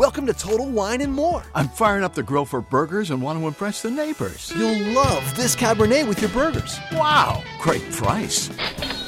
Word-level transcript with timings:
Welcome 0.00 0.24
to 0.28 0.32
Total 0.32 0.66
Wine 0.66 1.02
and 1.02 1.12
More. 1.12 1.42
I'm 1.54 1.68
firing 1.68 2.04
up 2.04 2.14
the 2.14 2.22
grill 2.22 2.46
for 2.46 2.62
burgers 2.62 3.10
and 3.10 3.20
want 3.20 3.38
to 3.38 3.46
impress 3.46 3.82
the 3.82 3.90
neighbors. 3.90 4.50
You'll 4.56 4.94
love 4.94 5.36
this 5.36 5.54
Cabernet 5.54 6.08
with 6.08 6.22
your 6.22 6.30
burgers. 6.30 6.80
Wow, 6.94 7.44
great 7.60 7.82
price. 7.92 8.48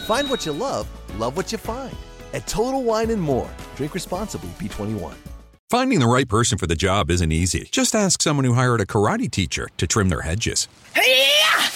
Find 0.06 0.28
what 0.28 0.44
you 0.44 0.52
love, 0.52 0.86
love 1.18 1.34
what 1.34 1.50
you 1.50 1.56
find. 1.56 1.96
At 2.34 2.46
Total 2.46 2.82
Wine 2.82 3.08
and 3.08 3.22
More. 3.22 3.48
Drink 3.74 3.94
responsibly, 3.94 4.50
B21. 4.58 5.14
Finding 5.70 5.98
the 5.98 6.06
right 6.06 6.28
person 6.28 6.58
for 6.58 6.66
the 6.66 6.77
job 6.77 7.11
isn't 7.11 7.32
easy. 7.32 7.68
Just 7.72 7.95
ask 7.95 8.20
someone 8.20 8.45
who 8.45 8.52
hired 8.52 8.82
a 8.82 8.84
karate 8.84 9.30
teacher 9.30 9.70
to 9.79 9.86
trim 9.86 10.11
their 10.11 10.20
hedges. 10.20 10.68
Hey-ya! 10.95 11.70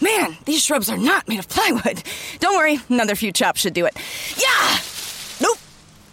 Man, 0.00 0.36
these 0.44 0.64
shrubs 0.64 0.90
are 0.90 0.98
not 0.98 1.28
made 1.28 1.38
of 1.38 1.48
plywood. 1.48 2.02
Don't 2.40 2.56
worry, 2.56 2.80
another 2.88 3.14
few 3.14 3.30
chops 3.30 3.60
should 3.60 3.74
do 3.74 3.86
it. 3.86 3.96
Yeah! 4.36 4.78
Nope! 5.40 5.58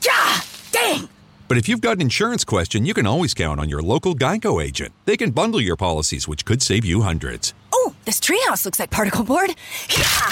Yeah! 0.05 0.41
Dang! 0.71 1.09
But 1.47 1.57
if 1.57 1.69
you've 1.69 1.81
got 1.81 1.95
an 1.95 2.01
insurance 2.01 2.43
question, 2.43 2.85
you 2.85 2.93
can 2.93 3.07
always 3.07 3.33
count 3.33 3.59
on 3.59 3.69
your 3.69 3.81
local 3.81 4.13
Geico 4.15 4.61
agent. 4.63 4.93
They 5.05 5.15
can 5.15 5.31
bundle 5.31 5.61
your 5.61 5.77
policies, 5.77 6.27
which 6.27 6.43
could 6.43 6.61
save 6.61 6.83
you 6.83 7.01
hundreds. 7.01 7.53
Oh, 7.73 7.95
this 8.05 8.19
treehouse 8.19 8.65
looks 8.65 8.79
like 8.79 8.89
particle 8.89 9.23
board. 9.23 9.55
Yeah! 9.97 10.31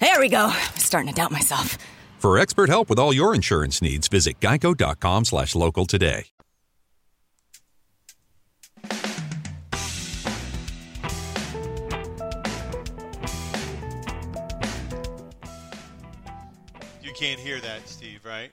There 0.00 0.18
we 0.20 0.28
go. 0.28 0.46
I'm 0.46 0.78
starting 0.78 1.08
to 1.08 1.14
doubt 1.14 1.32
myself. 1.32 1.76
For 2.18 2.38
expert 2.38 2.68
help 2.70 2.88
with 2.88 2.98
all 2.98 3.12
your 3.12 3.34
insurance 3.34 3.82
needs, 3.82 4.08
visit 4.08 4.40
geico.com 4.40 5.26
slash 5.26 5.54
local 5.54 5.84
today. 5.84 6.26
You 17.02 17.12
can't 17.14 17.38
hear 17.38 17.60
that, 17.60 17.86
Steve, 17.86 18.24
right? 18.24 18.50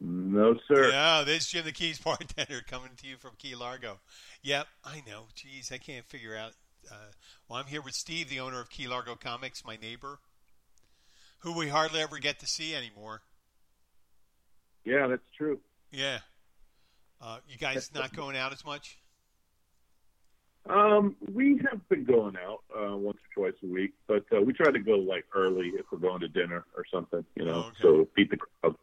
No, 0.00 0.56
sir. 0.68 0.90
Yeah, 0.90 1.22
this 1.24 1.44
is 1.44 1.48
Jim 1.48 1.64
the 1.64 1.72
Keys 1.72 1.98
bartender 1.98 2.60
coming 2.66 2.90
to 2.98 3.06
you 3.06 3.16
from 3.16 3.32
Key 3.38 3.54
Largo. 3.54 4.00
Yep, 4.42 4.66
I 4.84 5.02
know. 5.06 5.26
Jeez, 5.34 5.72
I 5.72 5.78
can't 5.78 6.04
figure 6.06 6.36
out. 6.36 6.52
Uh, 6.90 7.12
well, 7.48 7.58
I'm 7.58 7.66
here 7.66 7.82
with 7.82 7.94
Steve, 7.94 8.28
the 8.28 8.40
owner 8.40 8.60
of 8.60 8.70
Key 8.70 8.86
Largo 8.86 9.14
Comics, 9.16 9.64
my 9.64 9.76
neighbor, 9.76 10.20
who 11.40 11.56
we 11.56 11.68
hardly 11.68 12.00
ever 12.00 12.18
get 12.18 12.38
to 12.40 12.46
see 12.46 12.74
anymore. 12.74 13.22
Yeah, 14.84 15.08
that's 15.08 15.22
true. 15.36 15.58
Yeah. 15.90 16.18
Uh, 17.20 17.38
you 17.48 17.56
guys 17.56 17.90
not 17.94 18.14
going 18.14 18.36
out 18.36 18.52
as 18.52 18.64
much? 18.64 18.98
Um, 20.68 21.16
we 21.32 21.60
have 21.70 21.88
been 21.88 22.04
going 22.04 22.36
out 22.36 22.62
uh, 22.76 22.96
once 22.96 23.18
or 23.36 23.50
twice 23.50 23.58
a 23.62 23.66
week, 23.66 23.94
but 24.06 24.24
uh, 24.36 24.40
we 24.40 24.52
try 24.52 24.70
to 24.70 24.78
go 24.78 24.92
like 24.92 25.24
early 25.34 25.68
if 25.74 25.86
we're 25.90 25.98
going 25.98 26.20
to 26.20 26.28
dinner 26.28 26.64
or 26.76 26.84
something, 26.92 27.24
you 27.36 27.44
know. 27.44 27.66
Okay. 27.66 27.76
So 27.82 28.08
beat 28.16 28.30
the 28.30 28.36
crowd, 28.36 28.76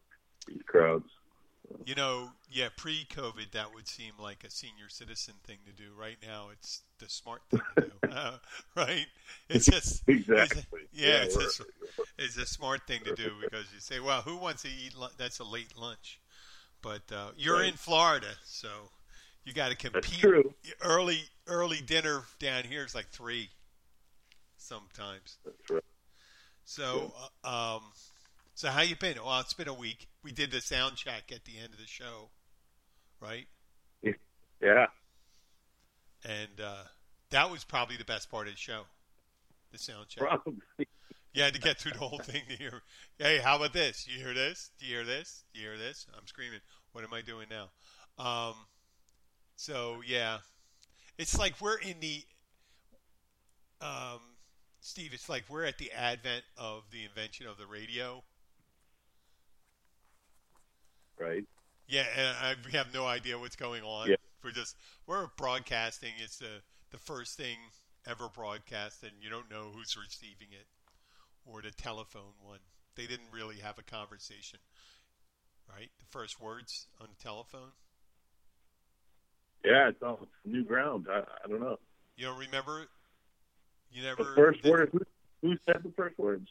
crowds. 0.65 1.09
You 1.85 1.95
know, 1.95 2.29
yeah, 2.51 2.67
pre-COVID, 2.75 3.51
that 3.53 3.73
would 3.73 3.87
seem 3.87 4.13
like 4.19 4.43
a 4.43 4.49
senior 4.51 4.89
citizen 4.89 5.33
thing 5.45 5.57
to 5.65 5.71
do. 5.71 5.89
Right 5.97 6.17
now, 6.21 6.47
it's 6.51 6.81
the 6.99 7.09
smart 7.09 7.41
thing 7.49 7.61
to 7.77 7.81
do, 7.81 7.91
uh, 8.11 8.37
right? 8.75 9.07
It's 9.49 9.65
just 9.65 10.03
Exactly. 10.07 10.59
it's- 10.73 10.87
yeah, 10.93 11.07
Yeah, 11.07 11.23
it's, 11.23 11.35
we're- 11.59 11.69
it's 12.19 12.37
a 12.37 12.45
smart 12.45 12.85
thing 12.85 12.99
to 13.05 13.15
do 13.15 13.31
because 13.41 13.65
you 13.73 13.79
say, 13.79 13.99
"Well, 13.99 14.21
who 14.21 14.37
wants 14.37 14.61
to 14.63 14.67
eat? 14.69 14.95
Lu- 14.97 15.07
that's 15.17 15.39
a 15.39 15.43
late 15.43 15.73
lunch." 15.77 16.19
But 16.81 17.01
uh, 17.11 17.29
you're 17.37 17.57
Right. 17.59 17.69
in 17.69 17.73
Florida, 17.75 18.27
so 18.43 18.67
you 19.45 19.53
got 19.53 19.69
to 19.69 19.75
compete. 19.77 20.03
That's 20.03 20.17
true. 20.19 20.53
Early, 20.81 21.21
early 21.47 21.81
dinner 21.81 22.23
down 22.39 22.65
here 22.65 22.83
is 22.85 22.93
like 22.93 23.07
three, 23.07 23.49
sometimes. 24.57 25.37
That's 25.45 25.69
right. 25.69 25.83
So, 26.65 27.13
uh, 27.43 27.75
um, 27.77 27.83
so 28.53 28.69
how 28.69 28.81
you 28.81 28.95
been? 28.95 29.17
Well, 29.23 29.39
it's 29.39 29.53
been 29.53 29.67
a 29.67 29.73
week. 29.73 30.07
We 30.23 30.31
did 30.31 30.51
the 30.51 30.61
sound 30.61 30.95
check 30.95 31.31
at 31.31 31.45
the 31.45 31.57
end 31.57 31.73
of 31.73 31.79
the 31.79 31.87
show, 31.87 32.29
right? 33.19 33.47
Yeah. 34.61 34.87
And 36.25 36.61
uh, 36.63 36.83
that 37.31 37.51
was 37.51 37.63
probably 37.63 37.97
the 37.97 38.05
best 38.05 38.31
part 38.31 38.47
of 38.47 38.53
the 38.53 38.59
show, 38.59 38.83
the 39.71 39.77
sound 39.77 40.07
check. 40.07 40.23
Probably. 40.23 40.87
You 41.33 41.41
had 41.41 41.53
to 41.55 41.59
get 41.59 41.79
through 41.79 41.93
the 41.93 41.99
whole 41.99 42.19
thing 42.19 42.43
to 42.47 42.55
hear. 42.55 42.81
Hey, 43.17 43.39
how 43.39 43.57
about 43.57 43.73
this? 43.73 44.07
You 44.07 44.23
hear 44.23 44.33
this? 44.33 44.71
Do 44.79 44.85
you 44.85 44.95
hear 44.95 45.03
this? 45.03 45.43
Do 45.53 45.59
you 45.59 45.67
hear 45.67 45.77
this? 45.77 46.05
I'm 46.15 46.27
screaming. 46.27 46.59
What 46.91 47.03
am 47.03 47.13
I 47.13 47.21
doing 47.21 47.47
now? 47.49 47.69
Um, 48.23 48.53
so 49.55 50.01
yeah, 50.05 50.37
it's 51.17 51.37
like 51.37 51.59
we're 51.59 51.79
in 51.79 51.99
the. 51.99 52.23
Um, 53.81 54.19
Steve, 54.79 55.11
it's 55.13 55.27
like 55.27 55.43
we're 55.49 55.65
at 55.65 55.77
the 55.77 55.91
advent 55.91 56.43
of 56.55 56.83
the 56.91 57.03
invention 57.03 57.47
of 57.47 57.57
the 57.57 57.65
radio. 57.65 58.23
Right. 61.19 61.43
Yeah, 61.87 62.05
and 62.17 62.35
I, 62.41 62.55
we 62.65 62.71
have 62.77 62.93
no 62.93 63.05
idea 63.05 63.37
what's 63.37 63.55
going 63.55 63.83
on. 63.83 64.09
Yeah. 64.09 64.15
We're 64.43 64.51
just 64.51 64.75
we're 65.07 65.27
broadcasting. 65.37 66.11
It's 66.21 66.37
the 66.37 66.61
the 66.91 66.97
first 66.97 67.37
thing 67.37 67.57
ever 68.07 68.27
broadcast, 68.33 69.03
and 69.03 69.11
you 69.21 69.29
don't 69.29 69.49
know 69.49 69.71
who's 69.73 69.95
receiving 69.97 70.47
it 70.51 70.65
or 71.45 71.61
the 71.61 71.71
telephone 71.71 72.33
one. 72.41 72.59
They 72.95 73.05
didn't 73.07 73.27
really 73.31 73.57
have 73.57 73.77
a 73.79 73.83
conversation, 73.83 74.59
right? 75.69 75.89
The 75.99 76.05
first 76.11 76.39
words 76.41 76.87
on 77.01 77.07
the 77.17 77.23
telephone. 77.23 77.71
Yeah, 79.65 79.89
it's 79.89 80.01
all 80.03 80.27
new 80.45 80.63
ground. 80.63 81.07
I, 81.09 81.19
I 81.43 81.47
don't 81.47 81.61
know. 81.61 81.77
You 82.17 82.25
don't 82.27 82.39
remember? 82.39 82.85
You 83.91 84.01
The 84.01 84.07
never. 84.09 84.35
first 84.35 84.61
did- 84.61 84.71
word. 84.71 84.89
Who, 84.91 84.99
who 85.41 85.55
said 85.65 85.81
the 85.83 85.91
first 85.95 86.17
words? 86.19 86.47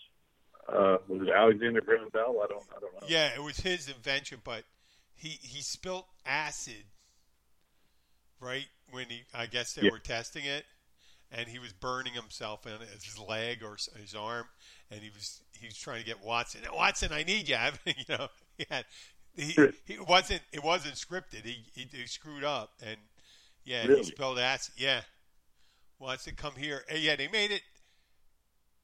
Uh, 0.68 0.96
was 1.08 1.22
it 1.22 1.28
Alexander 1.34 1.80
Graham 1.80 2.08
Bell? 2.12 2.40
I 2.42 2.46
don't. 2.46 2.62
I 2.76 2.80
don't 2.80 2.92
know. 2.94 3.06
Yeah, 3.08 3.30
it 3.34 3.42
was 3.42 3.58
his 3.58 3.88
invention, 3.88 4.38
but 4.44 4.64
he 5.14 5.28
he 5.42 5.60
spilt 5.62 6.06
acid, 6.24 6.84
right? 8.40 8.66
When 8.90 9.06
he, 9.08 9.22
I 9.34 9.46
guess 9.46 9.74
they 9.74 9.82
Yeah. 9.82 9.90
were 9.90 9.98
testing 9.98 10.44
it, 10.44 10.64
and 11.30 11.48
he 11.48 11.58
was 11.58 11.72
burning 11.72 12.12
himself 12.12 12.66
in 12.66 12.72
his 12.80 13.18
leg 13.18 13.62
or 13.62 13.76
his 13.98 14.14
arm, 14.14 14.46
and 14.90 15.00
he 15.00 15.10
was 15.10 15.42
he 15.58 15.66
was 15.66 15.76
trying 15.76 16.00
to 16.00 16.06
get 16.06 16.22
Watson. 16.22 16.60
Watson, 16.72 17.12
I 17.12 17.22
need 17.22 17.48
you. 17.48 17.56
I- 17.56 17.72
you 17.86 18.04
know, 18.08 18.28
he 18.58 18.66
had 18.70 18.84
he, 19.34 19.56
he 19.86 19.98
wasn't 19.98 20.42
it 20.52 20.62
wasn't 20.62 20.94
scripted. 20.94 21.44
He, 21.44 21.64
he 21.74 21.88
he 21.90 22.06
screwed 22.06 22.44
up, 22.44 22.70
and 22.84 22.96
yeah, 23.64 23.86
Really? 23.86 24.00
he 24.00 24.04
spilled 24.04 24.38
acid. 24.38 24.74
Yeah, 24.76 25.00
Watson, 25.98 26.34
come 26.36 26.54
here. 26.56 26.84
And 26.88 26.98
yeah, 27.00 27.16
they 27.16 27.28
made 27.28 27.50
it. 27.50 27.62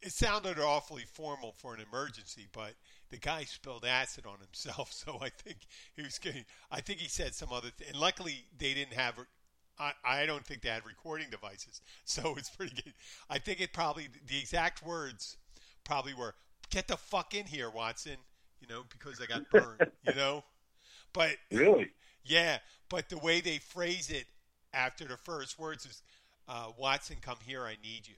It 0.01 0.13
sounded 0.13 0.59
awfully 0.61 1.03
formal 1.05 1.53
for 1.53 1.75
an 1.75 1.81
emergency, 1.81 2.47
but 2.53 2.75
the 3.11 3.17
guy 3.17 3.45
spilled 3.45 3.85
acid 3.85 4.27
on 4.27 4.39
himself, 4.39 4.93
so 4.93 5.19
I 5.21 5.29
think 5.31 5.59
he 5.95 6.03
was 6.03 6.19
getting. 6.19 6.45
I 6.71 6.81
think 6.81 7.01
he 7.01 7.09
said 7.09 7.35
some 7.35 7.53
other 7.53 7.71
thing. 7.71 7.89
And 7.89 7.97
luckily, 7.99 8.45
they 8.57 8.75
didn't 8.75 8.95
have. 8.95 9.15
I, 9.79 9.93
I 10.05 10.27
don't 10.27 10.45
think 10.45 10.63
they 10.63 10.69
had 10.69 10.85
recording 10.87 11.31
devices, 11.31 11.81
so 12.05 12.35
it's 12.37 12.51
pretty 12.51 12.75
good. 12.75 12.95
I 13.29 13.39
think 13.39 13.61
it 13.61 13.73
probably 13.73 14.09
the 14.27 14.39
exact 14.39 14.85
words 14.85 15.37
probably 15.85 16.15
were 16.15 16.35
"Get 16.71 16.87
the 16.89 16.97
fuck 16.97 17.35
in 17.35 17.47
here, 17.47 17.71
Watson," 17.71 18.17
you 18.61 18.69
know, 18.69 18.85
because 18.91 19.21
I 19.21 19.27
got 19.27 19.49
burned, 19.51 19.91
you 20.07 20.15
know. 20.15 20.45
But 21.13 21.37
Really? 21.51 21.91
yeah, 22.25 22.59
but 22.89 23.09
the 23.09 23.19
way 23.19 23.41
they 23.41 23.59
phrase 23.59 24.11
it 24.11 24.27
after 24.73 25.07
the 25.07 25.17
first 25.17 25.59
words 25.59 25.87
is, 25.87 26.03
uh, 26.47 26.71
"Watson, 26.79 27.17
come 27.21 27.39
here, 27.45 27.65
I 27.65 27.77
need 27.83 28.07
you." 28.07 28.15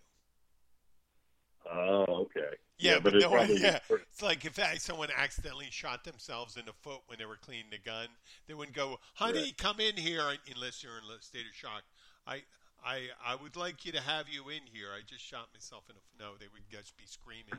Oh, 1.71 2.05
okay. 2.27 2.57
Yeah, 2.79 2.99
but, 2.99 3.15
it 3.15 3.21
no, 3.21 3.35
yeah, 3.43 3.79
it's 3.91 4.23
like 4.23 4.45
if 4.47 4.59
someone 4.81 5.11
accidentally 5.15 5.69
shot 5.71 6.05
themselves 6.05 6.57
in 6.57 6.65
the 6.65 6.73
foot 6.73 7.01
when 7.09 7.19
they 7.19 7.27
were 7.27 7.37
cleaning 7.37 7.67
the 7.71 7.79
gun, 7.79 8.07
they 8.49 8.55
wouldn't 8.55 8.75
go, 8.75 8.99
"Honey, 9.15 9.41
Right. 9.41 9.59
come 9.59 9.81
in 9.81 9.97
here," 9.97 10.23
unless 10.55 10.83
you're 10.83 10.97
in 10.97 11.05
a 11.15 11.21
state 11.21 11.45
of 11.47 11.55
shock. 11.55 11.83
I, 12.27 12.43
I, 12.83 13.09
I 13.23 13.35
would 13.35 13.57
like 13.57 13.85
you 13.85 13.93
to 13.93 14.01
have 14.01 14.31
you 14.31 14.49
in 14.49 14.63
here. 14.73 14.89
I 14.97 15.03
just 15.07 15.23
shot 15.23 15.49
myself 15.53 15.85
in 15.91 15.97
the 15.97 16.25
no. 16.25 16.33
They 16.39 16.47
would 16.53 16.63
just 16.71 16.97
be 16.97 17.05
screaming. 17.07 17.59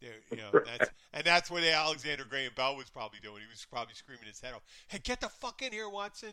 You 0.00 0.36
know, 0.36 0.60
that's 0.64 0.90
and 1.12 1.24
that's 1.24 1.50
what 1.50 1.62
Alexander 1.64 2.24
Graham 2.28 2.52
Bell 2.56 2.76
was 2.76 2.88
probably 2.88 3.18
doing. 3.22 3.40
He 3.42 3.48
was 3.50 3.66
probably 3.70 3.94
screaming 3.94 4.26
his 4.26 4.40
head 4.40 4.54
off. 4.54 4.62
Hey, 4.88 5.00
get 5.02 5.20
the 5.20 5.28
fuck 5.28 5.60
in 5.62 5.72
here, 5.72 5.88
Watson. 5.88 6.32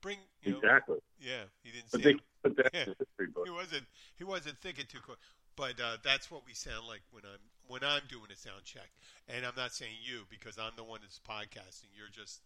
Bring 0.00 0.18
you 0.42 0.52
know. 0.52 0.58
Exactly. 0.58 0.98
Yeah, 1.20 1.42
he 1.62 1.70
didn't 1.72 1.90
But 1.90 2.02
say. 2.02 2.12
they 2.12 2.18
put 2.42 2.56
that 2.56 2.70
Yeah. 2.72 2.84
history 2.84 3.26
book. 3.34 3.46
He 3.46 3.50
wasn't. 3.50 3.84
He 4.16 4.24
wasn't 4.24 4.58
thinking 4.58 4.86
too 4.88 5.00
quick. 5.00 5.18
But 5.58 5.80
uh, 5.80 5.98
that's 6.04 6.30
what 6.30 6.46
we 6.46 6.54
sound 6.54 6.86
like 6.88 7.02
when 7.10 7.24
I'm 7.26 7.40
when 7.66 7.84
I'm 7.84 8.02
doing 8.08 8.30
a 8.32 8.36
sound 8.36 8.64
check. 8.64 8.90
And 9.28 9.44
I'm 9.44 9.56
not 9.56 9.74
saying 9.74 9.96
you 10.02 10.22
because 10.30 10.58
I'm 10.58 10.76
the 10.76 10.84
one 10.84 11.00
that's 11.02 11.20
podcasting. 11.20 11.90
You're 11.96 12.08
just 12.12 12.42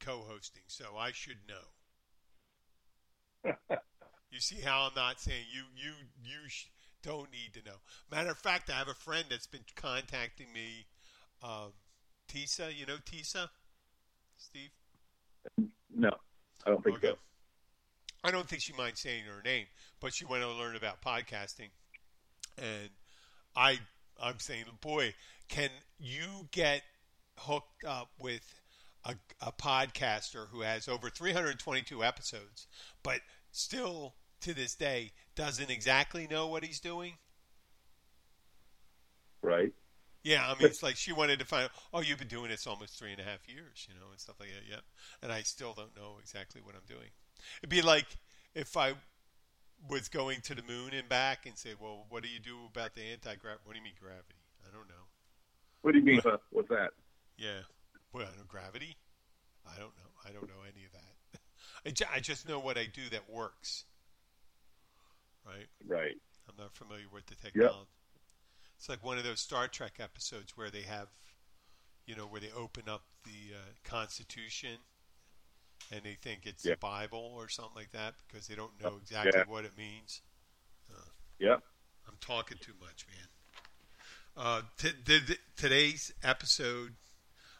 co-hosting, 0.00 0.64
so 0.68 0.96
I 0.98 1.12
should 1.12 1.38
know. 1.48 1.72
you 4.30 4.40
see 4.40 4.60
how 4.60 4.82
I'm 4.88 4.94
not 4.96 5.20
saying 5.20 5.44
you 5.52 5.64
you 5.76 5.92
you 6.22 6.48
sh- 6.48 6.66
don't 7.02 7.32
need 7.32 7.54
to 7.54 7.68
know. 7.68 7.78
Matter 8.10 8.30
of 8.30 8.38
fact, 8.38 8.70
I 8.70 8.74
have 8.74 8.88
a 8.88 8.94
friend 8.94 9.26
that's 9.30 9.46
been 9.48 9.64
contacting 9.76 10.52
me. 10.52 10.86
Um, 11.42 11.72
Tisa, 12.28 12.76
you 12.76 12.86
know 12.86 12.98
Tisa, 12.98 13.48
Steve. 14.36 14.70
No, 15.94 16.10
I 16.66 16.70
don't 16.70 16.84
think 16.84 16.98
Okay. 16.98 17.08
so. 17.08 17.18
I 18.22 18.30
don't 18.30 18.48
think 18.48 18.62
she 18.62 18.72
minds 18.74 19.00
saying 19.00 19.24
her 19.24 19.42
name, 19.42 19.66
but 20.00 20.14
she 20.14 20.24
wanted 20.24 20.44
to 20.46 20.52
learn 20.52 20.76
about 20.76 21.02
podcasting, 21.02 21.70
and 22.58 22.90
I 23.56 23.78
I'm 24.22 24.38
saying, 24.38 24.64
boy, 24.80 25.14
can 25.48 25.70
you 25.98 26.48
get 26.50 26.82
hooked 27.38 27.84
up 27.84 28.10
with 28.20 28.60
a, 29.04 29.14
a 29.40 29.52
podcaster 29.52 30.48
who 30.48 30.60
has 30.60 30.88
over 30.88 31.08
322 31.08 32.04
episodes, 32.04 32.66
but 33.02 33.20
still 33.50 34.14
to 34.42 34.54
this 34.54 34.74
day 34.74 35.12
doesn't 35.34 35.70
exactly 35.70 36.26
know 36.30 36.46
what 36.46 36.64
he's 36.64 36.80
doing. 36.80 37.14
Right. 39.42 39.72
Yeah, 40.22 40.44
I 40.46 40.50
mean, 40.58 40.68
it's 40.68 40.82
like 40.82 40.96
she 40.96 41.12
wanted 41.12 41.38
to 41.38 41.46
find. 41.46 41.70
Oh, 41.94 42.00
you've 42.00 42.18
been 42.18 42.28
doing 42.28 42.50
this 42.50 42.66
almost 42.66 42.98
three 42.98 43.10
and 43.12 43.20
a 43.20 43.24
half 43.24 43.48
years, 43.48 43.86
you 43.88 43.94
know, 43.94 44.10
and 44.10 44.20
stuff 44.20 44.36
like 44.38 44.50
that. 44.50 44.68
Yeah, 44.68 44.80
and 45.22 45.32
I 45.32 45.40
still 45.42 45.72
don't 45.74 45.96
know 45.96 46.16
exactly 46.20 46.60
what 46.62 46.74
I'm 46.74 46.86
doing. 46.86 47.08
It'd 47.60 47.70
be 47.70 47.80
like 47.80 48.06
if 48.54 48.76
I 48.76 48.92
was 49.88 50.08
going 50.08 50.40
to 50.42 50.54
the 50.54 50.62
moon 50.62 50.92
and 50.92 51.08
back 51.08 51.46
and 51.46 51.56
say, 51.56 51.74
"Well, 51.78 52.06
what 52.08 52.22
do 52.22 52.28
you 52.28 52.38
do 52.38 52.56
about 52.68 52.94
the 52.94 53.02
anti 53.02 53.34
gravity? 53.36 53.62
What 53.64 53.72
do 53.72 53.78
you 53.78 53.84
mean 53.84 53.94
gravity? 54.00 54.40
I 54.66 54.74
don't 54.74 54.88
know." 54.88 55.04
What 55.82 55.92
do 55.92 55.98
you 55.98 56.04
mean 56.04 56.20
with 56.52 56.68
that? 56.68 56.90
Yeah, 57.38 57.60
well, 58.12 58.26
I 58.26 58.36
know 58.36 58.44
gravity. 58.46 58.96
I 59.66 59.78
don't 59.78 59.96
know. 59.96 60.10
I 60.26 60.32
don't 60.32 60.48
know 60.48 60.62
any 60.62 60.84
of 60.84 60.92
that. 60.92 61.40
I, 61.86 61.90
ju- 61.90 62.12
I 62.14 62.20
just 62.20 62.48
know 62.48 62.58
what 62.58 62.76
I 62.76 62.84
do 62.84 63.08
that 63.10 63.30
works. 63.30 63.84
Right. 65.46 65.66
Right. 65.86 66.16
I'm 66.48 66.54
not 66.58 66.74
familiar 66.74 67.06
with 67.12 67.26
the 67.26 67.34
technology. 67.34 67.88
It's 68.76 68.88
like 68.88 69.04
one 69.04 69.18
of 69.18 69.24
those 69.24 69.40
Star 69.40 69.68
Trek 69.68 69.94
episodes 70.00 70.56
where 70.56 70.70
they 70.70 70.82
have, 70.82 71.08
you 72.06 72.16
know, 72.16 72.24
where 72.24 72.40
they 72.40 72.50
open 72.56 72.84
up 72.88 73.02
the 73.24 73.54
uh, 73.54 73.72
Constitution 73.84 74.78
and 75.90 76.02
they 76.04 76.14
think 76.14 76.46
it's 76.46 76.64
Yeah. 76.64 76.72
the 76.74 76.78
Bible 76.78 77.32
or 77.36 77.48
something 77.48 77.74
like 77.74 77.92
that 77.92 78.14
because 78.26 78.46
they 78.46 78.54
don't 78.54 78.80
know 78.80 78.96
exactly 79.00 79.32
Yeah. 79.34 79.44
what 79.44 79.64
it 79.64 79.76
means. 79.76 80.22
Yeah. 81.38 81.56
I'm 82.06 82.18
talking 82.20 82.58
too 82.60 82.74
much, 82.78 83.06
man. 83.08 83.28
Uh, 84.36 84.62
t- 84.76 84.92
th- 85.06 85.26
th- 85.26 85.40
today's 85.56 86.12
episode, 86.22 86.96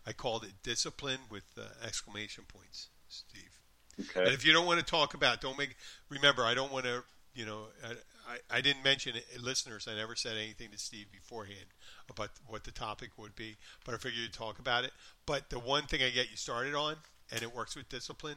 I 0.06 0.12
called 0.12 0.44
it 0.44 0.62
"Discipline" 0.62 1.20
with 1.30 1.44
uh, 1.56 1.62
exclamation 1.82 2.44
points, 2.44 2.88
Steve. 3.08 3.58
Okay. 3.98 4.20
And 4.24 4.28
if 4.34 4.44
you 4.44 4.52
don't 4.52 4.66
want 4.66 4.78
to 4.80 4.84
talk 4.84 5.14
about, 5.14 5.40
don't 5.40 5.56
make. 5.56 5.76
Remember, 6.10 6.44
I 6.44 6.52
don't 6.54 6.70
want 6.72 6.84
to. 6.84 7.04
You 7.32 7.46
know, 7.46 7.68
I, 7.82 7.92
I, 8.28 8.58
I 8.58 8.60
didn't 8.60 8.82
mention 8.82 9.16
it, 9.16 9.24
listeners. 9.40 9.88
I 9.88 9.94
never 9.94 10.14
said 10.16 10.36
anything 10.36 10.70
to 10.72 10.78
Steve 10.78 11.06
beforehand 11.12 11.66
about 12.10 12.30
what 12.46 12.64
the 12.64 12.72
topic 12.72 13.10
would 13.16 13.34
be, 13.36 13.56
but 13.84 13.94
I 13.94 13.98
figured 13.98 14.16
you'd 14.20 14.32
talk 14.34 14.58
about 14.58 14.84
it. 14.84 14.92
But 15.26 15.48
the 15.48 15.58
one 15.58 15.84
thing 15.86 16.02
I 16.02 16.10
get 16.10 16.30
you 16.30 16.36
started 16.36 16.74
on, 16.74 16.96
and 17.32 17.42
it 17.42 17.54
works 17.54 17.76
with 17.76 17.88
discipline. 17.88 18.36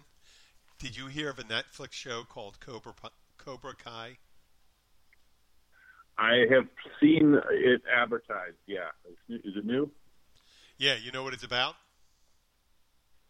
Did 0.80 0.98
you 0.98 1.08
hear 1.08 1.30
of 1.30 1.40
a 1.40 1.44
Netflix 1.44 1.94
show 1.94 2.24
called 2.24 2.60
Cobra 2.60 2.94
Cobra 3.38 3.74
Kai? 3.76 4.18
I 6.18 6.46
have 6.52 6.68
seen 7.00 7.40
it 7.52 7.82
advertised. 7.92 8.58
Yeah. 8.68 8.90
Is 9.30 9.56
it 9.56 9.66
new? 9.66 9.90
Yeah, 10.78 10.96
you 11.02 11.12
know 11.12 11.24
what 11.24 11.34
it's 11.34 11.44
about. 11.44 11.76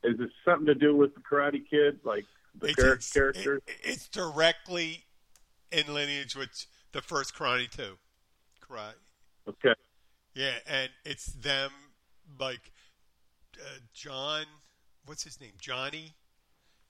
Is 0.04 0.20
it 0.20 0.30
something 0.44 0.66
to 0.66 0.76
do 0.76 0.96
with 0.96 1.14
the 1.16 1.22
Karate 1.22 1.62
Kid, 1.70 2.00
like 2.04 2.26
the 2.60 2.68
It's, 2.68 2.76
char- 2.76 2.88
it's- 2.94 3.12
characters? 3.12 3.62
it- 3.68 3.80
it's 3.84 4.08
directly 4.10 5.06
in 5.72 5.94
lineage 5.94 6.36
with 6.36 6.66
the 6.92 7.02
first 7.02 7.34
Karate 7.34 7.70
Two. 7.70 7.98
Karate. 8.62 8.96
Okay. 9.48 9.76
Yeah, 10.34 10.56
and 10.66 10.90
it's 11.06 11.28
them 11.28 11.72
like 12.40 12.72
uh, 13.60 13.80
John. 13.94 14.46
What's 15.06 15.24
his 15.24 15.40
name? 15.40 15.54
Johnny. 15.60 16.14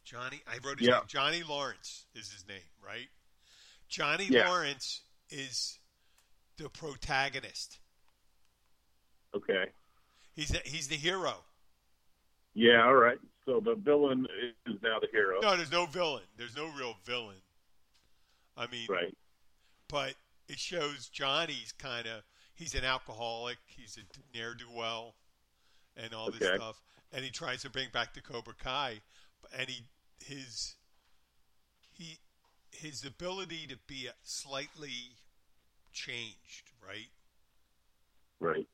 Johnny. 0.04 0.42
I 0.48 0.58
wrote 0.64 0.80
his 0.80 0.88
Yeah. 0.88 0.98
name. 1.00 1.08
Johnny 1.08 1.44
Lawrence 1.44 2.06
is 2.14 2.32
his 2.32 2.48
name, 2.48 2.62
right? 2.82 3.10
Johnny 3.88 4.26
Yeah. 4.26 4.50
Lawrence 4.50 5.02
is 5.30 5.80
the 6.58 6.70
protagonist. 6.70 7.80
Okay. 9.34 9.72
He's 10.36 10.50
the, 10.50 10.60
he's 10.66 10.88
the 10.88 10.96
hero. 10.96 11.44
Yeah. 12.54 12.84
All 12.86 12.96
right. 12.96 13.20
So 13.46 13.60
the 13.60 13.76
villain 13.76 14.28
is 14.66 14.82
now 14.82 15.00
the 15.00 15.08
hero. 15.12 15.40
No, 15.42 15.58
there's 15.58 15.72
no 15.72 15.86
villain. 15.86 16.24
There's 16.38 16.56
no 16.56 16.68
real 16.68 16.96
villain. 17.04 17.42
I 18.56 18.68
mean, 18.68 18.88
Right. 18.90 19.18
but 19.88 20.16
it 20.48 20.60
shows 20.60 21.10
Johnny's 21.10 21.72
kind 21.72 22.08
of 22.08 22.24
he's 22.54 22.76
an 22.76 22.84
alcoholic, 22.86 23.58
he's 23.66 23.98
a 23.98 24.02
ne'er 24.38 24.54
do 24.54 24.70
well, 24.70 25.16
and 25.98 26.14
all 26.14 26.30
this 26.30 26.44
Okay. 26.44 26.56
stuff, 26.56 26.82
and 27.12 27.24
he 27.24 27.32
tries 27.32 27.62
to 27.64 27.70
bring 27.70 27.90
back 27.94 28.14
the 28.14 28.22
Cobra 28.22 28.54
Kai, 28.54 29.02
and 29.58 29.70
he 29.70 29.84
his 30.24 30.76
he 31.92 32.20
his 32.72 33.06
ability 33.06 33.68
to 33.68 33.78
be 33.88 34.10
slightly 34.24 35.18
changed, 35.92 36.72
right, 36.86 37.10
Right. 38.40 38.68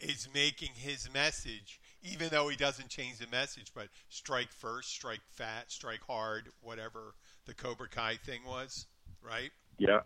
is 0.00 0.28
making 0.34 0.70
his 0.74 1.08
message, 1.12 1.80
even 2.02 2.28
though 2.28 2.48
he 2.48 2.56
doesn't 2.56 2.88
change 2.90 3.18
the 3.18 3.26
message, 3.26 3.72
but 3.74 3.88
strike 4.10 4.52
first, 4.52 4.90
strike 4.90 5.22
fat, 5.30 5.70
strike 5.70 6.02
hard, 6.06 6.50
whatever 6.60 7.14
the 7.46 7.54
Cobra 7.54 7.88
Kai 7.88 8.16
thing 8.16 8.44
was, 8.44 8.86
right? 9.22 9.50
Yeah. 9.78 10.00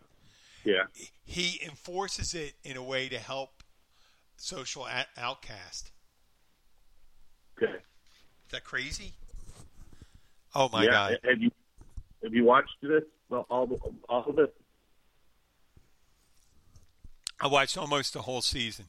Yeah. 0.65 0.85
he 1.25 1.61
enforces 1.65 2.35
it 2.35 2.55
in 2.65 2.77
a 2.77 2.83
way 2.83 3.09
to 3.09 3.19
help 3.19 3.63
social 4.37 4.87
outcast. 5.17 5.93
Okay. 7.63 7.73
Is 7.73 8.53
that 8.53 8.65
crazy? 8.65 9.13
Oh 10.55 10.69
my 10.73 10.85
yeah. 10.85 10.91
god! 10.91 11.19
Have 11.25 11.41
you 11.41 11.51
have 12.23 12.35
you 12.35 12.45
watched 12.45 12.77
this? 12.83 13.03
Well, 13.29 13.47
all 13.51 13.67
the- 13.67 13.79
all 14.09 14.25
of 14.29 14.39
it. 14.39 14.55
I 17.41 17.49
watched 17.49 17.77
almost 17.77 18.15
the 18.15 18.23
whole 18.23 18.41
season. 18.41 18.87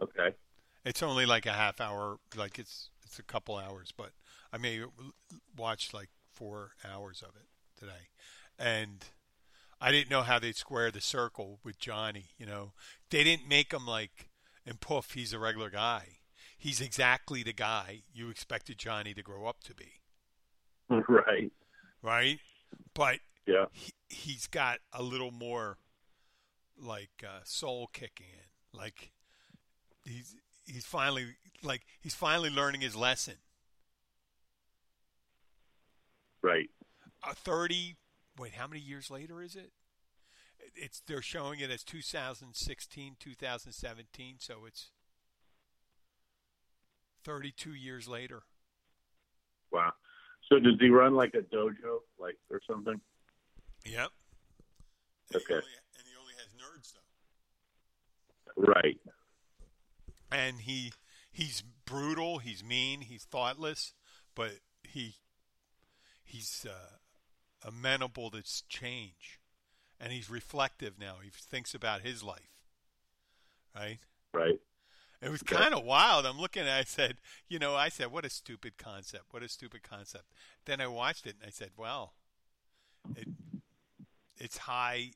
Okay. 0.00 0.34
It's 0.84 1.02
only 1.02 1.26
like 1.26 1.46
a 1.46 1.52
half 1.52 1.80
hour, 1.80 2.18
like 2.34 2.58
it's 2.58 2.88
it's 3.04 3.18
a 3.18 3.22
couple 3.22 3.56
hours, 3.56 3.92
but 3.96 4.12
I 4.52 4.58
may 4.58 4.82
watch 5.56 5.92
like 5.92 6.08
four 6.32 6.72
hours 6.90 7.22
of 7.22 7.36
it 7.36 7.48
today, 7.78 8.08
and 8.58 9.04
I 9.80 9.92
didn't 9.92 10.10
know 10.10 10.22
how 10.22 10.38
they'd 10.38 10.56
square 10.56 10.90
the 10.90 11.00
circle 11.00 11.58
with 11.62 11.78
Johnny. 11.78 12.26
You 12.38 12.46
know, 12.46 12.72
they 13.10 13.22
didn't 13.22 13.48
make 13.48 13.72
him 13.72 13.86
like 13.86 14.30
and 14.64 14.80
poof, 14.80 15.12
he's 15.12 15.32
a 15.32 15.38
regular 15.38 15.70
guy. 15.70 16.18
He's 16.62 16.80
exactly 16.80 17.42
the 17.42 17.52
guy 17.52 18.02
you 18.14 18.30
expected 18.30 18.78
Johnny 18.78 19.14
to 19.14 19.22
grow 19.22 19.46
up 19.46 19.64
to 19.64 19.74
be. 19.74 19.94
right. 21.08 21.50
right? 22.00 22.38
But 22.94 23.18
Yeah. 23.48 23.64
he, 23.72 23.92
he's 24.08 24.46
got 24.46 24.78
a 24.92 25.02
little 25.02 25.32
more 25.32 25.78
like 26.78 27.24
uh, 27.24 27.40
soul 27.42 27.88
kicking 27.92 28.28
in. 28.32 28.78
Like 28.78 29.10
he's 30.06 30.36
he's 30.64 30.84
finally 30.86 31.34
like 31.64 31.82
he's 32.00 32.14
finally 32.14 32.50
learning 32.50 32.82
his 32.82 32.94
lesson. 32.94 33.38
Right. 36.42 36.70
Uh, 37.24 37.32
Thirty. 37.34 37.96
Wait, 38.38 38.52
how 38.52 38.68
many 38.68 38.80
years 38.80 39.10
later 39.10 39.42
is 39.42 39.56
it? 39.56 39.72
It's 40.76 41.00
they're 41.08 41.22
showing 41.22 41.58
it 41.58 41.72
as 41.72 41.82
2016, 41.82 43.16
2017, 43.18 44.36
so 44.38 44.64
it's 44.64 44.92
32 47.24 47.74
years 47.74 48.08
later. 48.08 48.42
Wow. 49.70 49.92
So 50.48 50.58
does 50.58 50.74
he 50.80 50.88
run 50.90 51.14
like 51.14 51.34
a 51.34 51.42
dojo, 51.42 52.00
like 52.18 52.36
or 52.50 52.60
something? 52.68 53.00
Yep. 53.86 54.08
And 55.32 55.36
Okay. 55.36 55.44
He 55.48 55.54
only, 55.54 55.64
and 55.98 56.06
he 56.06 56.14
only 56.20 56.34
has 56.34 56.48
nerds 56.52 56.92
though. 56.92 58.72
Right. 58.72 58.98
and 60.30 60.60
he 60.60 60.92
he's 61.30 61.62
brutal, 61.86 62.38
he's 62.38 62.62
mean, 62.62 63.00
he's 63.02 63.24
thoughtless, 63.24 63.94
but 64.34 64.52
he 64.82 65.16
he's 66.24 66.66
uh, 66.68 66.96
amenable 67.66 68.30
to 68.30 68.42
change, 68.68 69.40
and 69.98 70.12
he's 70.12 70.28
reflective 70.28 70.98
now. 70.98 71.14
He 71.22 71.30
thinks 71.30 71.74
about 71.74 72.02
his 72.02 72.22
life, 72.22 72.52
right? 73.74 73.98
Right. 74.34 74.60
It 75.22 75.30
was 75.30 75.42
Okay. 75.42 75.54
kind 75.56 75.72
of 75.74 75.84
wild. 75.84 76.26
I'm 76.26 76.40
looking 76.40 76.62
at. 76.64 76.68
it, 76.78 76.80
I 76.80 76.84
said, 76.84 77.16
you 77.48 77.58
know, 77.58 77.76
I 77.76 77.88
said, 77.88 78.10
what 78.10 78.24
a 78.24 78.30
stupid 78.30 78.76
concept. 78.76 79.26
What 79.30 79.42
a 79.44 79.48
stupid 79.48 79.82
concept. 79.84 80.24
Then 80.64 80.80
I 80.80 80.88
watched 80.88 81.26
it 81.26 81.36
and 81.40 81.46
I 81.46 81.50
said, 81.50 81.70
well, 81.76 82.14
it 83.14 83.28
it's 84.36 84.58
high. 84.58 85.12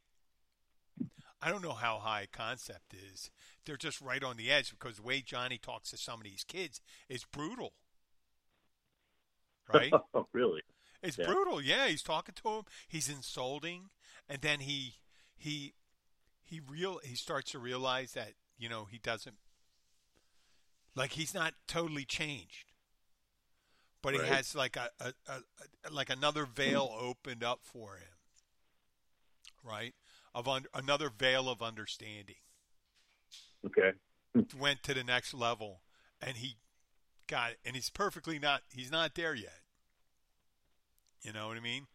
I 1.42 1.50
don't 1.50 1.62
know 1.62 1.72
how 1.72 1.98
high 1.98 2.28
concept 2.32 2.94
is. 2.94 3.30
They're 3.64 3.76
just 3.76 4.00
right 4.00 4.22
on 4.22 4.36
the 4.36 4.50
edge 4.50 4.70
because 4.70 4.96
the 4.96 5.02
way 5.02 5.20
Johnny 5.22 5.58
talks 5.58 5.90
to 5.90 5.96
some 5.96 6.20
of 6.20 6.24
these 6.24 6.44
kids 6.44 6.80
is 7.08 7.24
brutal. 7.24 7.72
Right? 9.72 9.92
Oh, 10.14 10.28
really? 10.32 10.62
It's 11.02 11.18
Yeah. 11.18 11.26
brutal. 11.26 11.60
Yeah, 11.60 11.88
he's 11.88 12.02
talking 12.02 12.34
to 12.42 12.48
him. 12.48 12.62
He's 12.88 13.08
insulting, 13.08 13.90
and 14.28 14.40
then 14.40 14.60
he 14.60 14.94
he 15.36 15.74
he 16.42 16.60
real 16.60 17.00
he 17.04 17.16
starts 17.16 17.50
to 17.50 17.58
realize 17.58 18.12
that 18.12 18.32
you 18.56 18.68
know 18.68 18.84
he 18.86 18.98
doesn't 18.98 19.36
like 20.96 21.12
he's 21.12 21.34
not 21.34 21.54
totally 21.68 22.04
changed, 22.04 22.72
but 24.02 24.14
he 24.14 24.22
has 24.22 24.54
like 24.54 24.76
a, 24.76 24.90
a, 25.00 25.12
a, 25.28 25.40
a 25.86 25.90
like 25.92 26.10
another 26.10 26.46
veil 26.46 26.90
opened 26.98 27.44
up 27.44 27.60
for 27.62 27.96
him, 27.96 28.14
right? 29.64 29.94
Of 30.34 30.48
un, 30.48 30.66
another 30.74 31.10
veil 31.10 31.48
of 31.48 31.62
understanding 31.62 32.36
Okay. 33.66 33.92
went 34.58 34.82
to 34.84 34.94
the 34.94 35.04
next 35.04 35.34
level, 35.34 35.82
and 36.20 36.36
he 36.38 36.56
got 37.26 37.52
it. 37.52 37.58
And 37.64 37.76
he's 37.76 37.90
perfectly 37.90 38.38
not. 38.38 38.62
He's 38.74 38.90
not 38.90 39.14
there 39.14 39.34
yet. 39.34 39.60
You 41.22 41.32
know 41.32 41.48
what 41.48 41.56
I 41.56 41.60
mean? 41.60 41.88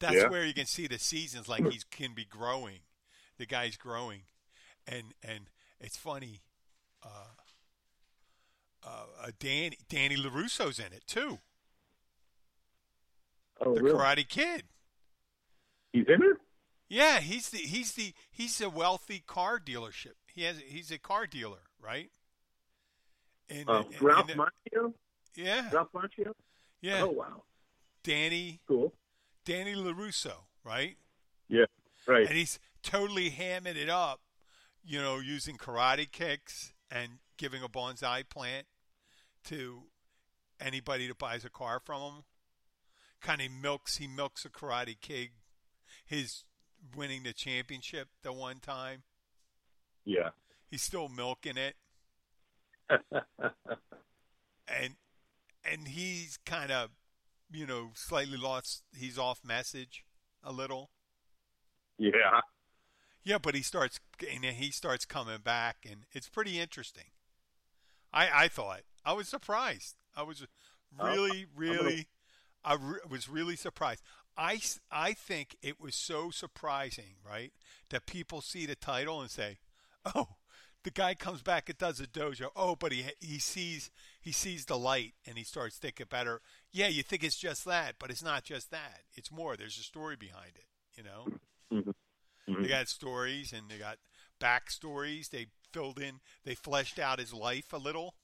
That's 0.00 0.16
Yeah. 0.16 0.28
where 0.28 0.44
you 0.44 0.54
can 0.54 0.66
see 0.66 0.86
the 0.86 0.98
seasons 0.98 1.48
like 1.48 1.64
he 1.70 1.80
can 1.90 2.14
be 2.14 2.24
growing. 2.24 2.80
The 3.38 3.46
guy's 3.46 3.76
growing, 3.76 4.22
and 4.86 5.14
and 5.22 5.50
it's 5.80 5.96
funny. 5.96 6.42
Uh, 7.02 7.32
uh, 8.84 9.04
uh, 9.22 9.30
Danny 9.38 9.76
Danny 9.88 10.16
Larusso's 10.16 10.78
in 10.78 10.92
it 10.92 11.04
too. 11.06 11.38
Oh, 13.60 13.74
The 13.74 13.82
really? 13.82 13.98
Karate 13.98 14.28
Kid. 14.28 14.64
He's 15.92 16.06
in 16.08 16.22
it. 16.22 16.36
Yeah, 16.88 17.20
he's 17.20 17.50
the 17.50 17.58
he's 17.58 17.92
the 17.92 18.12
he's 18.30 18.60
a 18.60 18.68
wealthy 18.68 19.22
car 19.26 19.58
dealership. 19.58 20.14
He 20.32 20.42
has 20.42 20.58
he's 20.58 20.90
a 20.90 20.98
car 20.98 21.26
dealer, 21.26 21.62
right? 21.80 22.10
And, 23.48 23.68
Uh, 23.68 23.84
and- 23.90 24.02
Ralph 24.02 24.28
and- 24.30 24.40
Macchio. 24.40 24.94
yeah, 25.34 25.70
Ralph 25.72 25.92
Macchio. 25.92 26.32
yeah. 26.80 27.02
Oh 27.02 27.10
wow. 27.10 27.44
Danny 28.02 28.60
Cool. 28.68 28.92
Danny 29.44 29.74
Larusso, 29.74 30.44
right? 30.62 30.98
Yeah. 31.48 31.64
Right. 32.06 32.26
And 32.26 32.36
he's 32.36 32.58
totally 32.82 33.30
hamming 33.30 33.76
it 33.76 33.88
up, 33.88 34.20
you 34.82 35.00
know, 35.00 35.18
using 35.20 35.56
karate 35.56 36.10
kicks 36.10 36.74
and 36.90 37.18
giving 37.38 37.62
a 37.62 37.68
bonsai 37.68 38.28
plant 38.28 38.66
to 39.44 39.84
anybody 40.60 41.06
that 41.08 41.18
buys 41.18 41.44
a 41.44 41.50
car 41.50 41.80
from 41.84 42.02
him. 42.02 42.24
Kind 43.20 43.40
of 43.40 43.50
milks 43.50 43.96
he 43.96 44.06
milks 44.06 44.44
a 44.44 44.50
karate 44.50 45.00
kid, 45.00 45.30
his 46.04 46.44
winning 46.96 47.22
the 47.22 47.32
championship 47.32 48.08
the 48.22 48.32
one 48.32 48.58
time. 48.60 49.02
Yeah. 50.04 50.30
He's 50.70 50.82
still 50.82 51.08
milking 51.08 51.56
it. 51.56 51.76
and 54.68 54.96
and 55.64 55.88
he's 55.88 56.38
kind 56.44 56.70
of 56.70 56.90
you 57.50 57.66
know 57.66 57.90
slightly 57.94 58.36
lost 58.36 58.82
he's 58.96 59.18
off 59.18 59.40
message 59.44 60.04
a 60.42 60.52
little 60.52 60.90
yeah. 61.98 62.40
yeah 63.22 63.38
but 63.38 63.54
he 63.54 63.62
starts 63.62 64.00
and 64.30 64.44
he 64.44 64.70
starts 64.70 65.04
coming 65.04 65.38
back 65.42 65.86
and 65.88 66.04
it's 66.12 66.28
pretty 66.28 66.60
interesting 66.60 67.10
i 68.12 68.28
i 68.44 68.48
thought 68.48 68.82
i 69.04 69.12
was 69.12 69.28
surprised 69.28 69.94
i 70.16 70.22
was 70.22 70.46
really 71.02 71.46
really 71.56 72.06
i 72.64 72.74
re- 72.74 73.00
was 73.08 73.28
really 73.28 73.56
surprised 73.56 74.02
I, 74.36 74.60
I 74.90 75.12
think 75.12 75.54
it 75.62 75.80
was 75.80 75.94
so 75.94 76.30
surprising, 76.32 77.14
right, 77.24 77.52
that 77.90 78.04
people 78.04 78.40
see 78.40 78.66
the 78.66 78.74
title 78.74 79.20
and 79.20 79.30
say, 79.30 79.58
"Oh, 80.12 80.30
the 80.82 80.90
guy 80.90 81.14
comes 81.14 81.40
back 81.40 81.68
and 81.68 81.78
does 81.78 82.00
a 82.00 82.06
dojo. 82.08 82.48
Oh, 82.56 82.74
but 82.74 82.90
he 82.90 83.04
he 83.20 83.38
sees 83.38 83.92
he 84.20 84.32
sees 84.32 84.64
the 84.64 84.76
light 84.76 85.14
and 85.24 85.38
he 85.38 85.44
starts 85.44 85.76
thinking 85.76 86.06
better. 86.10 86.40
Yeah, 86.72 86.88
you 86.88 87.04
think 87.04 87.22
it's 87.22 87.36
just 87.38 87.64
that, 87.66 87.94
but 88.00 88.10
it's 88.10 88.24
not 88.24 88.42
just 88.42 88.72
that. 88.72 89.02
It's 89.14 89.30
more. 89.30 89.56
There's 89.56 89.78
a 89.78 89.84
story 89.84 90.16
behind 90.16 90.50
it. 90.56 90.66
You 90.96 91.04
know, 91.04 91.28
Mhm. 91.72 91.94
they 92.60 92.66
got 92.66 92.88
stories 92.88 93.52
and 93.52 93.70
they 93.70 93.78
got 93.78 93.98
backstories. 94.40 95.30
They 95.30 95.46
filled 95.72 96.00
in, 96.00 96.20
they 96.44 96.56
fleshed 96.56 96.98
out 96.98 97.20
his 97.20 97.32
life 97.32 97.72
a 97.72 97.76
little, 97.78 98.16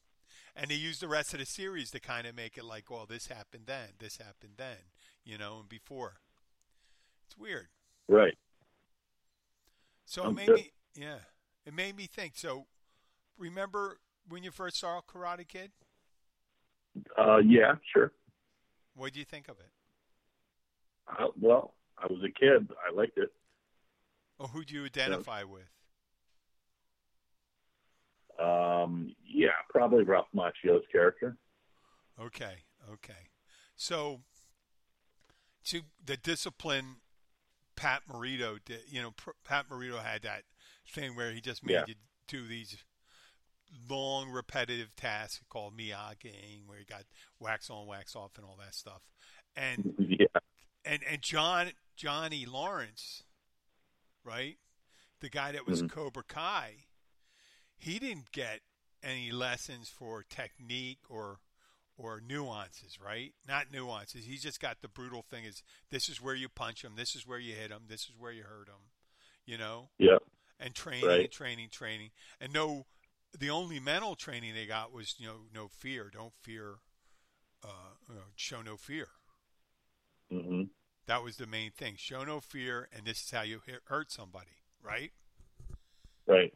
and 0.57 0.71
they 0.71 0.75
used 0.75 1.01
the 1.01 1.09
rest 1.09 1.33
of 1.33 1.41
the 1.41 1.47
series 1.47 1.91
to 1.93 2.01
kind 2.01 2.27
of 2.27 2.37
make 2.37 2.57
it 2.57 2.65
like, 2.65 2.91
well, 2.91 3.07
this 3.07 3.29
happened 3.29 3.65
then, 3.67 3.89
this 3.99 4.19
happened 4.19 4.55
then, 4.57 4.77
you 5.25 5.39
know, 5.39 5.59
and 5.61 5.69
before. 5.69 6.15
It's 7.27 7.39
weird. 7.39 7.69
Right. 8.09 8.37
So 10.05 10.29
it 10.29 10.33
made 10.33 10.49
me, 10.49 10.73
yeah, 10.97 11.19
it 11.65 11.75
made 11.75 11.97
me 11.97 12.07
think. 12.07 12.33
So, 12.37 12.67
remember 13.39 13.99
when 14.29 14.43
you 14.43 14.51
first 14.51 14.79
saw 14.79 15.01
Karate 15.01 15.47
Kid? 15.47 15.71
Uh, 17.17 17.37
yeah. 17.39 17.75
Sure. 17.93 18.13
What 18.97 19.13
did 19.13 19.21
you 19.21 19.25
think 19.25 19.49
of 19.49 19.57
it? 19.61 19.71
Uh, 21.09 21.29
well, 21.41 21.75
I 21.99 22.07
was 22.07 22.19
a 22.25 22.31
kid. 22.31 22.69
I 22.87 22.95
liked 22.95 23.19
it. 23.19 23.33
Oh, 24.39 24.47
who 24.47 24.65
do 24.65 24.75
you 24.75 24.85
identify 24.85 25.45
with? 25.45 25.71
Um, 28.41 29.15
yeah, 29.27 29.49
probably 29.69 30.05
Ralph 30.05 30.29
Macchio's 30.35 30.85
character. 30.91 31.37
Okay, 32.21 32.65
okay. 32.93 33.29
So, 33.77 34.21
to 35.65 35.83
the 36.05 36.17
discipline 36.17 36.97
Pat 37.77 38.03
Morita 38.11 38.59
did, 38.65 38.81
you 38.89 39.01
know, 39.03 39.13
Pat 39.45 39.69
Morita 39.69 40.03
had 40.03 40.23
that 40.23 40.43
thing 40.89 41.15
where 41.17 41.33
he 41.33 41.41
just 41.41 41.65
made 41.65 41.73
Yeah. 41.75 41.85
you 41.87 41.95
do 42.29 42.47
these 42.47 42.83
long, 43.89 44.31
repetitive 44.31 44.95
tasks 44.97 45.43
called 45.49 45.77
Miyagi, 45.77 46.61
where 46.67 46.79
he 46.79 46.85
got 46.85 47.05
wax 47.39 47.71
on, 47.71 47.87
wax 47.87 48.15
off, 48.17 48.33
and 48.37 48.45
all 48.45 48.57
that 48.57 48.75
stuff. 48.75 49.03
And 49.57 49.95
Yeah. 49.99 50.27
and 50.85 51.03
and 51.05 51.23
John 51.23 51.73
Johnny 51.97 52.45
Lawrence, 52.47 53.25
right? 54.25 54.59
The 55.21 55.29
guy 55.31 55.53
that 55.53 55.67
was 55.67 55.83
Mhm. 55.83 55.91
Cobra 55.91 56.23
Kai, 56.25 56.87
he 57.81 57.99
didn't 57.99 58.33
get 58.33 58.61
any 59.03 59.31
lessons 59.31 59.89
for 59.89 60.23
technique 60.23 61.01
or 61.09 61.39
or 61.97 62.21
nuances, 62.27 62.99
right? 63.05 63.35
Not 63.47 63.67
nuances. 63.73 64.25
He 64.25 64.37
just 64.37 64.61
got 64.61 64.81
the 64.81 64.89
brutal 64.89 65.23
thing 65.23 65.45
is 65.45 65.63
this 65.91 66.09
is 66.09 66.21
where 66.21 66.35
you 66.35 66.49
punch 66.49 66.83
him, 66.85 66.93
this 66.97 67.15
is 67.15 67.27
where 67.27 67.39
you 67.39 67.55
hit 67.55 67.71
him, 67.71 67.83
this 67.89 68.03
is 68.03 68.13
where 68.19 68.33
you 68.33 68.45
hurt 68.45 68.69
him, 68.69 68.91
you 69.45 69.59
know? 69.59 69.91
Yeah. 69.99 70.19
And 70.59 70.75
training, 70.75 71.09
Right. 71.09 71.31
training, 71.31 71.69
training. 71.71 72.11
And 72.41 72.53
no 72.53 72.87
the 73.39 73.51
only 73.51 73.79
mental 73.81 74.17
training 74.17 74.55
they 74.55 74.67
got 74.67 74.93
was, 74.93 75.15
you 75.19 75.27
know, 75.27 75.43
no 75.55 75.69
fear, 75.69 76.11
don't 76.13 76.35
fear 76.43 76.77
uh, 77.63 77.95
you 78.09 78.15
know, 78.15 78.21
show 78.37 78.63
no 78.63 78.77
fear. 78.77 79.09
hmm 80.31 80.63
That 81.07 81.23
was 81.23 81.37
the 81.37 81.47
main 81.47 81.71
thing. 81.71 81.95
Show 81.97 82.25
no 82.25 82.41
fear, 82.41 82.89
and 82.93 83.05
this 83.05 83.23
is 83.23 83.31
how 83.31 83.43
you 83.43 83.61
hurt 83.85 84.11
somebody, 84.13 84.63
right? 84.83 85.13
Right. 86.27 86.53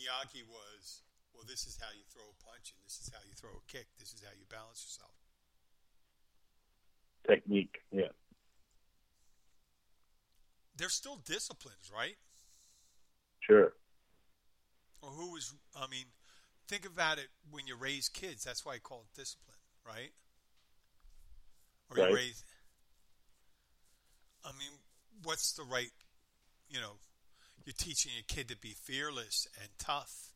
Miyagi 0.00 0.42
was, 0.48 1.02
well, 1.34 1.44
this 1.46 1.66
is 1.66 1.78
how 1.80 1.88
you 1.92 2.04
throw 2.08 2.24
a 2.24 2.44
punch, 2.44 2.72
and 2.72 2.84
this 2.84 3.00
is 3.00 3.10
how 3.12 3.20
you 3.28 3.34
throw 3.34 3.50
a 3.50 3.64
kick. 3.70 3.86
This 3.98 4.14
is 4.14 4.22
how 4.24 4.32
you 4.32 4.46
balance 4.48 4.82
yourself. 4.88 5.12
Technique. 7.28 7.82
Yeah. 7.92 8.08
They're 10.76 10.88
still 10.88 11.16
disciplines, 11.16 11.92
right? 11.94 12.16
Sure. 13.40 13.74
Or 15.02 15.10
who 15.10 15.32
was, 15.32 15.52
I 15.76 15.86
mean, 15.88 16.06
think 16.66 16.86
about 16.86 17.18
it 17.18 17.28
when 17.50 17.66
you 17.66 17.76
raise 17.76 18.08
kids. 18.08 18.44
That's 18.44 18.64
why 18.64 18.74
I 18.74 18.78
call 18.78 19.04
it 19.04 19.18
discipline, 19.18 19.58
right? 19.86 20.12
Or 21.90 21.98
you 21.98 22.04
Right. 22.04 22.14
raise, 22.14 22.44
I 24.44 24.52
mean, 24.52 24.70
what's 25.24 25.52
the 25.52 25.64
right, 25.64 25.92
you 26.70 26.80
know, 26.80 26.96
you're 27.70 27.86
teaching 27.86 28.10
a 28.18 28.22
kid 28.24 28.48
to 28.48 28.56
be 28.56 28.70
fearless 28.70 29.46
and 29.60 29.68
tough 29.78 30.32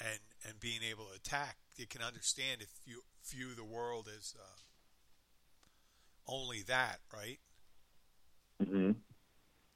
and, 0.00 0.18
and 0.44 0.58
being 0.58 0.80
able 0.82 1.04
to 1.04 1.14
attack. 1.14 1.58
You 1.76 1.86
can 1.86 2.02
understand 2.02 2.60
if 2.60 2.70
you 2.84 3.02
view 3.24 3.54
the 3.54 3.64
world 3.64 4.08
as 4.08 4.34
uh, 4.36 4.42
only 6.26 6.62
that, 6.66 6.98
right? 7.14 7.38
hmm 8.62 8.92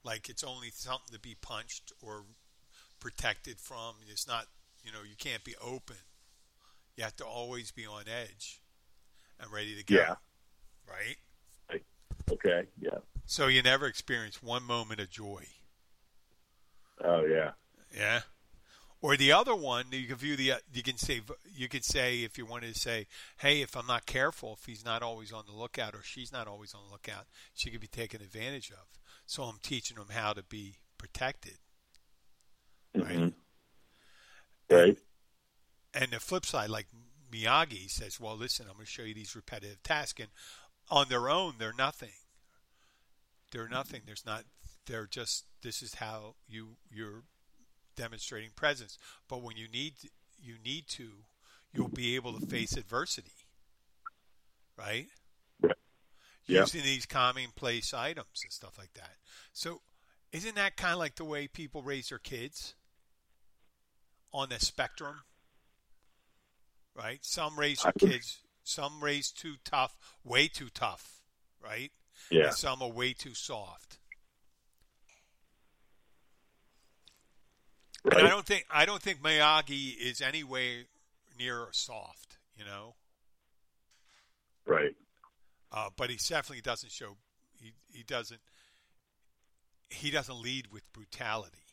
like 0.05 0.29
it's 0.29 0.45
only 0.45 0.71
something 0.71 1.13
to 1.13 1.19
be 1.19 1.35
punched 1.41 1.93
or 2.01 2.25
protected 3.01 3.59
from. 3.59 3.95
It's 4.09 4.29
not, 4.29 4.47
you 4.85 4.93
know, 4.93 5.01
you 5.03 5.17
can't 5.19 5.43
be 5.43 5.57
open. 5.61 5.97
You 6.97 7.03
have 7.03 7.17
to 7.17 7.25
always 7.25 7.73
be 7.73 7.87
on 7.87 8.05
edge 8.07 8.61
and 9.41 9.51
ready 9.53 9.75
to 9.75 9.85
go. 9.85 9.97
Yeah. 9.97 10.15
Right? 10.89 11.17
Okay. 12.31 12.67
Yeah. 12.81 12.99
So 13.25 13.49
you 13.49 13.63
never 13.63 13.87
experience 13.87 14.41
one 14.41 14.63
moment 14.63 15.01
of 15.01 15.11
joy. 15.11 15.45
Oh 17.05 17.25
yeah. 17.25 17.53
Yeah. 17.97 18.21
Or 19.03 19.17
the 19.17 19.33
other 19.33 19.55
one, 19.55 19.87
you 19.91 20.07
can 20.07 20.17
view 20.17 20.37
the 20.37 20.55
you 20.73 20.83
can 20.83 20.97
say 20.97 21.21
you 21.55 21.69
could 21.69 21.85
say 21.85 22.25
if 22.25 22.39
you 22.39 22.47
wanted 22.47 22.75
to 22.75 22.81
say, 22.81 23.07
hey, 23.39 23.61
if 23.61 23.77
I'm 23.77 23.87
not 23.87 24.07
careful, 24.07 24.57
if 24.59 24.67
he's 24.67 24.85
not 24.85 25.03
always 25.03 25.33
on 25.33 25.45
the 25.47 25.53
lookout 25.53 25.95
or 25.95 26.03
she's 26.03 26.33
not 26.33 26.49
always 26.49 26.75
on 26.75 26.81
the 26.87 26.93
lookout, 26.93 27.27
she 27.55 27.71
could 27.71 27.81
be 27.81 27.87
taken 27.87 28.23
advantage 28.23 28.71
of. 28.71 28.99
So 29.27 29.45
I'm 29.45 29.59
teaching 29.63 29.97
them 29.97 30.09
how 30.11 30.33
to 30.33 30.43
be 30.43 30.79
protected. 30.99 31.59
Right. 32.95 33.19
Mhm. 33.19 33.35
Right. 34.71 34.99
And 35.95 36.11
the 36.11 36.21
flip 36.21 36.45
side, 36.47 36.71
like 36.71 36.87
Miyagi 37.31 37.91
says, 37.91 38.19
well, 38.21 38.37
listen, 38.37 38.67
I'm 38.69 38.75
going 38.75 38.87
to 38.87 38.91
show 38.91 39.03
you 39.03 39.15
these 39.15 39.37
repetitive 39.37 39.83
tasks. 39.83 40.21
And 40.21 40.31
on 40.91 41.09
their 41.09 41.29
own, 41.29 41.55
they're 41.59 41.73
nothing. 41.73 42.13
They're 43.53 43.69
nothing. 43.69 44.03
There's 44.07 44.27
not, 44.27 44.45
they're 44.87 45.07
just, 45.07 45.45
this 45.63 45.83
is 45.83 45.95
how 45.95 46.35
you, 46.49 46.77
you're 46.91 47.25
demonstrating 47.97 48.51
presence. 48.55 48.99
But 49.29 49.43
when 49.43 49.57
you 49.57 49.69
need, 49.69 49.95
you 50.41 50.55
need 50.65 50.89
to, 50.89 51.09
you'll 51.73 51.89
be 51.89 52.17
able 52.17 52.39
to 52.39 52.47
face 52.47 52.77
adversity. 52.77 53.33
Right? 54.79 55.07
Yeah. 56.47 56.61
Using 56.61 56.83
these 56.83 57.07
commonplace 57.07 57.93
items 57.93 58.43
and 58.43 58.53
stuff 58.53 58.79
like 58.79 58.95
that. 58.95 59.17
So 59.53 59.81
isn't 60.33 60.55
that 60.55 60.77
kind 60.77 60.93
of 60.93 60.99
like 60.99 61.17
the 61.17 61.25
way 61.25 61.49
people 61.49 61.83
raise 61.83 62.11
their 62.11 62.19
kids? 62.19 62.75
on 64.37 64.51
the 64.51 64.61
spectrum, 64.61 65.23
right? 66.95 67.19
Some 67.23 67.59
raise 67.59 67.83
their 67.83 67.93
kids, 67.93 68.39
some 68.63 69.03
raise 69.03 69.31
too 69.31 69.55
tough, 69.65 69.97
way 70.25 70.47
too 70.47 70.69
tough, 70.75 71.23
right? 71.63 71.91
Yeah. 72.31 72.49
And 72.49 72.55
some 72.55 72.83
are 72.83 72.91
way 72.91 73.15
too 73.15 73.33
soft. 73.33 73.99
Right. 78.07 78.25
I 78.25 78.29
don't 78.29 78.47
think 78.47 78.67
I 78.71 78.87
don't 78.87 79.03
think 79.03 79.21
Miyagi 79.21 79.97
is 79.99 80.21
anywhere 80.21 80.85
near 81.39 81.67
soft, 81.73 82.37
you 82.57 82.65
know. 82.65 82.95
Right. 84.65 84.95
Uh, 85.73 85.89
but 85.97 86.11
he 86.11 86.17
definitely 86.17 86.63
doesn't 86.63 86.93
show. 86.93 87.17
He 87.61 87.73
he 87.93 88.05
doesn't. 88.05 88.41
He 89.89 90.13
doesn't 90.13 90.41
lead 90.41 90.69
with 90.73 90.93
brutality, 90.93 91.65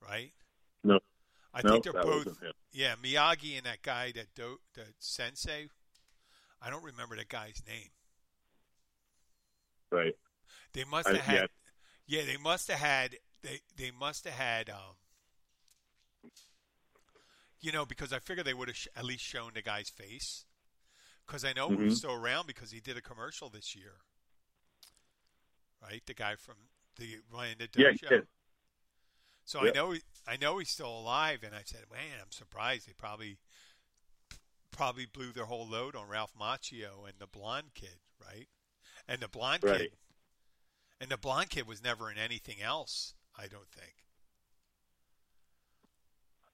right? 0.00 0.32
No. 0.82 0.98
I 1.52 1.60
no, 1.62 1.72
think 1.72 1.84
they're 1.84 2.02
both. 2.02 2.38
Yeah, 2.72 2.94
Miyagi 3.02 3.58
and 3.58 3.66
that 3.66 3.82
guy 3.82 4.12
that 4.12 4.34
do, 4.34 4.60
that 4.76 4.88
sensei. 4.98 5.68
I 6.62 6.70
don't 6.70 6.84
remember 6.84 7.16
that 7.16 7.28
guy's 7.28 7.62
name. 7.66 7.90
Right. 9.90 10.16
They 10.72 10.84
must 10.84 11.08
have 11.08 11.18
had. 11.18 11.34
yeah. 11.34 11.46
Yeah, 12.06 12.24
they 12.24 12.38
must 12.38 12.68
have 12.70 12.80
had. 12.80 13.16
They 13.42 13.60
they 13.76 13.90
must 13.90 14.24
have 14.24 14.34
had. 14.34 14.70
Um, 14.70 14.96
you 17.62 17.72
know, 17.72 17.86
because 17.86 18.12
I 18.12 18.18
figure 18.18 18.42
they 18.44 18.52
would 18.52 18.68
have 18.68 18.76
sh- 18.76 18.88
at 18.94 19.04
least 19.04 19.24
shown 19.24 19.52
the 19.54 19.62
guy's 19.62 19.88
face. 19.88 20.44
Because 21.26 21.44
I 21.44 21.52
know 21.52 21.70
he 21.70 21.76
was 21.76 21.94
Mhm. 21.94 21.98
still 21.98 22.12
around 22.12 22.46
because 22.46 22.72
he 22.72 22.80
did 22.80 22.96
a 22.96 23.00
commercial 23.00 23.48
this 23.48 23.74
year. 23.74 24.00
Right, 25.80 26.04
the 26.04 26.14
guy 26.14 26.36
from 26.36 26.56
the 26.96 27.20
Ryan 27.30 27.58
the 27.58 27.68
Yeah, 27.76 27.92
he 27.92 27.98
show. 27.98 28.08
did. 28.08 28.28
So. 29.44 29.60
I 29.60 29.70
know 29.70 29.92
he, 29.92 30.02
I 30.26 30.36
know 30.36 30.58
he's 30.58 30.70
still 30.70 30.90
alive, 30.98 31.42
and 31.42 31.54
I 31.54 31.62
said, 31.64 31.90
man, 31.90 32.20
I'm 32.20 32.30
surprised 32.30 32.86
they 32.86 32.92
probably 32.92 33.38
probably 34.70 35.06
blew 35.06 35.32
their 35.32 35.44
whole 35.46 35.66
load 35.68 35.94
on 35.94 36.08
Ralph 36.08 36.32
Macchio 36.34 37.06
and 37.08 37.18
the 37.18 37.26
blonde 37.26 37.74
kid, 37.74 38.00
right? 38.18 38.48
And 39.06 39.20
the 39.20 39.28
blonde 39.28 39.62
Right. 39.64 39.90
kid, 39.90 39.98
and 41.00 41.10
the 41.10 41.18
blonde 41.18 41.50
kid 41.50 41.66
was 41.66 41.82
never 41.82 42.10
in 42.10 42.18
anything 42.18 42.60
else. 42.62 43.14
I 43.36 43.48
don't 43.48 43.70
think. 43.70 44.04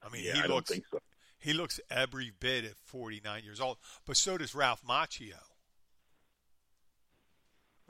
I 0.02 0.09
mean, 0.11 0.25
yeah, 0.25 0.35
he 0.35 0.40
I 0.43 0.47
looks 0.47 0.71
think 0.71 0.85
so. 0.90 0.99
he 1.38 1.52
looks 1.52 1.81
every 1.90 2.33
bit 2.38 2.64
at 2.64 2.76
49 2.85 3.43
years 3.45 3.61
old, 3.61 3.78
but 4.07 4.17
so 4.17 4.38
does 4.38 4.55
Ralph 4.55 4.83
Macchio, 4.88 5.33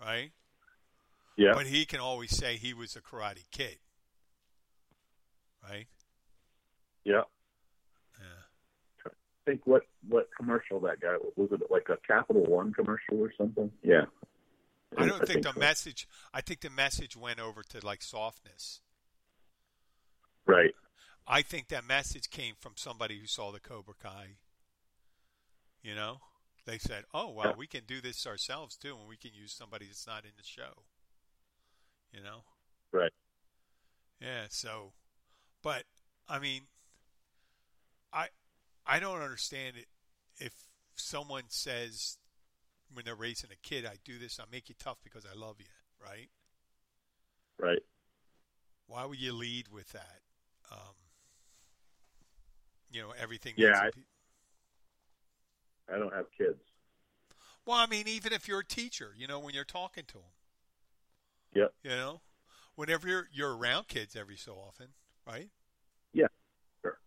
right? 0.01 0.31
Yeah. 1.37 1.53
But 1.55 1.67
he 1.67 1.85
can 1.85 2.01
always 2.01 2.37
say 2.37 2.57
he 2.57 2.75
was 2.75 2.97
a 2.97 3.01
karate 3.01 3.45
kid, 3.51 3.79
right? 5.63 5.87
yeah. 7.05 7.23
Yeah. 8.19 8.27
I 9.07 9.11
think 9.51 9.67
what 9.67 9.83
what 10.09 10.29
commercial 10.37 10.81
that 10.81 11.01
guy 11.01 11.15
was 11.37 11.51
it 11.53 11.61
like 11.71 11.89
a 11.89 11.97
Capital 12.07 12.45
One 12.45 12.73
commercial 12.73 13.21
or 13.21 13.33
something? 13.39 13.71
Yeah. 13.83 14.07
I 14.97 15.07
don't 15.07 15.27
think, 15.27 15.43
the 15.43 15.53
so. 15.53 15.61
message. 15.61 16.09
I 16.33 16.41
think 16.41 16.61
the 16.61 16.71
message 16.71 17.17
went 17.17 17.41
over 17.41 17.63
to 17.63 17.85
like 17.85 18.03
softness. 18.03 18.81
Right. 20.47 20.75
I 21.31 21.43
think 21.43 21.69
that 21.69 21.87
message 21.87 22.31
came 22.31 22.55
from 22.59 22.73
somebody 22.77 23.19
who 23.19 23.27
saw 23.27 23.53
the 23.53 23.61
Cobra 23.61 23.95
Kai. 24.03 24.39
You 25.83 25.95
know, 25.95 26.21
they 26.65 26.79
said, 26.79 27.05
"Oh, 27.13 27.31
well, 27.31 27.55
we 27.57 27.67
can 27.67 27.85
do 27.85 28.01
this 28.01 28.27
ourselves 28.27 28.77
too, 28.77 28.97
and 28.97 29.07
we 29.07 29.19
can 29.19 29.35
use 29.35 29.53
somebody 29.53 29.87
that's 29.87 30.07
not 30.07 30.25
in 30.25 30.33
the 30.39 30.43
show." 30.43 30.85
You 32.13 32.23
know. 32.23 32.45
Right. 32.93 33.13
Yeah. 34.21 34.47
So, 34.49 34.95
but 35.63 35.85
I 36.27 36.39
mean, 36.39 36.63
I 38.13 38.29
I 38.87 38.99
don't 38.99 39.21
understand 39.21 39.77
it 39.77 39.89
if 40.39 40.55
someone 40.95 41.45
says 41.49 42.17
when 42.93 43.05
they're 43.05 43.15
raising 43.15 43.51
a 43.53 43.57
kid, 43.57 43.85
"I 43.85 43.99
do 44.03 44.19
this, 44.19 44.41
I 44.41 44.45
make 44.51 44.71
you 44.71 44.75
tough 44.79 44.99
because 45.05 45.27
I 45.27 45.35
love 45.35 45.61
you," 45.61 45.67
right? 46.03 46.31
Right. 47.59 47.83
Why 48.87 49.05
would 49.05 49.21
you 49.21 49.35
lead 49.35 49.69
with 49.69 49.91
that? 49.93 50.23
Um, 50.71 51.08
you 52.91 53.03
know, 53.03 53.13
everything. 53.19 53.55
Yeah, 53.57 53.79
I- 53.81 53.91
be- 53.91 54.05
I 55.93 55.99
don't 55.99 56.13
have 56.13 56.27
kids. 56.37 56.61
well, 57.65 57.77
I 57.77 57.87
mean, 57.87 58.07
even 58.09 58.33
if 58.33 58.47
you're 58.49 58.61
a 58.61 58.65
teacher, 58.65 59.15
you 59.17 59.27
know, 59.27 59.39
when 59.39 59.55
you're 59.55 59.65
talking 59.65 60.05
to 60.07 60.15
them, 60.15 60.33
Yep. 61.55 61.75
you 61.83 61.91
know, 61.91 62.21
whenever 62.75 63.09
you're 63.09 63.29
you're 63.33 63.57
around 63.57 63.89
kids 63.89 64.15
every 64.17 64.37
so 64.37 64.55
often, 64.57 64.89
right? 65.27 65.51
Yeah. 66.13 66.27
Sure. 66.83 66.99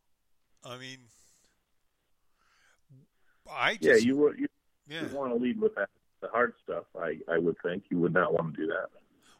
I 0.63 0.77
mean, 0.77 0.99
I 3.49 3.73
just 3.75 3.83
Yeah, 3.83 3.95
you 3.95 4.17
would 4.17 4.39
you, 4.39 4.47
yeah. 4.87 5.07
you 5.07 5.15
want 5.15 5.31
to 5.31 5.35
lead 5.35 5.59
with 5.59 5.75
that 5.75 5.89
the 6.21 6.27
hard 6.29 6.53
stuff. 6.63 6.85
I 6.99 7.19
I 7.27 7.37
would 7.37 7.57
think 7.63 7.85
you 7.89 7.97
would 7.99 8.13
not 8.13 8.33
want 8.33 8.55
to 8.55 8.61
do 8.61 8.67
that. 8.67 8.89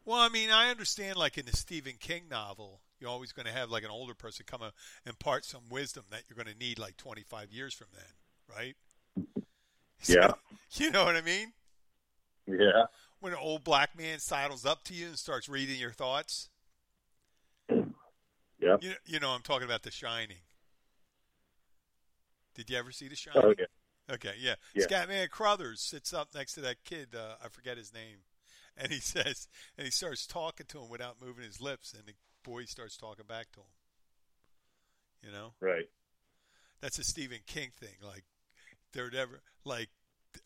Well, 0.06 0.20
I 0.20 0.30
mean, 0.30 0.50
I 0.50 0.70
understand, 0.72 1.18
like 1.18 1.38
in 1.38 1.46
the 1.46 1.56
Stephen 1.56 1.94
King 2.00 2.24
novel, 2.30 2.82
you're 3.02 3.10
always 3.10 3.32
going 3.32 3.48
to 3.48 3.52
have 3.52 3.70
like 3.70 3.84
an 3.84 3.90
older 3.90 4.14
person 4.14 4.46
come 4.48 4.62
and 4.62 4.72
impart 5.06 5.44
some 5.44 5.64
wisdom 5.70 6.06
that 6.12 6.24
you're 6.30 6.42
going 6.42 6.54
to 6.54 6.60
need 6.64 6.78
like 6.80 6.98
25 6.98 7.52
years 7.52 7.74
from 7.74 7.88
then, 7.94 8.56
right? 8.56 8.76
Yeah. 10.06 10.34
you 10.74 10.92
know 10.92 11.04
what 11.04 11.16
I 11.16 11.22
mean? 11.22 11.54
Yeah. 12.48 12.86
When 13.20 13.34
an 13.34 13.40
old 13.42 13.64
black 13.64 13.98
man 13.98 14.20
sidles 14.20 14.66
up 14.66 14.84
to 14.86 14.94
you 14.94 15.08
and 15.08 15.18
starts 15.18 15.50
reading 15.50 15.80
your 15.80 15.92
thoughts, 15.92 16.50
Yeah. 17.70 18.78
you 18.82 18.94
you 19.06 19.20
know, 19.20 19.32
I'm 19.32 19.42
talking 19.42 19.66
about 19.66 19.84
The 19.84 19.92
Shining. 19.92 20.38
Did 22.56 22.70
you 22.70 22.78
ever 22.78 22.92
see 22.92 23.08
The 23.08 23.16
Shining? 23.16 23.42
Oh 23.44 23.54
yeah. 23.58 24.14
Okay, 24.14 24.34
yeah. 24.40 24.56
Yeah. 24.76 24.86
Scatman 24.88 25.30
Crothers 25.30 25.80
sits 25.82 26.14
up 26.14 26.30
next 26.36 26.54
to 26.54 26.62
that 26.62 26.84
kid. 26.84 27.16
Uh, 27.16 27.36
I 27.44 27.48
forget 27.48 27.78
his 27.78 27.94
name, 27.94 28.18
and 28.76 28.92
he 28.92 29.00
says, 29.00 29.48
and 29.78 29.86
he 29.86 29.92
starts 29.92 30.28
talking 30.28 30.66
to 30.70 30.80
him 30.80 30.90
without 30.90 31.22
moving 31.22 31.46
his 31.46 31.62
lips, 31.62 31.94
and 31.94 32.06
the 32.06 32.14
boy 32.44 32.66
starts 32.66 32.98
talking 32.98 33.26
back 33.28 33.52
to 33.54 33.60
him. 33.60 33.66
You 35.24 35.32
know, 35.32 35.54
Right. 35.60 35.88
that's 36.82 36.98
a 36.98 37.04
Stephen 37.04 37.40
King 37.46 37.70
thing. 37.80 37.96
Like, 38.02 38.24
they're 38.94 39.12
never 39.12 39.42
like 39.64 39.90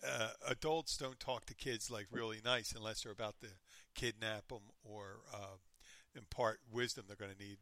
uh, 0.06 0.32
adults 0.48 0.98
don't 0.98 1.20
talk 1.20 1.46
to 1.46 1.56
kids 1.56 1.90
like 1.92 2.08
really 2.12 2.40
nice 2.44 2.74
unless 2.76 3.04
they're 3.04 3.12
about 3.12 3.40
to 3.40 3.48
kidnap 3.94 4.48
them 4.50 4.60
or 4.84 5.20
uh, 5.34 5.58
impart 6.16 6.60
wisdom 6.72 7.06
they're 7.08 7.16
going 7.16 7.32
to 7.32 7.44
need 7.44 7.58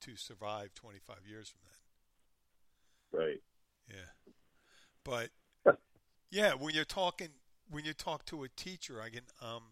to 0.00 0.16
survive 0.16 0.74
25 0.74 1.16
years 1.28 1.48
from 1.48 1.60
then. 1.64 3.20
Right. 3.20 3.40
Yeah. 3.88 4.32
But 5.04 5.30
yeah, 6.30 6.52
when 6.54 6.74
you're 6.74 6.84
talking 6.84 7.28
when 7.70 7.84
you 7.84 7.92
talk 7.94 8.24
to 8.26 8.44
a 8.44 8.48
teacher, 8.48 9.00
I 9.02 9.10
can 9.10 9.22
um 9.42 9.62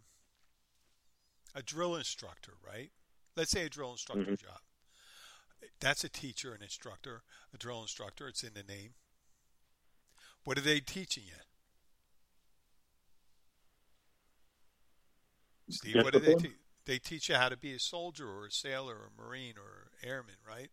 a 1.55 1.63
drill 1.63 1.97
instructor, 1.97 2.53
right? 2.67 2.91
Let's 3.37 3.51
say 3.51 3.67
a 3.67 3.69
drill 3.69 3.93
instructor 3.93 4.25
Mhm. 4.33 4.39
job. 4.41 4.61
That's 5.79 6.05
a 6.05 6.09
teacher, 6.09 6.55
an 6.55 6.63
instructor, 6.63 7.23
a 7.53 7.59
drill 7.59 7.83
instructor, 7.83 8.29
it's 8.29 8.43
in 8.43 8.55
the 8.55 8.63
name. 8.63 8.95
What 10.45 10.57
are 10.59 10.63
they 10.63 10.81
teaching 10.81 11.25
you? 11.25 11.41
Steve, 15.69 15.97
what 15.97 16.13
do 16.13 16.21
they 16.21 16.35
teach? 16.35 16.57
They 16.85 16.99
teach 17.01 17.29
you 17.29 17.35
how 17.35 17.49
to 17.49 17.57
be 17.57 17.75
a 17.75 17.81
soldier 17.81 18.29
or 18.29 18.47
a 18.47 18.51
sailor 18.53 18.97
or 18.97 19.07
a 19.07 19.21
marine 19.21 19.59
or 19.59 19.91
airman, 20.03 20.37
right? 20.47 20.71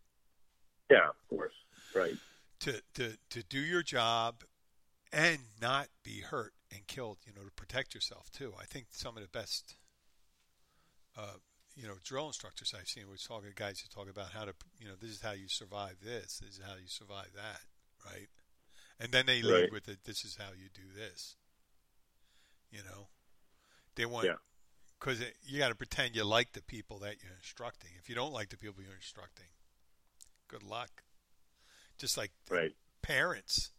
Yeah. 0.92 1.10
Of 1.10 1.28
course. 1.28 1.56
Right. 1.94 2.18
to, 2.60 2.82
to, 2.94 3.18
to 3.30 3.44
do 3.44 3.60
your 3.60 3.84
job 3.84 4.44
and 5.12 5.40
not 5.60 5.90
be 6.04 6.22
hurt 6.22 6.54
and 6.72 6.86
killed, 6.88 7.18
you 7.26 7.34
know, 7.34 7.44
to 7.44 7.52
protect 7.52 7.94
yourself 7.94 8.30
too. 8.32 8.54
I 8.60 8.66
think 8.66 8.88
some 8.92 9.18
of 9.18 9.24
the 9.24 9.30
best, 9.30 9.76
uh, 11.18 11.38
you 11.76 11.88
know, 11.88 11.96
drill 12.04 12.28
instructors 12.28 12.74
I've 12.78 12.88
seen 12.88 13.10
was 13.10 13.24
talking 13.24 13.50
guys 13.56 13.80
who 13.80 13.88
talk 13.90 14.10
about 14.10 14.32
how 14.32 14.46
to, 14.46 14.54
you 14.80 14.88
know, 14.88 14.96
this 15.00 15.10
is 15.12 15.22
how 15.22 15.32
you 15.32 15.48
survive 15.48 15.98
this, 16.04 16.40
this 16.40 16.58
is 16.58 16.62
how 16.66 16.76
you 16.76 16.88
survive 16.88 17.30
that, 17.36 17.62
right? 18.06 18.28
And 19.00 19.12
then 19.12 19.26
they 19.26 19.42
lead 19.42 19.62
Right. 19.64 19.72
with 19.72 19.88
it. 19.90 20.04
This 20.04 20.24
is 20.24 20.36
how 20.38 20.52
you 20.52 20.70
do 20.74 20.94
this. 20.96 21.36
You 22.70 22.84
know, 22.84 23.10
they 23.96 24.06
want 24.06 24.28
Yeah. 24.28 24.38
because 25.00 25.20
you 25.44 25.58
got 25.60 25.70
to 25.70 25.76
pretend 25.76 26.16
you 26.16 26.24
like 26.24 26.54
the 26.54 26.62
people 26.62 27.00
that 27.00 27.22
you're 27.24 27.34
instructing. 27.36 27.92
If 27.98 28.08
you 28.10 28.16
don't 28.16 28.32
like 28.32 28.50
the 28.50 28.58
people 28.58 28.84
you're 28.84 28.96
instructing, 28.96 29.50
good 30.48 30.64
luck. 30.64 31.04
Just 31.98 32.18
like 32.18 32.32
Right. 32.50 32.76
parents. 33.02 33.72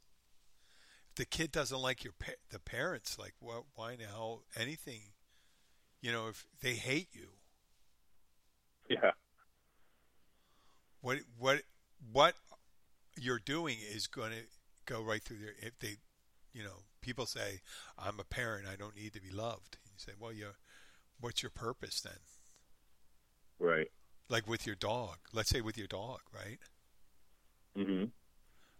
If 1.10 1.14
the 1.16 1.24
kid 1.24 1.52
doesn't 1.52 1.78
like 1.78 2.02
your 2.04 2.12
pa- 2.12 2.32
the 2.50 2.58
parents, 2.60 3.18
like 3.18 3.34
what? 3.38 3.64
Why 3.74 3.94
now? 3.96 4.42
Anything, 4.56 5.12
you 6.00 6.10
know, 6.12 6.28
if 6.28 6.46
they 6.60 6.74
hate 6.74 7.08
you, 7.12 7.38
Yeah. 8.90 9.12
what 11.00 11.18
what 11.38 11.62
what 12.12 12.34
you're 13.20 13.38
doing 13.38 13.78
is 13.80 14.06
going 14.06 14.32
to 14.32 14.42
go 14.86 15.02
right 15.02 15.22
through 15.22 15.38
there. 15.38 15.54
If 15.60 15.78
they, 15.78 15.96
you 16.52 16.62
know, 16.62 16.84
people 17.00 17.26
say, 17.26 17.60
"I'm 17.98 18.18
a 18.20 18.24
parent. 18.24 18.66
I 18.66 18.76
don't 18.76 18.96
need 18.96 19.12
to 19.14 19.20
be 19.20 19.30
loved." 19.30 19.78
You 19.86 19.92
say, 19.96 20.12
"Well, 20.18 20.32
you, 20.32 20.48
what's 21.20 21.42
your 21.42 21.50
purpose 21.50 22.00
then?" 22.00 22.18
Right. 23.58 23.90
Like 24.28 24.48
with 24.48 24.66
your 24.66 24.76
dog. 24.76 25.18
Let's 25.32 25.50
say 25.50 25.60
with 25.60 25.78
your 25.78 25.86
dog, 25.86 26.20
right? 26.32 26.58
hmm 27.76 28.04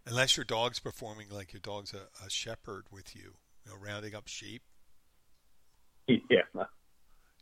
Unless 0.07 0.37
your 0.37 0.43
dog's 0.43 0.79
performing 0.79 1.27
like 1.31 1.51
your 1.51 1.59
dog's 1.61 1.93
a, 1.93 2.07
a 2.25 2.29
shepherd 2.29 2.85
with 2.91 3.15
you, 3.15 3.35
you 3.65 3.71
know, 3.71 3.77
rounding 3.77 4.15
up 4.15 4.27
sheep. 4.27 4.61
Yeah. 6.07 6.41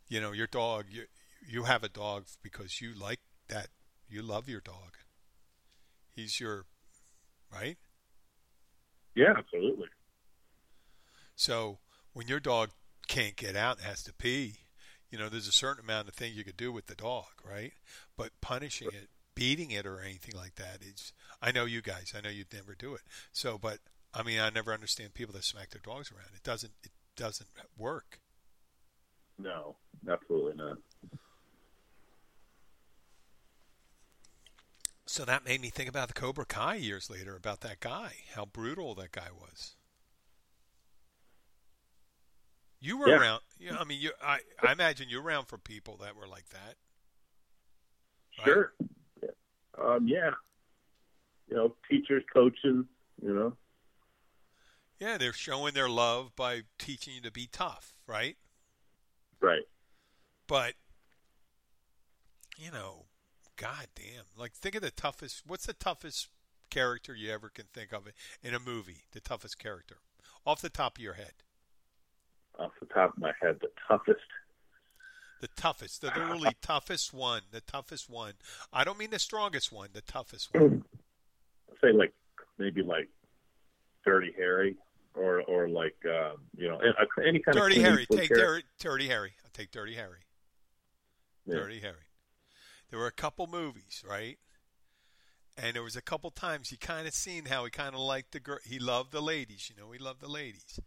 You 0.08 0.20
know, 0.20 0.32
your 0.32 0.46
dog, 0.46 0.86
you 0.90 1.04
you 1.46 1.64
have 1.64 1.82
a 1.82 1.88
dog 1.88 2.26
because 2.42 2.80
you 2.80 2.92
like 2.98 3.20
that. 3.48 3.68
You 4.08 4.22
love 4.22 4.48
your 4.48 4.60
dog. 4.60 4.98
He's 6.14 6.40
your 6.40 6.66
right. 7.52 7.76
Yeah, 9.14 9.34
absolutely. 9.36 9.88
So 11.36 11.78
when 12.12 12.28
your 12.28 12.40
dog 12.40 12.70
can't 13.08 13.36
get 13.36 13.56
out 13.56 13.78
and 13.78 13.86
has 13.86 14.02
to 14.04 14.14
pee, 14.14 14.58
you 15.10 15.18
know, 15.18 15.28
there's 15.28 15.48
a 15.48 15.52
certain 15.52 15.84
amount 15.84 16.08
of 16.08 16.14
things 16.14 16.36
you 16.36 16.44
could 16.44 16.56
do 16.56 16.72
with 16.72 16.86
the 16.86 16.94
dog, 16.94 17.26
right? 17.48 17.72
But 18.16 18.30
punishing 18.40 18.88
it, 18.88 19.08
beating 19.34 19.70
it, 19.70 19.86
or 19.86 20.00
anything 20.00 20.34
like 20.36 20.56
that 20.56 20.80
is. 20.82 21.12
I 21.40 21.52
know 21.52 21.64
you 21.64 21.82
guys. 21.82 22.12
I 22.16 22.20
know 22.20 22.30
you'd 22.30 22.52
never 22.52 22.74
do 22.74 22.94
it. 22.94 23.02
So, 23.32 23.58
but 23.58 23.78
I 24.12 24.22
mean, 24.22 24.40
I 24.40 24.50
never 24.50 24.72
understand 24.72 25.14
people 25.14 25.34
that 25.34 25.44
smack 25.44 25.70
their 25.70 25.82
dogs 25.84 26.10
around. 26.10 26.30
It 26.34 26.42
doesn't. 26.42 26.72
It 26.82 26.92
doesn't 27.16 27.48
work. 27.76 28.18
No, 29.38 29.76
absolutely 30.08 30.54
not. 30.56 30.78
So 35.14 35.24
that 35.24 35.44
made 35.44 35.60
me 35.60 35.70
think 35.70 35.88
about 35.88 36.08
the 36.08 36.14
Cobra 36.14 36.44
Kai 36.44 36.74
years 36.74 37.08
later, 37.08 37.36
about 37.36 37.60
that 37.60 37.78
guy, 37.78 38.14
how 38.34 38.46
brutal 38.46 38.96
that 38.96 39.12
guy 39.12 39.28
was. 39.32 39.76
You 42.80 42.98
were 42.98 43.10
Yeah. 43.10 43.20
around. 43.20 43.42
You 43.56 43.70
know, 43.70 43.78
I 43.78 43.84
mean, 43.84 44.00
you. 44.00 44.10
I, 44.20 44.40
I 44.60 44.72
imagine 44.72 45.08
you're 45.08 45.22
around 45.22 45.44
for 45.44 45.56
people 45.56 45.98
that 45.98 46.16
were 46.16 46.26
like 46.26 46.48
that. 46.48 46.74
right? 48.38 48.44
Sure. 48.44 48.72
Yeah. 49.22 49.28
Um, 49.78 50.08
yeah. 50.08 50.32
You 51.48 51.58
know, 51.58 51.76
teachers, 51.88 52.24
coaching. 52.32 52.88
You 53.22 53.34
know. 53.34 53.56
Yeah, 54.98 55.16
they're 55.16 55.32
showing 55.32 55.74
their 55.74 55.88
love 55.88 56.34
by 56.34 56.62
teaching 56.76 57.14
you 57.14 57.20
to 57.20 57.30
be 57.30 57.46
tough, 57.46 57.92
right? 58.08 58.36
Right. 59.40 59.62
But 60.48 60.74
you 62.58 62.72
know, 62.72 63.04
god 63.56 63.86
damn. 63.94 64.24
Like 64.36 64.52
think 64.52 64.74
of 64.74 64.82
the 64.82 64.90
toughest 64.90 65.42
what's 65.46 65.66
the 65.66 65.72
toughest 65.72 66.28
character 66.70 67.14
you 67.14 67.30
ever 67.30 67.48
can 67.48 67.66
think 67.72 67.92
of 67.92 68.08
in 68.42 68.54
a 68.54 68.60
movie? 68.60 69.04
The 69.12 69.20
toughest 69.20 69.58
character. 69.58 69.96
Off 70.46 70.60
the 70.60 70.68
top 70.68 70.98
of 70.98 71.02
your 71.02 71.14
head. 71.14 71.32
Off 72.58 72.72
the 72.80 72.86
top 72.86 73.14
of 73.14 73.18
my 73.18 73.32
head, 73.40 73.58
the 73.60 73.70
toughest. 73.88 74.20
The 75.40 75.48
toughest, 75.56 76.00
the 76.00 76.08
literally 76.08 76.56
toughest 76.62 77.12
one, 77.12 77.42
the 77.50 77.60
toughest 77.60 78.08
one. 78.08 78.34
I 78.72 78.84
don't 78.84 78.98
mean 78.98 79.10
the 79.10 79.18
strongest 79.18 79.72
one, 79.72 79.90
the 79.92 80.00
toughest 80.00 80.54
one. 80.54 80.84
I'd 81.70 81.78
say 81.80 81.92
like 81.92 82.12
maybe 82.58 82.82
like 82.82 83.08
Dirty 84.04 84.32
Harry, 84.36 84.76
or 85.14 85.42
or 85.42 85.68
like 85.68 85.96
um, 86.06 86.38
you 86.56 86.68
know 86.68 86.78
any, 87.24 87.40
kind 87.40 87.56
Dirty 87.56 87.76
of 87.76 87.82
Harry, 87.82 88.06
take 88.06 88.28
Dirty, 88.28 88.64
Dirty 88.78 89.08
Harry. 89.08 89.32
I'll 89.44 89.50
take 89.52 89.70
Dirty 89.70 89.94
Harry. 89.94 90.20
Yeah. 91.46 91.56
Dirty 91.56 91.80
Harry. 91.80 92.06
There 92.94 93.00
were 93.00 93.08
a 93.08 93.10
couple 93.10 93.48
movies, 93.48 94.04
right? 94.08 94.38
And 95.58 95.74
there 95.74 95.82
was 95.82 95.96
a 95.96 96.00
couple 96.00 96.30
times 96.30 96.68
he 96.68 96.76
kind 96.76 97.08
of 97.08 97.12
seen 97.12 97.46
how 97.46 97.64
he 97.64 97.70
kind 97.72 97.92
of 97.92 98.00
liked 98.00 98.30
the 98.30 98.38
girl. 98.38 98.60
He 98.64 98.78
loved 98.78 99.10
the 99.10 99.20
ladies, 99.20 99.68
you 99.68 99.74
know. 99.74 99.90
He 99.90 99.98
loved 99.98 100.20
the 100.20 100.28
ladies, 100.28 100.78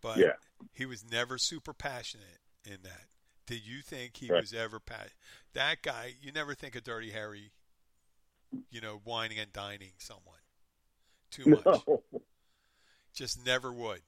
but 0.00 0.16
Yeah. 0.16 0.36
he 0.72 0.86
was 0.86 1.04
never 1.04 1.36
super 1.36 1.74
passionate 1.74 2.40
in 2.64 2.78
that. 2.84 3.08
Did 3.44 3.66
you 3.66 3.82
think 3.82 4.16
he 4.16 4.30
Right. 4.30 4.40
was 4.40 4.54
ever 4.54 4.80
passionate? 4.80 5.12
That 5.52 5.82
guy, 5.82 6.14
you 6.22 6.32
never 6.32 6.54
think 6.54 6.74
of 6.74 6.84
Dirty 6.84 7.10
Harry, 7.10 7.52
you 8.70 8.80
know, 8.80 9.02
wining 9.04 9.38
and 9.38 9.52
dining 9.52 9.92
someone 9.98 10.40
too 11.30 11.50
much. 11.50 11.64
No. 11.66 12.02
Just 13.12 13.44
never 13.44 13.70
would. 13.70 14.00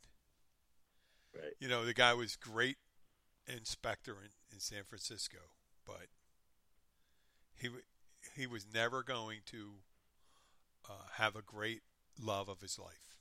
Right. 1.34 1.52
You 1.58 1.68
know, 1.68 1.84
the 1.84 1.92
guy 1.92 2.14
was 2.14 2.36
great 2.36 2.78
inspector 3.46 4.16
in, 4.22 4.30
in 4.50 4.60
San 4.60 4.84
Francisco, 4.84 5.50
but 5.84 6.06
he 7.59 7.68
he 8.37 8.47
was 8.47 8.66
never 8.73 9.03
going 9.03 9.40
to 9.47 9.71
uh, 10.88 10.92
have 11.14 11.37
a 11.37 11.42
great 11.42 11.83
love 12.21 12.49
of 12.49 12.61
his 12.61 12.79
life. 12.79 13.16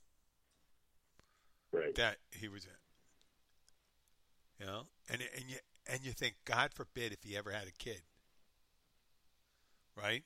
Right. 1.71 1.93
That 1.95 2.17
he 2.31 2.47
was 2.47 2.65
in. 2.65 2.71
You 4.59 4.65
know, 4.65 4.81
and 5.09 5.21
and 5.35 5.45
you 5.49 5.57
and 5.87 6.05
you 6.05 6.11
think 6.11 6.35
God 6.45 6.71
forbid 6.73 7.11
if 7.11 7.23
he 7.23 7.37
ever 7.37 7.51
had 7.51 7.67
a 7.67 7.71
kid, 7.71 8.01
right? 9.95 10.23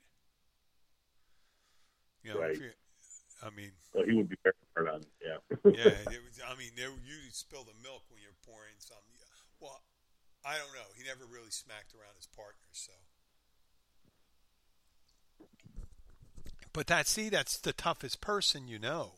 You 2.24 2.34
know, 2.34 2.40
Right. 2.40 2.56
you, 2.56 2.70
I 3.42 3.50
mean, 3.50 3.72
So 3.94 4.06
he 4.06 4.14
would 4.14 4.30
be 4.30 4.38
very 4.44 4.56
hard 4.76 4.90
on. 4.90 5.02
it, 5.02 5.10
Yeah. 5.20 5.40
yeah, 5.74 6.14
it 6.14 6.22
was, 6.26 6.38
I 6.46 6.54
mean, 6.56 6.72
they, 6.78 6.84
you 6.84 7.18
spill 7.32 7.64
the 7.66 7.74
milk 7.82 8.06
when 8.10 8.22
you're 8.22 8.38
pouring 8.46 8.78
some. 8.78 9.02
Well, 9.60 9.82
I 10.46 10.58
don't 10.58 10.74
know. 10.74 10.86
He 10.96 11.04
never 11.04 11.26
really 11.26 11.50
smacked 11.52 11.94
around 11.94 12.14
his 12.16 12.28
partners, 12.28 12.78
so. 12.78 12.94
But 16.74 16.88
that, 16.88 17.08
see, 17.08 17.30
that's 17.30 17.58
the 17.58 17.74
toughest 17.74 18.22
person 18.22 18.68
you 18.68 18.80
know. 18.80 19.14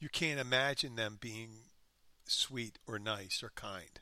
You 0.00 0.08
can't 0.08 0.40
imagine 0.40 0.96
them 0.96 1.18
being 1.20 1.50
sweet 2.26 2.78
or 2.86 2.98
nice 2.98 3.42
or 3.42 3.52
kind. 3.54 4.00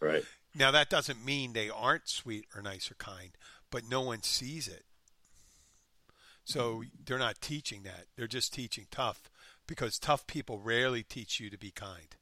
right. 0.00 0.24
Now, 0.54 0.70
that 0.70 0.90
doesn't 0.90 1.24
mean 1.24 1.52
they 1.52 1.70
aren't 1.70 2.08
sweet 2.08 2.46
or 2.54 2.62
nice 2.62 2.90
or 2.90 2.94
kind, 2.94 3.30
but 3.70 3.88
no 3.88 4.02
one 4.02 4.22
sees 4.22 4.68
it. 4.68 4.84
So 6.44 6.82
they're 7.04 7.18
not 7.18 7.40
teaching 7.40 7.82
that. 7.84 8.06
They're 8.16 8.26
just 8.26 8.52
teaching 8.52 8.86
tough 8.90 9.30
because 9.66 9.98
tough 9.98 10.26
people 10.26 10.58
rarely 10.58 11.02
teach 11.02 11.38
you 11.40 11.50
to 11.50 11.58
be 11.58 11.70
kind. 11.70 12.16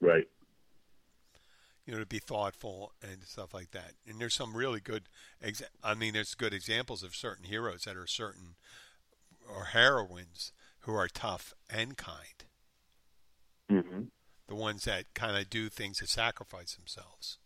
Right. 0.00 0.26
You 1.88 1.94
know, 1.94 2.00
to 2.00 2.06
be 2.06 2.18
thoughtful 2.18 2.92
and 3.02 3.22
stuff 3.24 3.54
like 3.54 3.70
that. 3.70 3.92
And 4.06 4.20
there's 4.20 4.34
some 4.34 4.54
really 4.54 4.78
good, 4.78 5.04
exa- 5.42 5.62
I 5.82 5.94
mean, 5.94 6.12
there's 6.12 6.34
good 6.34 6.52
examples 6.52 7.02
of 7.02 7.16
certain 7.16 7.44
heroes 7.46 7.84
that 7.84 7.96
are 7.96 8.06
certain, 8.06 8.56
or 9.48 9.64
heroines 9.64 10.52
who 10.80 10.92
are 10.92 11.08
tough 11.08 11.54
and 11.70 11.96
kind. 11.96 12.44
hmm 13.70 14.02
The 14.48 14.54
ones 14.54 14.84
that 14.84 15.14
kind 15.14 15.34
of 15.38 15.48
do 15.48 15.70
things 15.70 15.96
to 16.00 16.06
sacrifice 16.06 16.74
themselves. 16.74 17.38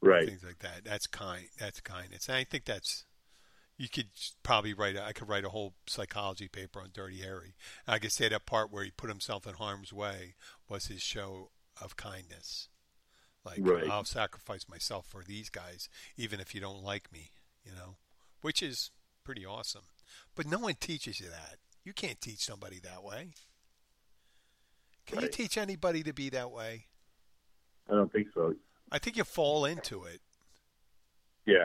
Right. 0.00 0.28
things 0.28 0.44
like 0.44 0.60
that. 0.60 0.84
That's 0.84 1.08
kind. 1.08 1.46
That's 1.58 1.80
kindness. 1.80 2.28
And 2.28 2.36
I 2.36 2.44
think 2.44 2.66
that's 2.66 3.04
you 3.76 3.88
could 3.88 4.10
probably 4.44 4.74
write. 4.74 4.94
A, 4.94 5.04
I 5.04 5.12
could 5.12 5.28
write 5.28 5.44
a 5.44 5.48
whole 5.48 5.74
psychology 5.88 6.46
paper 6.46 6.80
on 6.80 6.90
Dirty 6.94 7.18
Harry. 7.18 7.56
And 7.84 7.94
I 7.94 7.98
could 7.98 8.12
say 8.12 8.28
that 8.28 8.46
part 8.46 8.70
where 8.72 8.84
he 8.84 8.92
put 8.92 9.10
himself 9.10 9.44
in 9.44 9.54
harm's 9.54 9.92
way 9.92 10.34
was 10.68 10.86
his 10.86 11.02
show 11.02 11.50
of 11.82 11.96
kindness. 11.96 12.68
Like 13.48 13.60
Right. 13.60 13.88
I'll 13.88 14.04
sacrifice 14.04 14.68
myself 14.68 15.06
for 15.06 15.22
these 15.22 15.48
guys, 15.48 15.88
even 16.16 16.38
if 16.40 16.54
you 16.54 16.60
don't 16.60 16.84
like 16.84 17.10
me. 17.12 17.30
You 17.64 17.72
know, 17.72 17.96
which 18.42 18.62
is 18.62 18.90
pretty 19.24 19.44
awesome. 19.44 19.84
But 20.34 20.46
no 20.46 20.58
one 20.58 20.74
teaches 20.74 21.20
you 21.20 21.28
that. 21.28 21.56
You 21.84 21.92
can't 21.92 22.20
teach 22.20 22.40
somebody 22.40 22.78
that 22.80 23.02
way. 23.02 23.32
Can 25.06 25.20
you 25.20 25.28
teach 25.28 25.56
anybody 25.56 26.02
to 26.02 26.12
be 26.12 26.28
that 26.30 26.50
way? 26.50 26.86
I 27.90 27.94
don't 27.94 28.12
think 28.12 28.28
so. 28.34 28.54
I 28.92 28.98
think 28.98 29.16
you 29.16 29.24
fall 29.24 29.64
into 29.64 30.04
it. 30.04 30.20
Yeah. 31.46 31.64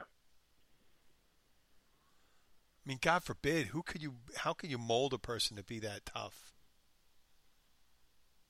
I 2.86 2.90
mean, 2.90 3.00
God 3.02 3.24
forbid, 3.24 3.68
who 3.68 3.84
could 3.84 4.02
you? 4.02 4.16
How 4.38 4.54
could 4.54 4.70
you 4.72 4.78
mold 4.78 5.14
a 5.14 5.18
person 5.18 5.58
to 5.58 5.64
be 5.64 5.80
that 5.80 6.06
tough? 6.06 6.54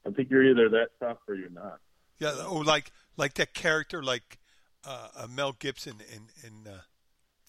I 0.05 0.11
think 0.11 0.29
you're 0.29 0.43
either 0.43 0.69
that 0.69 0.89
tough 0.99 1.17
or 1.27 1.35
you're 1.35 1.49
not. 1.49 1.79
Yeah, 2.19 2.45
or 2.45 2.63
like 2.63 2.91
like 3.17 3.33
that 3.35 3.53
character, 3.53 4.03
like 4.03 4.39
uh, 4.85 5.07
uh, 5.15 5.27
Mel 5.27 5.53
Gibson 5.53 5.95
in 6.11 6.29
in 6.45 6.67
uh, 6.71 6.81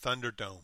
Thunderdome, 0.03 0.62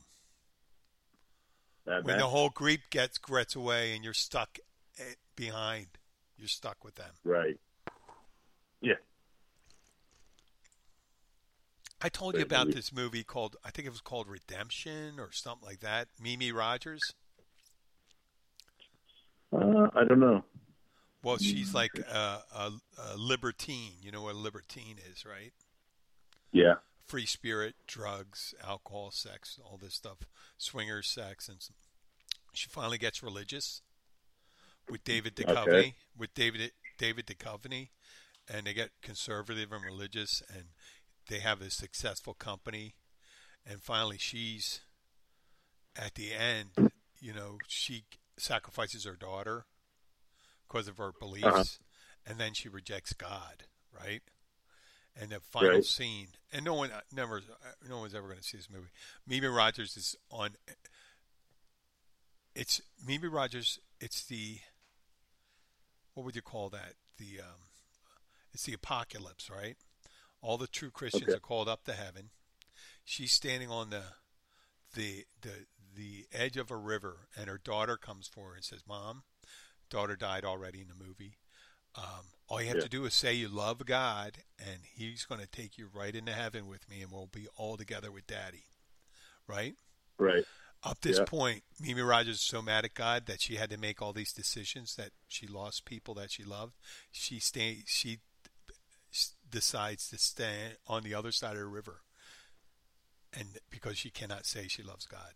That, 1.87 2.05
when 2.05 2.17
that- 2.17 2.19
the 2.23 2.29
whole 2.29 2.51
group 2.51 2.81
gets 2.91 3.19
gets 3.19 3.55
away 3.57 3.95
and 3.95 4.05
you're 4.05 4.13
stuck 4.15 4.59
eh, 4.99 5.15
behind, 5.37 5.87
you're 6.37 6.49
stuck 6.49 6.85
with 6.85 6.95
them. 6.97 7.13
right. 7.25 7.59
Yeah. 8.83 8.95
I 12.03 12.09
told 12.09 12.35
you 12.35 12.41
about 12.43 12.71
this 12.71 12.93
movie 12.95 13.23
called 13.25 13.57
I 13.63 13.71
think 13.71 13.87
it 13.87 13.91
was 13.91 14.01
called 14.01 14.27
Redemption 14.27 15.21
or 15.21 15.33
something 15.33 15.67
like 15.69 15.81
that. 15.81 16.09
Mimi 16.19 16.51
Rogers. 16.51 17.03
Uh, 19.53 19.89
I 19.95 20.05
don't 20.05 20.21
know. 20.21 20.43
Well, 21.23 21.37
she's 21.39 21.75
like 21.75 21.99
a, 21.99 22.43
a, 22.55 22.73
a 23.13 23.17
libertine. 23.17 23.93
You 24.03 24.11
know 24.11 24.23
what 24.23 24.35
a 24.35 24.39
libertine 24.39 24.97
is, 25.13 25.25
right? 25.27 25.53
Yeah. 26.53 26.77
free 27.07 27.27
spirit, 27.27 27.75
drugs, 27.87 28.55
alcohol, 28.67 29.11
sex, 29.11 29.59
all 29.65 29.79
this 29.81 29.95
stuff, 29.95 30.19
swinger 30.59 31.03
sex, 31.03 31.49
and 31.49 31.59
she 32.53 32.69
finally 32.69 32.99
gets 32.99 33.23
religious 33.23 33.83
with 34.89 35.05
David 35.05 35.37
Duchovny. 35.37 35.69
Okay. 35.69 35.95
With 36.17 36.35
David 36.35 36.73
David 36.99 37.27
Duchovny, 37.27 37.89
and 38.53 38.67
they 38.67 38.75
get 38.75 38.91
conservative 39.03 39.73
and 39.73 39.85
religious, 39.85 40.43
and 40.53 40.65
they 41.29 41.39
have 41.41 41.61
a 41.61 41.71
successful 41.71 42.35
company, 42.35 42.95
and 43.69 43.81
finally 43.83 44.19
she's 44.19 44.81
at 45.97 46.15
the 46.15 46.33
end, 46.33 46.91
you 47.21 47.33
know, 47.33 47.59
she 47.69 48.05
sacrifices 48.39 49.05
her 49.05 49.17
daughter 49.17 49.67
because 50.71 50.89
of 50.89 50.99
her 50.99 51.13
beliefs, 51.19 51.45
Uh-huh. 51.47 51.65
and 52.27 52.39
then 52.39 52.55
she 52.55 52.69
rejects 52.69 53.13
God, 53.13 53.65
right? 53.93 54.23
And 55.21 55.31
the 55.31 55.41
final 55.41 55.73
Right. 55.73 55.85
scene, 55.85 56.29
and 56.53 56.65
no 56.65 56.75
one, 56.75 56.91
never, 57.13 57.43
no 57.89 57.99
one's 57.99 58.15
ever 58.15 58.29
going 58.29 58.39
to 58.39 58.45
see 58.45 58.57
this 58.57 58.71
movie. 58.71 58.91
Mimi 59.27 59.49
Rogers 59.49 59.97
is 59.97 60.15
on. 60.31 60.51
It's 62.55 62.81
Mimi 63.05 63.29
Rogers. 63.29 63.79
It's 64.01 64.25
the. 64.25 64.61
What 66.15 66.25
would 66.25 66.37
you 66.37 66.43
call 66.43 66.69
that? 66.71 66.95
The. 67.19 67.41
Um, 67.41 67.61
it's 68.53 68.65
the 68.65 68.75
apocalypse, 68.75 69.51
right? 69.51 69.77
All 70.43 70.59
the 70.59 70.67
true 70.67 70.91
Christians 70.91 71.31
Okay. 71.31 71.37
are 71.37 71.41
called 71.41 71.69
up 71.69 71.85
to 71.85 71.93
heaven. 71.93 72.31
She's 73.05 73.33
standing 73.33 73.71
on 73.71 73.91
the, 73.91 74.03
the 74.95 75.25
the 75.43 75.67
the 75.97 76.27
edge 76.33 76.57
of 76.57 76.71
a 76.71 76.77
river, 76.77 77.29
and 77.37 77.49
her 77.49 77.59
daughter 77.59 77.97
comes 77.97 78.29
for 78.29 78.51
her 78.51 78.55
and 78.55 78.65
says, 78.65 78.83
"Mom, 78.87 79.25
daughter 79.91 80.17
died 80.17 80.45
already 80.45 80.81
in 80.81 80.89
the 80.89 80.95
movie. 80.95 81.37
Um, 81.95 82.33
all 82.49 82.61
you 82.63 82.69
have 82.69 82.79
Yeah. 82.79 82.83
to 82.85 82.89
do 82.89 83.05
is 83.05 83.15
say 83.15 83.35
you 83.35 83.49
love 83.49 83.85
God, 83.85 84.45
and 84.59 84.85
He's 84.85 85.27
going 85.27 85.41
to 85.41 85.47
take 85.47 85.77
you 85.77 85.89
right 85.93 86.15
into 86.15 86.33
heaven 86.33 86.67
with 86.67 86.89
me, 86.89 87.03
and 87.03 87.11
we'll 87.13 87.27
be 87.27 87.49
all 87.57 87.77
together 87.77 88.11
with 88.11 88.27
Daddy." 88.27 88.65
Right? 89.47 89.77
Right. 90.19 90.45
Up 90.83 91.01
this 91.01 91.19
Yeah. 91.19 91.25
point, 91.25 91.65
Mimi 91.79 92.01
Rogers 92.01 92.37
is 92.37 92.41
so 92.41 92.63
mad 92.63 92.85
at 92.85 92.95
God 92.95 93.27
that 93.27 93.43
she 93.43 93.57
had 93.57 93.69
to 93.71 93.77
make 93.77 94.01
all 94.01 94.13
these 94.13 94.33
decisions 94.33 94.95
that 94.97 95.13
she 95.29 95.47
lost 95.47 95.85
people 95.85 96.15
that 96.15 96.31
she 96.31 96.45
loved. 96.45 96.75
She 97.11 97.39
stay 97.41 97.85
she 97.87 98.21
decides 99.49 100.09
to 100.09 100.17
stay 100.19 100.77
on 100.87 101.03
the 101.03 101.13
other 101.13 101.33
side 101.33 101.53
of 101.55 101.59
the 101.59 101.67
river, 101.67 102.03
and 103.33 103.59
because 103.69 103.99
she 103.99 104.11
cannot 104.11 104.47
say 104.47 104.69
she 104.69 104.83
loves 104.83 105.07
God 105.07 105.35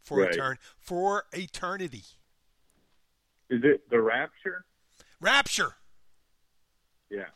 for 0.00 0.18
Right. 0.18 0.32
etern- 0.32 0.58
for 0.78 1.26
eternity. 1.32 2.04
Is 3.50 3.60
it 3.62 3.88
The 3.90 4.00
Rapture? 4.00 4.64
Rapture. 5.20 5.76
Yeah. 7.10 7.28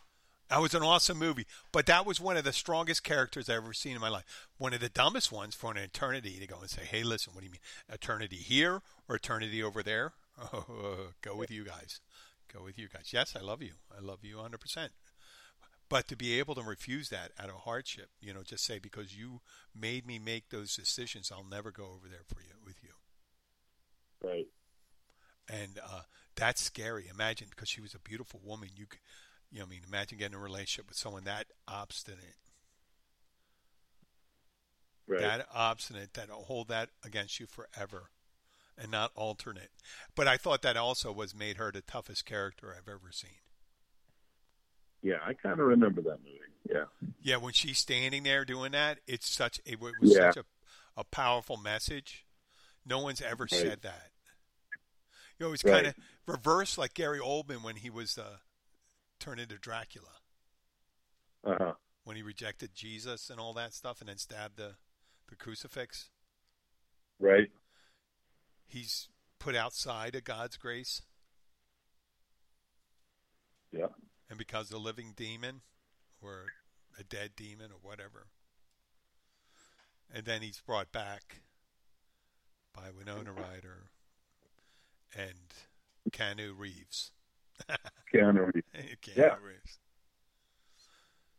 That 0.48 0.60
was 0.60 0.74
an 0.74 0.82
awesome 0.82 1.16
movie, 1.16 1.46
but 1.70 1.86
that 1.86 2.04
was 2.04 2.20
one 2.20 2.36
of 2.36 2.42
the 2.42 2.52
strongest 2.52 3.04
characters 3.04 3.48
I've 3.48 3.58
ever 3.58 3.72
seen 3.72 3.94
in 3.94 4.00
my 4.00 4.08
life. 4.08 4.48
One 4.58 4.74
of 4.74 4.80
the 4.80 4.88
dumbest 4.88 5.30
ones 5.30 5.54
for 5.54 5.70
an 5.70 5.76
eternity 5.76 6.38
to 6.40 6.46
go 6.46 6.58
and 6.60 6.68
say, 6.68 6.82
"Hey, 6.84 7.04
listen, 7.04 7.32
what 7.32 7.40
do 7.40 7.46
you 7.46 7.52
mean 7.52 7.60
eternity 7.88 8.36
here 8.36 8.82
or 9.08 9.14
eternity 9.16 9.62
over 9.62 9.82
there?" 9.82 10.12
Oh, 10.52 11.12
go 11.20 11.36
with 11.36 11.50
you 11.50 11.64
guys. 11.64 12.00
Go 12.52 12.64
with 12.64 12.78
you 12.78 12.88
guys. 12.88 13.12
Yes, 13.12 13.36
I 13.36 13.40
love 13.42 13.62
you. 13.62 13.74
I 13.96 14.00
love 14.00 14.20
you 14.24 14.38
100%. 14.38 14.88
But 15.90 16.08
to 16.08 16.16
be 16.16 16.38
able 16.38 16.54
to 16.54 16.62
refuse 16.62 17.10
that 17.10 17.32
out 17.38 17.50
of 17.50 17.56
hardship, 17.56 18.08
you 18.20 18.32
know, 18.32 18.42
just 18.42 18.64
say 18.64 18.78
because 18.78 19.16
you 19.16 19.40
made 19.78 20.06
me 20.06 20.18
make 20.18 20.48
those 20.48 20.74
decisions, 20.74 21.30
I'll 21.30 21.44
never 21.44 21.70
go 21.70 21.84
over 21.84 22.08
there 22.08 22.24
for 22.26 22.40
you 22.40 22.54
with 22.64 22.76
you. 22.82 22.90
Right. 24.26 24.46
And 25.50 25.78
uh, 25.84 26.02
that's 26.36 26.62
scary. 26.62 27.06
Imagine 27.12 27.48
because 27.50 27.68
she 27.68 27.80
was 27.80 27.94
a 27.94 27.98
beautiful 27.98 28.40
woman. 28.44 28.68
You, 28.76 28.86
c- 28.92 28.98
you 29.50 29.58
know, 29.58 29.66
I 29.66 29.68
mean, 29.68 29.80
imagine 29.86 30.18
getting 30.18 30.36
a 30.36 30.40
relationship 30.40 30.88
with 30.88 30.96
someone 30.96 31.24
that 31.24 31.46
obstinate, 31.66 32.36
Right. 35.06 35.20
that 35.22 35.46
obstinate, 35.52 36.14
that'll 36.14 36.44
hold 36.44 36.68
that 36.68 36.90
against 37.04 37.40
you 37.40 37.46
forever, 37.46 38.10
and 38.78 38.90
not 38.92 39.10
alternate. 39.16 39.70
But 40.14 40.28
I 40.28 40.36
thought 40.36 40.62
that 40.62 40.76
also 40.76 41.10
was 41.10 41.34
made 41.34 41.56
her 41.56 41.72
the 41.72 41.80
toughest 41.82 42.24
character 42.26 42.72
I've 42.76 42.88
ever 42.88 43.10
seen. 43.10 43.30
yeah, 45.02 45.16
I 45.24 45.32
kind 45.32 45.58
of 45.58 45.66
remember 45.66 46.02
that 46.02 46.18
movie. 46.18 46.38
Yeah. 46.68 46.84
Yeah, 47.22 47.36
when 47.38 47.54
she's 47.54 47.78
standing 47.78 48.22
there 48.22 48.44
doing 48.44 48.72
that, 48.72 48.98
it's 49.06 49.28
such 49.28 49.58
it 49.64 49.80
was 49.80 49.92
Yeah. 50.02 50.30
such 50.30 50.36
a 50.36 50.44
a 50.96 51.04
powerful 51.04 51.56
message. 51.56 52.26
No 52.84 52.98
one's 52.98 53.22
ever 53.22 53.44
Right. 53.44 53.50
said 53.50 53.80
that. 53.82 54.10
You 55.40 55.46
know, 55.46 55.52
it's 55.54 55.64
Right. 55.64 55.72
kind 55.72 55.86
of 55.86 55.94
reversed 56.26 56.76
like 56.76 56.92
Gary 56.92 57.18
Oldman 57.18 57.62
when 57.62 57.76
he 57.76 57.88
was 57.88 58.18
uh, 58.18 58.36
turned 59.18 59.40
into 59.40 59.58
Dracula. 59.58 60.08
Uh 61.42 61.54
huh. 61.58 61.72
when 62.04 62.16
he 62.16 62.22
rejected 62.22 62.74
Jesus 62.74 63.30
and 63.30 63.40
all 63.40 63.54
that 63.54 63.72
stuff 63.72 64.00
and 64.00 64.10
then 64.10 64.18
stabbed 64.18 64.58
the, 64.58 64.74
the 65.30 65.36
crucifix. 65.36 66.10
Right. 67.18 67.48
He's 68.66 69.08
put 69.38 69.56
outside 69.56 70.14
of 70.14 70.24
God's 70.24 70.58
grace 70.58 71.00
Yeah. 73.72 73.86
and 74.28 74.38
because 74.38 74.70
a 74.70 74.76
living 74.76 75.14
demon 75.16 75.62
or 76.20 76.52
a 76.98 77.04
dead 77.04 77.30
demon 77.36 77.70
or 77.72 77.78
whatever. 77.80 78.26
And 80.12 80.26
then 80.26 80.42
he's 80.42 80.60
brought 80.60 80.92
back 80.92 81.40
by 82.74 82.90
Winona 82.90 83.32
Ryder 83.32 83.90
and 85.16 85.54
Canu 86.10 86.52
Reeves. 86.56 87.12
Keanu 88.12 88.46
Reeves. 88.54 88.66
Keanu 89.02 89.16
Yeah. 89.16 89.34
Reeves. 89.42 89.78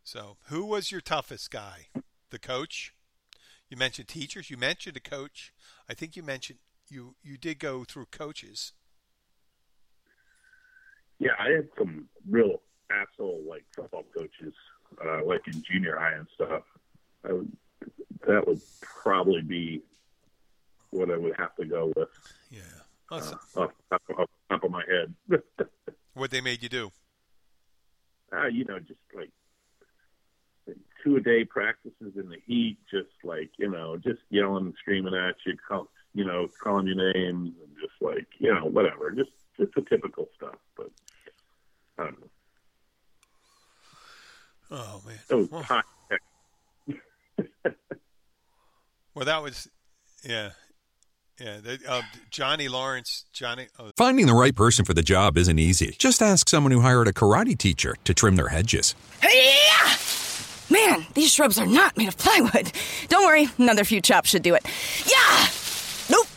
So, 0.03 0.37
who 0.47 0.65
was 0.65 0.91
your 0.91 1.01
toughest 1.01 1.51
guy? 1.51 1.87
The 2.31 2.39
coach? 2.39 2.93
You 3.69 3.77
mentioned 3.77 4.07
teachers. 4.09 4.49
You 4.49 4.57
mentioned 4.57 4.97
a 4.97 5.01
coach. 5.01 5.53
I 5.89 5.93
think 5.93 6.15
you 6.15 6.23
mentioned 6.23 6.59
you 6.89 7.15
you 7.23 7.37
did 7.37 7.59
go 7.59 7.83
through 7.85 8.07
coaches. 8.11 8.73
Yeah, 11.19 11.31
I 11.39 11.49
had 11.51 11.67
some 11.77 12.07
real 12.29 12.61
asshole 12.91 13.43
like 13.47 13.63
football 13.75 14.03
coaches, 14.15 14.53
uh, 15.05 15.23
like 15.25 15.41
in 15.47 15.61
junior 15.63 15.97
high 15.97 16.13
and 16.13 16.27
stuff. 16.35 16.63
I 17.27 17.33
would, 17.33 17.51
that 18.27 18.45
would 18.47 18.59
probably 18.81 19.41
be 19.41 19.81
what 20.89 21.09
I 21.11 21.17
would 21.17 21.35
have 21.37 21.55
to 21.55 21.65
go 21.65 21.93
with 21.95 22.09
Yeah. 22.49 22.80
Awesome. 23.11 23.39
uh, 23.55 23.61
off, 23.61 23.71
off, 23.91 24.01
off 24.17 24.29
the 24.49 24.55
top 24.55 24.63
of 24.63 24.71
my 24.71 24.83
head. 24.89 25.13
what 26.13 26.31
they 26.31 26.41
made 26.41 26.63
you 26.63 26.69
do? 26.69 26.91
uh, 28.33 28.47
you 28.47 28.65
know, 28.65 28.79
just 28.79 28.99
like 29.15 29.29
two 31.03 31.17
a 31.17 31.19
day 31.21 31.43
practices 31.43 32.13
in 32.15 32.29
the 32.29 32.37
heat, 32.45 32.77
just 32.89 33.09
like 33.23 33.49
you 33.57 33.69
know, 33.69 33.97
just 33.97 34.21
yelling 34.29 34.65
and 34.65 34.75
screaming 34.79 35.15
at 35.15 35.35
you, 35.45 35.55
call, 35.67 35.89
you 36.13 36.23
know, 36.25 36.47
calling 36.63 36.87
your 36.87 37.13
names 37.13 37.53
and 37.61 37.75
just 37.79 37.93
like 38.01 38.27
you 38.39 38.53
know, 38.53 38.65
whatever, 38.65 39.11
just 39.11 39.31
just 39.59 39.73
the 39.75 39.81
typical 39.81 40.29
stuff. 40.35 40.55
But 40.77 40.91
I 41.97 42.03
don't 42.05 42.21
know. 42.21 42.27
Oh 44.71 45.01
man. 45.05 45.19
It 45.29 45.35
was 45.35 45.51
Well, 45.51 45.63
high 45.63 45.81
tech. 46.09 46.21
well, 49.13 49.25
that 49.25 49.43
was 49.43 49.67
yeah. 50.23 50.51
Yeah, 51.41 51.57
the, 51.57 51.79
uh, 51.87 52.01
Johnny 52.29 52.67
Lawrence, 52.67 53.25
Johnny. 53.33 53.67
Oh, 53.79 53.91
Finding 53.97 54.27
the 54.27 54.33
right 54.35 54.55
person 54.55 54.85
for 54.85 54.93
the 54.93 55.01
job 55.01 55.37
isn't 55.39 55.57
easy. 55.57 55.95
Just 55.97 56.21
ask 56.21 56.47
someone 56.47 56.71
who 56.71 56.81
hired 56.81 57.07
a 57.07 57.13
karate 57.13 57.57
teacher 57.57 57.95
to 58.03 58.13
trim 58.13 58.35
their 58.35 58.49
hedges. 58.49 58.93
Hey-ya! 59.21 59.95
Man, 60.69 61.07
these 61.15 61.33
shrubs 61.33 61.57
are 61.57 61.65
not 61.65 61.97
made 61.97 62.09
of 62.09 62.17
plywood. 62.17 62.71
Don't 63.07 63.25
worry, 63.25 63.47
another 63.57 63.83
few 63.83 64.01
chops 64.01 64.29
should 64.29 64.43
do 64.43 64.53
it. 64.53 64.63
Yeah! 65.07 65.47
Nope! 66.11 66.27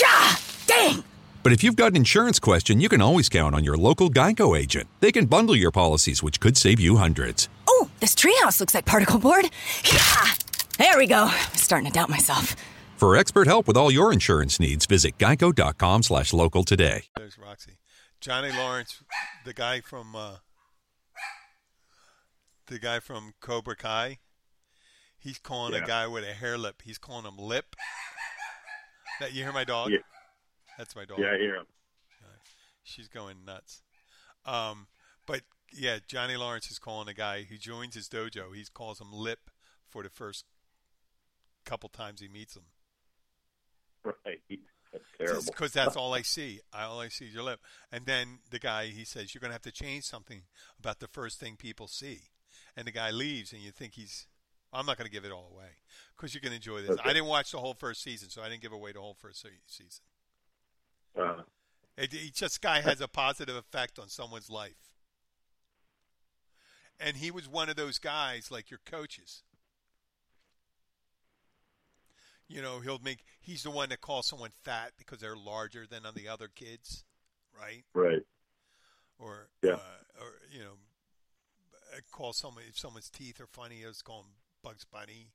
Yeah! 0.00 0.36
Dang! 0.66 1.02
But 1.42 1.52
if 1.52 1.64
you've 1.64 1.76
got 1.76 1.88
an 1.90 1.96
insurance 1.96 2.38
question, 2.38 2.80
you 2.80 2.88
can 2.88 3.02
always 3.02 3.28
count 3.28 3.56
on 3.56 3.64
your 3.64 3.76
local 3.76 4.08
Geico 4.08 4.56
agent. 4.56 4.88
They 5.00 5.10
can 5.10 5.26
bundle 5.26 5.56
your 5.56 5.72
policies, 5.72 6.22
which 6.22 6.38
could 6.38 6.56
save 6.56 6.78
you 6.78 6.96
hundreds. 6.96 7.48
Oh, 7.68 7.90
this 7.98 8.14
treehouse 8.14 8.60
looks 8.60 8.74
like 8.74 8.84
particle 8.84 9.18
board. 9.18 9.50
Yeah! 9.92 10.26
There 10.78 10.96
we 10.96 11.08
go. 11.08 11.24
I'm 11.24 11.56
starting 11.56 11.86
to 11.88 11.92
doubt 11.92 12.08
myself. 12.08 12.54
For 13.04 13.18
expert 13.18 13.46
help 13.46 13.68
with 13.68 13.76
all 13.76 13.90
your 13.90 14.14
insurance 14.14 14.58
needs, 14.58 14.86
visit 14.86 15.18
geico.com 15.18 16.04
slash 16.04 16.32
local 16.32 16.64
today. 16.64 17.02
there's 17.18 17.36
Roxy. 17.36 17.72
Johnny 18.18 18.50
Lawrence, 18.50 19.02
the 19.44 19.52
guy 19.52 19.82
from 19.82 20.16
uh, 20.16 20.36
the 22.66 22.78
guy 22.78 23.00
from 23.00 23.34
Cobra 23.40 23.76
Kai. 23.76 24.20
He's 25.18 25.38
calling 25.38 25.74
a 25.74 25.86
guy 25.86 26.06
with 26.06 26.24
a 26.24 26.32
hair 26.32 26.56
lip. 26.56 26.80
He's 26.82 26.96
calling 26.96 27.26
him 27.26 27.36
lip. 27.36 27.76
That 29.20 29.34
you 29.34 29.42
hear 29.42 29.52
my 29.52 29.64
dog? 29.64 29.90
Yeah. 29.90 29.98
That's 30.78 30.96
my 30.96 31.04
dog. 31.04 31.18
Yeah, 31.18 31.32
I 31.34 31.36
hear 31.36 31.56
him. 31.56 31.66
She's 32.84 33.08
going 33.08 33.44
nuts. 33.44 33.82
Um, 34.46 34.86
but 35.26 35.42
yeah, 35.70 35.98
Johnny 36.08 36.38
Lawrence 36.38 36.70
is 36.70 36.78
calling 36.78 37.08
a 37.08 37.14
guy 37.14 37.42
who 37.42 37.58
joins 37.58 37.96
his 37.96 38.08
dojo. 38.08 38.56
He 38.56 38.64
calls 38.72 38.98
him 38.98 39.12
Lip 39.12 39.50
for 39.90 40.02
the 40.02 40.08
first 40.08 40.46
couple 41.66 41.90
times 41.90 42.22
he 42.22 42.28
meets 42.28 42.56
him. 42.56 42.62
Right. 44.26 44.40
That's 44.92 45.04
terrible. 45.18 45.42
Because 45.46 45.72
that's 45.72 45.96
all 45.96 46.14
I 46.14 46.22
see. 46.22 46.60
I, 46.72 46.84
all 46.84 47.00
I 47.00 47.08
see 47.08 47.24
is 47.24 47.34
your 47.34 47.42
lip. 47.42 47.60
And 47.90 48.06
then 48.06 48.38
the 48.50 48.58
guy, 48.60 48.86
he 48.86 49.04
says, 49.04 49.34
you're 49.34 49.40
going 49.40 49.48
to 49.50 49.54
have 49.54 49.62
to 49.62 49.72
change 49.72 50.04
something 50.04 50.42
about 50.78 51.00
the 51.00 51.08
first 51.08 51.40
thing 51.40 51.56
people 51.56 51.88
see. 51.88 52.20
And 52.76 52.86
the 52.86 52.92
guy 52.92 53.10
leaves, 53.10 53.52
and 53.52 53.60
you 53.60 53.70
think 53.70 53.94
he's. 53.94 54.26
I'm 54.72 54.86
not 54.86 54.96
going 54.98 55.06
to 55.06 55.12
give 55.12 55.24
it 55.24 55.32
all 55.32 55.50
away 55.52 55.70
because 56.16 56.34
you 56.34 56.40
can 56.40 56.52
enjoy 56.52 56.82
this. 56.82 56.90
Okay. 56.90 57.02
I 57.04 57.12
didn't 57.12 57.28
watch 57.28 57.52
the 57.52 57.58
whole 57.58 57.74
first 57.74 58.02
season, 58.02 58.28
so 58.28 58.42
I 58.42 58.48
didn't 58.48 58.62
give 58.62 58.72
away 58.72 58.92
the 58.92 59.00
whole 59.00 59.16
first 59.20 59.46
season. 59.66 60.02
Uh, 61.16 61.42
It, 61.96 62.12
it 62.12 62.34
just 62.34 62.60
guy 62.60 62.80
has 62.80 63.00
a 63.00 63.06
positive 63.06 63.54
effect 63.54 63.98
on 64.00 64.08
someone's 64.08 64.50
life. 64.50 64.90
And 66.98 67.16
he 67.16 67.30
was 67.30 67.48
one 67.48 67.68
of 67.68 67.76
those 67.76 67.98
guys 67.98 68.50
like 68.50 68.70
your 68.70 68.80
coaches. 68.84 69.42
You 72.48 72.60
know, 72.62 72.80
he'll 72.80 72.98
make. 72.98 73.24
He's 73.40 73.62
the 73.62 73.70
one 73.70 73.88
that 73.88 74.00
calls 74.00 74.26
someone 74.26 74.50
fat 74.62 74.92
because 74.98 75.20
they're 75.20 75.36
larger 75.36 75.86
than 75.86 76.02
the 76.14 76.28
other 76.28 76.48
kids, 76.54 77.04
right? 77.58 77.84
Right. 77.94 78.22
Or 79.18 79.48
Yeah. 79.62 79.74
uh, 79.74 80.20
or 80.20 80.32
you 80.50 80.60
know, 80.60 80.76
uh, 81.94 82.00
call 82.12 82.32
someone 82.32 82.64
if 82.68 82.78
someone's 82.78 83.10
teeth 83.10 83.40
are 83.40 83.46
funny, 83.46 83.80
just 83.82 84.04
call 84.04 84.22
them 84.22 84.32
Bugs 84.62 84.84
Bunny. 84.84 85.32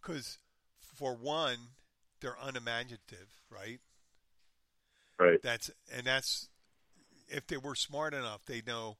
Because 0.00 0.38
for 0.80 1.14
one, 1.14 1.58
they're 2.20 2.36
unimaginative, 2.42 3.28
right? 3.48 3.80
Right. 5.18 5.40
That's 5.42 5.70
and 5.92 6.06
that's 6.06 6.48
if 7.28 7.46
they 7.46 7.56
were 7.56 7.74
smart 7.76 8.14
enough, 8.14 8.44
they 8.46 8.62
know 8.66 8.96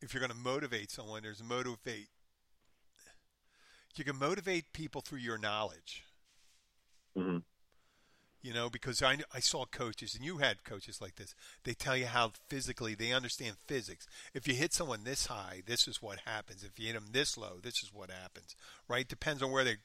if 0.00 0.14
you're 0.14 0.20
going 0.20 0.30
to 0.32 0.36
motivate 0.36 0.90
someone, 0.90 1.22
there's 1.22 1.40
a 1.40 1.44
motivate. 1.44 2.08
You 3.94 4.04
can 4.04 4.18
motivate 4.18 4.72
people 4.72 5.00
through 5.00 5.18
your 5.18 5.38
knowledge, 5.38 6.04
hmm 7.16 7.38
you 8.42 8.52
know, 8.52 8.68
because 8.68 9.02
I 9.02 9.18
I 9.32 9.40
saw 9.40 9.64
coaches 9.66 10.14
and 10.14 10.24
you 10.24 10.38
had 10.38 10.64
coaches 10.64 11.00
like 11.00 11.14
this. 11.14 11.34
They 11.62 11.74
tell 11.74 11.96
you 11.96 12.06
how 12.06 12.32
physically 12.48 12.94
they 12.94 13.12
understand 13.12 13.56
physics. 13.66 14.06
If 14.34 14.48
you 14.48 14.54
hit 14.54 14.74
someone 14.74 15.04
this 15.04 15.26
high, 15.26 15.62
this 15.64 15.86
is 15.86 16.02
what 16.02 16.20
happens. 16.26 16.64
If 16.64 16.78
you 16.78 16.86
hit 16.86 16.94
them 16.94 17.10
this 17.12 17.38
low, 17.38 17.60
this 17.62 17.82
is 17.82 17.90
what 17.94 18.10
happens. 18.10 18.56
Right? 18.88 19.08
Depends 19.08 19.42
on 19.42 19.52
where 19.52 19.64
they 19.64 19.76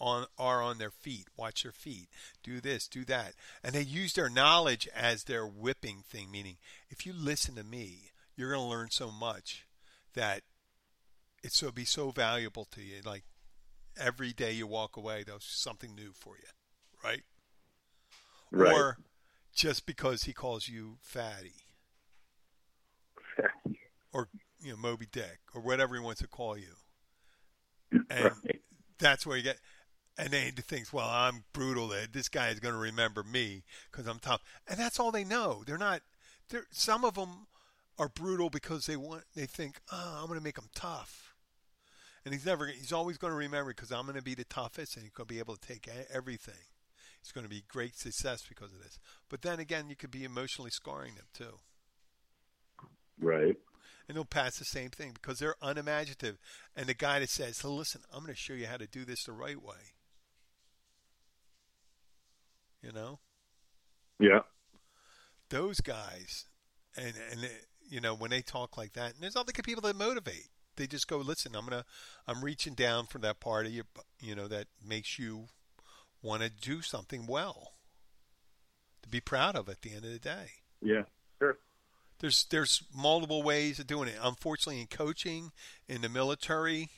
on 0.00 0.26
are 0.36 0.60
on 0.60 0.78
their 0.78 0.90
feet. 0.90 1.28
Watch 1.36 1.62
their 1.62 1.72
feet. 1.72 2.08
Do 2.42 2.60
this, 2.60 2.88
do 2.88 3.04
that. 3.04 3.34
And 3.62 3.72
they 3.72 3.82
use 3.82 4.14
their 4.14 4.28
knowledge 4.28 4.88
as 4.94 5.24
their 5.24 5.46
whipping 5.46 6.02
thing, 6.04 6.30
meaning 6.30 6.56
if 6.90 7.06
you 7.06 7.12
listen 7.12 7.54
to 7.54 7.64
me, 7.64 8.10
you're 8.36 8.52
going 8.52 8.64
to 8.64 8.68
learn 8.68 8.90
so 8.90 9.12
much 9.12 9.64
that 10.14 10.42
it's 11.44 11.58
so 11.58 11.70
be 11.70 11.84
so 11.84 12.10
valuable 12.10 12.66
to 12.72 12.82
you. 12.82 12.96
Like 13.04 13.22
every 13.96 14.32
day 14.32 14.52
you 14.52 14.66
walk 14.66 14.96
away, 14.96 15.22
there's 15.24 15.44
something 15.44 15.94
new 15.94 16.12
for 16.12 16.36
you, 16.36 16.48
right? 17.04 17.22
Right. 18.50 18.74
Or 18.74 18.98
just 19.54 19.86
because 19.86 20.24
he 20.24 20.32
calls 20.32 20.68
you 20.68 20.96
fatty 21.00 21.54
or 24.12 24.28
you 24.60 24.70
know 24.70 24.76
Moby 24.76 25.06
Dick 25.10 25.40
or 25.54 25.60
whatever 25.60 25.94
he 25.94 26.00
wants 26.00 26.20
to 26.20 26.28
call 26.28 26.56
you, 26.56 26.74
and 28.10 28.24
Right. 28.44 28.60
that's 28.98 29.26
where 29.26 29.36
you 29.36 29.42
get. 29.42 29.58
And 30.18 30.28
they 30.30 30.50
thinks, 30.50 30.92
well, 30.92 31.08
I'm 31.08 31.44
brutal. 31.54 31.88
That 31.88 32.12
this 32.12 32.28
guy 32.28 32.48
is 32.48 32.60
going 32.60 32.74
to 32.74 32.80
remember 32.80 33.22
me 33.22 33.64
because 33.90 34.06
I'm 34.06 34.18
tough, 34.18 34.42
and 34.68 34.78
that's 34.78 35.00
all 35.00 35.10
they 35.10 35.24
know. 35.24 35.64
They're 35.66 35.78
not. 35.78 36.02
They're 36.50 36.66
some 36.70 37.04
of 37.04 37.14
them 37.14 37.46
are 37.98 38.10
brutal 38.10 38.50
because 38.50 38.84
they 38.84 38.96
want. 38.96 39.24
They 39.34 39.46
think, 39.46 39.80
oh, 39.90 40.18
I'm 40.20 40.26
going 40.26 40.38
to 40.38 40.44
make 40.44 40.56
them 40.56 40.68
tough, 40.74 41.31
and 42.24 42.32
he's 42.34 42.46
never. 42.46 42.66
He's 42.66 42.92
always 42.92 43.18
going 43.18 43.32
to 43.32 43.36
remember 43.36 43.70
because 43.70 43.92
I'm 43.92 44.04
going 44.04 44.16
to 44.16 44.22
be 44.22 44.34
the 44.34 44.44
toughest, 44.44 44.96
and 44.96 45.04
he's 45.04 45.12
going 45.12 45.26
to 45.26 45.34
be 45.34 45.38
able 45.40 45.56
to 45.56 45.66
take 45.68 45.88
everything. 46.12 46.54
It's 47.20 47.32
going 47.32 47.44
to 47.44 47.50
be 47.50 47.62
great 47.68 47.96
success 47.96 48.44
because 48.48 48.72
of 48.72 48.82
this. 48.82 48.98
But 49.28 49.42
then 49.42 49.60
again, 49.60 49.88
you 49.88 49.94
could 49.96 50.10
be 50.10 50.24
emotionally 50.24 50.70
scarring 50.72 51.14
them 51.14 51.26
too 51.32 51.58
Right. 53.20 53.56
and 54.08 54.16
they'll 54.16 54.24
pass 54.24 54.58
the 54.58 54.64
same 54.64 54.90
thing 54.90 55.12
because 55.12 55.38
they're 55.38 55.54
unimaginative. 55.62 56.38
And 56.74 56.86
the 56.88 56.94
guy 56.94 57.20
that 57.20 57.28
says, 57.30 57.62
"Listen, 57.64 58.02
I'm 58.12 58.20
going 58.24 58.34
to 58.34 58.40
show 58.40 58.54
you 58.54 58.66
how 58.66 58.76
to 58.76 58.88
do 58.88 59.04
this 59.04 59.24
the 59.24 59.32
right 59.32 59.60
way," 59.62 59.94
you 62.82 62.90
know, 62.92 63.20
Yeah. 64.18 64.40
those 65.50 65.80
guys, 65.80 66.46
and 66.96 67.14
and 67.30 67.48
you 67.88 68.00
know 68.00 68.14
when 68.14 68.30
they 68.30 68.42
talk 68.42 68.76
like 68.76 68.94
that, 68.94 69.14
and 69.14 69.22
there's 69.22 69.36
all 69.36 69.42
other 69.42 69.52
people 69.62 69.82
that 69.82 69.94
motivate. 69.94 70.48
They 70.76 70.86
just 70.86 71.08
go, 71.08 71.18
"Listen, 71.18 71.54
I'm 71.54 71.64
gonna, 71.66 71.84
I'm 72.26 72.42
reaching 72.44 72.74
down 72.74 73.06
for 73.06 73.18
that 73.18 73.40
part 73.40 73.66
of 73.66 73.72
you, 73.72 73.84
you 74.20 74.34
know, 74.34 74.48
that 74.48 74.66
makes 74.84 75.18
you 75.18 75.48
want 76.22 76.42
to 76.42 76.50
do 76.50 76.82
something 76.82 77.26
well, 77.26 77.72
to 79.02 79.08
be 79.08 79.20
proud 79.20 79.56
of 79.56 79.68
at 79.68 79.82
the 79.82 79.94
end 79.94 80.04
of 80.04 80.12
the 80.12 80.18
day." 80.18 80.46
Yeah. 80.80 81.04
Sure. 81.40 81.58
there's 82.20 82.44
there's 82.50 82.84
multiple 82.94 83.42
ways 83.42 83.78
of 83.78 83.86
doing 83.86 84.08
it. 84.08 84.16
Unfortunately, 84.22 84.80
in 84.80 84.86
coaching, 84.86 85.52
in 85.88 86.02
the 86.02 86.08
military, 86.08 86.90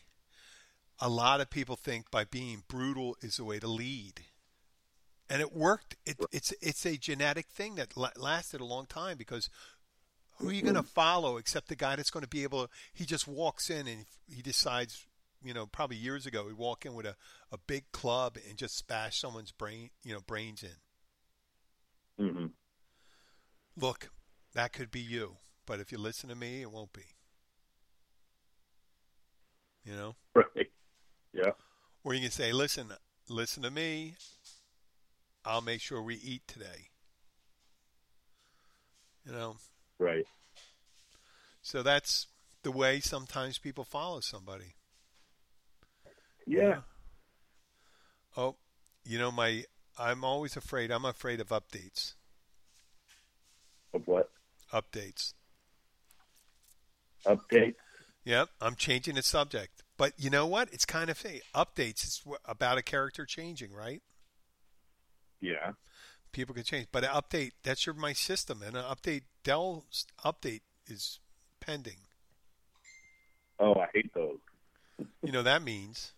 a 1.00 1.08
lot 1.08 1.40
of 1.40 1.50
people 1.50 1.76
think 1.76 2.10
by 2.10 2.24
being 2.24 2.62
brutal 2.68 3.16
is 3.22 3.36
the 3.38 3.44
way 3.44 3.58
to 3.58 3.66
lead, 3.66 4.22
and 5.28 5.40
it 5.40 5.52
worked. 5.54 5.96
It, 6.06 6.16
it's 6.30 6.52
it's 6.60 6.84
a 6.86 6.96
genetic 6.96 7.46
thing 7.48 7.74
that 7.76 7.96
lasted 7.96 8.60
a 8.60 8.64
long 8.66 8.86
time 8.86 9.16
because 9.16 9.48
who 10.36 10.48
are 10.48 10.52
you 10.52 10.62
going 10.62 10.74
to 10.74 10.82
follow 10.82 11.36
except 11.36 11.68
the 11.68 11.76
guy 11.76 11.96
that's 11.96 12.10
going 12.10 12.22
to 12.24 12.28
be 12.28 12.42
able? 12.42 12.64
To 12.66 12.70
he 12.92 13.04
just 13.04 13.26
walks 13.28 13.70
in 13.70 13.86
and 13.86 14.06
he 14.28 14.42
decides. 14.42 15.06
You 15.46 15.52
know, 15.52 15.66
probably 15.66 15.98
years 15.98 16.24
ago, 16.24 16.46
he'd 16.48 16.56
walk 16.56 16.86
in 16.86 16.94
with 16.94 17.04
a, 17.04 17.16
a 17.52 17.58
big 17.58 17.92
club 17.92 18.38
and 18.48 18.56
just 18.56 18.78
smash 18.78 19.20
someone's 19.20 19.52
brain, 19.52 19.90
you 20.02 20.14
know, 20.14 20.20
brains 20.26 20.64
in. 22.18 22.30
hmm 22.30 22.46
Look, 23.76 24.10
that 24.54 24.72
could 24.72 24.90
be 24.90 25.00
you, 25.00 25.36
but 25.66 25.80
if 25.80 25.92
you 25.92 25.98
listen 25.98 26.30
to 26.30 26.34
me, 26.34 26.62
it 26.62 26.70
won't 26.72 26.94
be. 26.94 27.04
You 29.84 29.94
know? 29.96 30.16
Right. 30.34 30.70
Yeah. 31.32 31.52
Or 32.04 32.14
you 32.14 32.20
can 32.22 32.30
say, 32.30 32.52
listen, 32.52 32.92
listen 33.28 33.62
to 33.64 33.70
me. 33.70 34.14
I'll 35.44 35.60
make 35.60 35.80
sure 35.80 36.00
we 36.02 36.16
eat 36.16 36.42
today. 36.46 36.88
You 39.26 39.32
know? 39.32 39.56
Right. 39.98 40.24
So 41.62 41.82
that's 41.82 42.26
the 42.62 42.72
way 42.72 43.00
sometimes 43.00 43.58
people 43.58 43.84
follow 43.84 44.20
somebody. 44.20 44.74
Yeah. 46.46 46.80
Oh, 48.36 48.56
you 49.04 49.18
know, 49.18 49.30
my 49.30 49.64
I'm 49.98 50.24
always 50.24 50.56
afraid. 50.56 50.90
I'm 50.90 51.04
afraid 51.04 51.40
of 51.40 51.48
updates. 51.48 52.14
Of 53.92 54.06
what? 54.06 54.30
Updates. 54.72 55.34
Update. 57.26 57.74
Yep, 58.24 58.48
I'm 58.60 58.74
changing 58.74 59.14
the 59.14 59.22
subject. 59.22 59.82
But 59.96 60.12
you 60.18 60.30
know 60.30 60.46
what? 60.46 60.72
It's 60.72 60.84
kind 60.84 61.10
of 61.10 61.16
fake. 61.16 61.42
Updates 61.54 62.04
It's 62.04 62.22
about 62.44 62.78
a 62.78 62.82
character 62.82 63.24
changing, 63.24 63.72
right? 63.72 64.02
Yeah. 65.40 65.72
People 66.34 66.52
can 66.54 66.64
change, 66.64 66.88
but 66.90 67.04
an 67.04 67.10
update 67.10 67.52
that's 67.62 67.86
your 67.86 67.94
my 67.94 68.12
system, 68.12 68.60
and 68.66 68.76
an 68.76 68.82
update 68.82 69.22
Dell 69.44 69.84
update 70.24 70.62
is 70.86 71.20
pending. 71.60 71.98
Oh, 73.60 73.74
I 73.74 73.86
hate 73.94 74.12
those. 74.14 74.38
You 75.22 75.30
know 75.30 75.42
that 75.44 75.62
means 75.62 76.12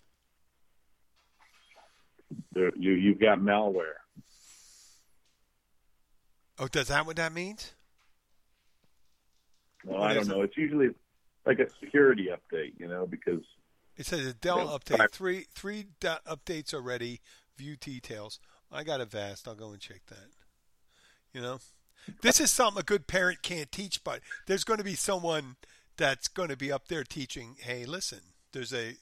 They're, 2.53 2.73
you 2.77 2.93
you've 2.93 3.21
got 3.21 3.39
malware. 3.39 4.01
oh, 6.59 6.67
does 6.69 6.89
that 6.89 7.05
what 7.05 7.17
that 7.17 7.33
means? 7.35 7.73
Well, 9.85 10.01
What 10.01 10.11
I 10.11 10.15
don't 10.15 10.23
it? 10.25 10.29
know. 10.29 10.41
It's 10.43 10.57
usually 10.57 10.89
like 11.45 11.59
a 11.59 11.67
security 11.79 12.29
update, 12.33 12.73
you 12.79 12.89
know, 12.89 13.07
because 13.07 13.43
It 13.99 14.07
says 14.07 14.25
a 14.27 14.33
Dell 14.33 14.67
update 14.69 15.13
three 15.13 15.47
three 15.55 15.89
updates 16.01 16.73
already. 16.73 17.21
View 17.59 17.77
details. 17.77 18.39
I 18.77 18.85
got 18.85 19.01
Avast. 19.01 19.49
I'll 19.49 19.55
go 19.55 19.71
and 19.71 19.81
check 19.81 20.03
that. 20.09 20.29
You 21.33 21.41
know, 21.41 21.59
this 22.21 22.41
is 22.41 22.53
something 22.53 22.81
a 22.81 22.85
good 22.85 23.07
parent 23.07 23.43
can't 23.43 23.73
teach, 23.73 24.05
but 24.05 24.21
there's 24.47 24.65
going 24.65 24.79
to 24.79 24.85
be 24.85 24.95
someone 24.95 25.57
that's 25.97 26.29
going 26.29 26.51
to 26.51 26.59
be 26.59 26.71
up 26.71 26.89
there 26.89 27.03
teaching. 27.03 27.57
Hey, 27.59 27.87
listen, 27.87 28.21
there's 28.53 28.75
a 28.75 28.97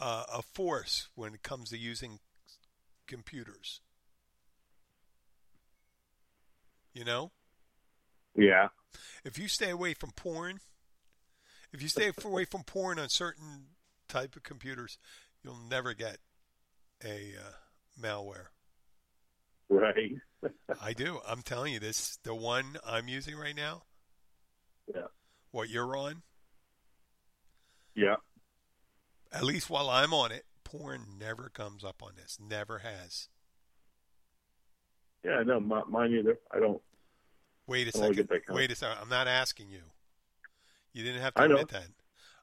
uh, 0.00 0.24
a 0.32 0.40
force 0.40 1.08
when 1.14 1.34
it 1.34 1.42
comes 1.42 1.68
to 1.70 1.78
using 1.78 2.20
computers. 3.06 3.80
You 6.94 7.04
know, 7.04 7.32
yeah, 8.34 8.68
if 9.24 9.38
you 9.38 9.46
stay 9.46 9.70
away 9.70 9.92
from 9.92 10.12
porn, 10.12 10.60
if 11.70 11.82
you 11.82 11.88
stay 11.88 12.12
away 12.24 12.46
from 12.46 12.62
porn 12.64 12.98
on 12.98 13.10
certain 13.10 13.66
type 14.08 14.36
of 14.36 14.42
computers, 14.42 14.96
you'll 15.44 15.60
never 15.68 15.92
get 15.92 16.16
a 17.04 17.34
uh, 17.38 17.52
malware. 18.00 18.51
Right. 19.72 20.12
I 20.80 20.92
do. 20.92 21.20
I'm 21.26 21.42
telling 21.42 21.72
you 21.72 21.80
this. 21.80 22.18
The 22.24 22.34
one 22.34 22.76
I'm 22.86 23.08
using 23.08 23.36
right 23.36 23.56
now, 23.56 23.82
yeah, 24.92 25.02
what 25.50 25.68
you're 25.70 25.96
on, 25.96 26.22
yeah. 27.94 28.16
at 29.32 29.44
least 29.44 29.70
while 29.70 29.88
I'm 29.90 30.12
on 30.12 30.32
it, 30.32 30.44
porn 30.64 31.04
never 31.18 31.48
comes 31.48 31.84
up 31.84 32.02
on 32.02 32.12
this. 32.16 32.38
Never 32.40 32.78
has. 32.78 33.28
Yeah, 35.24 35.42
no, 35.44 35.60
mi- 35.60 35.82
mine 35.88 36.12
either. 36.12 36.38
I 36.50 36.58
don't. 36.58 36.82
Wait 37.68 37.86
a 37.86 37.96
I 37.96 38.00
wanna 38.00 38.14
second. 38.14 38.16
get 38.16 38.28
that 38.30 38.46
kind 38.46 38.56
Wait 38.56 38.72
a 38.72 38.74
second. 38.74 38.98
I'm 39.00 39.08
not 39.08 39.28
asking 39.28 39.68
you. 39.70 39.82
You 40.92 41.04
didn't 41.04 41.22
have 41.22 41.32
I 41.36 41.42
to 41.42 41.48
know. 41.48 41.54
admit 41.56 41.68
that. 41.68 41.86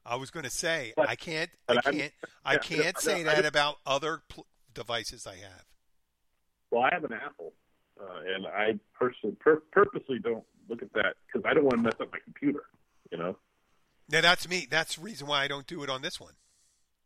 I 0.06 0.16
was 0.16 0.30
going 0.30 0.44
to 0.44 0.50
say 0.50 0.94
But- 0.96 1.10
I 1.10 1.14
can't. 1.14 1.50
I 1.68 1.76
can't. 1.82 2.12
I 2.44 2.56
can't 2.58 2.96
I 2.96 3.00
say 3.00 3.20
I 3.20 3.24
that 3.24 3.36
don't- 3.36 3.44
about 3.46 3.76
other 3.84 4.22
pl- 4.30 4.46
devices 4.72 5.26
I 5.26 5.36
have. 5.36 5.64
Well, 6.70 6.82
I 6.82 6.90
have 6.92 7.04
an 7.04 7.12
Apple, 7.12 7.52
uh, 8.00 8.20
and 8.34 8.46
I 8.46 8.78
personally 8.94 9.36
pur- 9.40 9.62
purposely 9.72 10.18
don't 10.18 10.44
look 10.68 10.82
at 10.82 10.92
that 10.92 11.16
because 11.26 11.44
I 11.48 11.54
don't 11.54 11.64
want 11.64 11.78
to 11.78 11.82
mess 11.82 11.94
up 12.00 12.12
my 12.12 12.18
computer. 12.24 12.64
You 13.10 13.18
know. 13.18 13.36
Now 14.08 14.20
that's 14.20 14.48
me. 14.48 14.66
That's 14.70 14.96
the 14.96 15.02
reason 15.02 15.26
why 15.26 15.42
I 15.44 15.48
don't 15.48 15.66
do 15.66 15.82
it 15.82 15.90
on 15.90 16.02
this 16.02 16.20
one. 16.20 16.34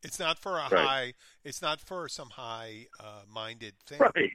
It's 0.03 0.19
not 0.19 0.39
for 0.39 0.59
a 0.59 0.69
Right. 0.69 0.73
high. 0.73 1.15
It's 1.45 1.62
not 1.62 1.81
for 1.81 2.09
some 2.09 2.31
high-minded 2.31 3.75
thing. 3.87 3.99
Right. 3.99 4.33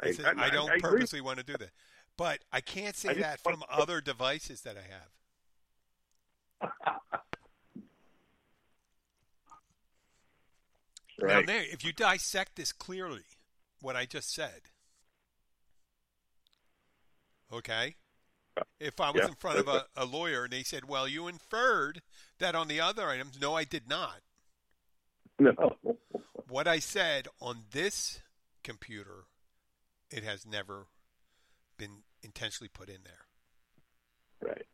I, 0.00 0.50
don't 0.50 0.68
agree. 0.68 0.80
purposely 0.80 1.20
want 1.20 1.38
to 1.38 1.44
do 1.44 1.56
that, 1.56 1.70
but 2.16 2.40
I 2.52 2.60
can't 2.60 2.96
say 2.96 3.10
I 3.10 3.14
that 3.14 3.40
from 3.40 3.62
other 3.70 4.00
devices 4.00 4.62
that 4.62 4.76
I 4.76 4.82
have. 4.82 6.72
Now, 11.18 11.36
Right. 11.36 11.46
there, 11.46 11.62
if 11.62 11.82
you 11.82 11.94
dissect 11.94 12.56
this 12.56 12.72
clearly, 12.72 13.24
what 13.86 13.94
I 13.94 14.04
just 14.04 14.34
said, 14.34 14.62
okay? 17.52 17.94
If 18.80 19.00
I 19.00 19.10
was 19.10 19.20
Yeah, 19.22 19.28
in 19.28 19.34
front 19.34 19.60
of 19.60 19.68
a, 19.68 19.84
a 19.96 20.04
lawyer 20.04 20.42
and 20.42 20.52
they 20.52 20.64
said, 20.64 20.88
well, 20.88 21.06
you 21.06 21.28
inferred 21.28 22.02
that 22.40 22.56
on 22.56 22.66
the 22.66 22.80
other 22.80 23.06
items, 23.08 23.40
no, 23.40 23.54
I 23.54 23.62
did 23.62 23.88
not. 23.88 24.22
No. 25.38 25.54
What 26.48 26.66
I 26.66 26.80
said 26.80 27.28
on 27.40 27.58
this 27.70 28.22
computer, 28.64 29.26
it 30.10 30.24
has 30.24 30.44
never 30.44 30.86
been 31.78 32.02
intentionally 32.24 32.70
put 32.72 32.88
in 32.88 33.04
there. 33.04 34.48
Right. 34.50 34.66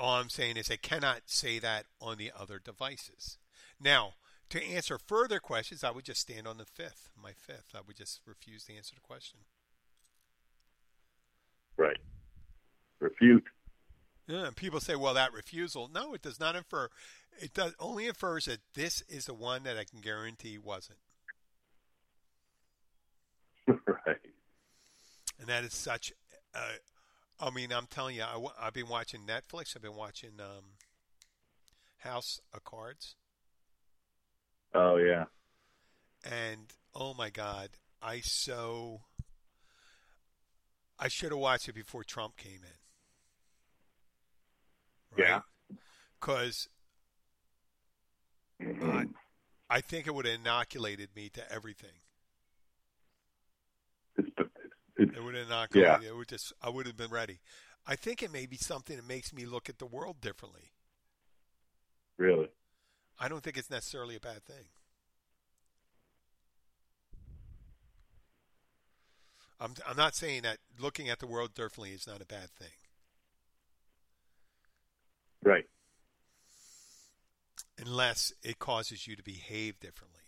All 0.00 0.16
I'm 0.16 0.28
saying 0.28 0.56
is 0.56 0.72
I 0.72 0.76
cannot 0.76 1.22
say 1.26 1.60
that 1.60 1.86
on 2.00 2.18
the 2.18 2.32
other 2.36 2.58
devices. 2.58 3.38
Now, 3.80 4.14
to 4.50 4.64
answer 4.64 4.98
further 4.98 5.38
questions, 5.38 5.84
I 5.84 5.90
would 5.90 6.04
just 6.04 6.20
stand 6.20 6.46
on 6.46 6.58
the 6.58 6.64
fifth, 6.64 7.10
my 7.20 7.32
fifth. 7.32 7.74
I 7.74 7.80
would 7.86 7.96
just 7.96 8.20
refuse 8.26 8.64
to 8.64 8.74
answer 8.74 8.94
the 8.94 9.00
question. 9.00 9.40
Right. 11.76 11.98
Refute. 13.00 13.44
Yeah, 14.26 14.50
people 14.54 14.80
say, 14.80 14.94
well, 14.94 15.14
that 15.14 15.32
refusal. 15.32 15.88
No, 15.92 16.12
it 16.12 16.22
does 16.22 16.38
not 16.38 16.54
infer. 16.54 16.88
It 17.40 17.54
does 17.54 17.74
only 17.78 18.06
infers 18.06 18.44
that 18.44 18.58
this 18.74 19.02
is 19.08 19.26
the 19.26 19.34
one 19.34 19.62
that 19.62 19.78
I 19.78 19.84
can 19.84 20.00
guarantee 20.00 20.58
wasn't. 20.58 20.98
right. 23.68 24.16
And 25.38 25.48
that 25.48 25.64
is 25.64 25.72
such. 25.72 26.12
Uh, 26.54 26.72
I 27.40 27.50
mean, 27.50 27.72
I'm 27.72 27.86
telling 27.86 28.16
you, 28.16 28.22
I, 28.22 28.64
have 28.64 28.74
been 28.74 28.88
watching 28.88 29.20
Netflix. 29.20 29.76
I've 29.76 29.82
been 29.82 29.96
watching 29.96 30.32
um, 30.40 30.64
House 31.98 32.40
of 32.52 32.64
Cards. 32.64 33.14
Oh 34.74 34.96
yeah. 34.96 35.24
and 36.24 36.72
oh 36.94 37.14
my 37.14 37.30
god 37.30 37.70
i 38.02 38.20
so 38.20 39.00
i 40.98 41.08
should 41.08 41.30
have 41.30 41.38
watched 41.38 41.68
it 41.68 41.74
before 41.74 42.04
trump 42.04 42.36
came 42.36 42.60
in. 42.62 42.78
Yeah. 45.24 45.40
because 46.20 46.68
I, 48.60 49.06
I 49.70 49.80
think 49.80 50.06
it 50.06 50.14
would 50.14 50.26
have 50.26 50.34
inoculated 50.40 51.10
me 51.14 51.28
to 51.30 51.52
everything. 51.52 52.02
It's, 54.16 54.28
it's, 54.36 54.50
it's 54.96 55.16
it 55.16 55.22
would 55.22 55.34
have 55.34 55.46
inoculated 55.46 56.04
it 56.08 56.16
would 56.16 56.28
just 56.28 56.52
i 56.62 56.68
would 56.68 56.86
have 56.86 56.96
been 56.96 57.10
ready. 57.10 57.38
I 57.86 57.96
think 57.96 58.22
it 58.22 58.32
may 58.32 58.46
be 58.46 58.56
something 58.56 58.96
that 58.96 59.06
makes 59.08 59.32
me 59.32 59.46
look 59.46 59.68
at 59.68 59.78
the 59.78 59.86
world 59.86 60.20
differently. 60.20 60.72
Really. 62.18 62.48
I 63.18 63.28
don't 63.28 63.42
think 63.42 63.56
it's 63.56 63.70
necessarily 63.70 64.16
a 64.16 64.20
bad 64.20 64.42
thing 64.44 64.66
I'm, 69.60 69.74
I'm 69.88 69.96
not 69.96 70.14
saying 70.14 70.42
that 70.42 70.58
looking 70.78 71.08
at 71.08 71.18
the 71.18 71.26
world 71.26 71.52
differently 71.54 71.90
is 71.90 72.06
not 72.06 72.20
a 72.22 72.26
bad 72.26 72.50
thing 72.50 72.68
Right. 75.44 75.64
unless 77.80 78.32
it 78.42 78.58
causes 78.58 79.06
you 79.06 79.14
to 79.16 79.22
behave 79.22 79.78
differently. 79.78 80.18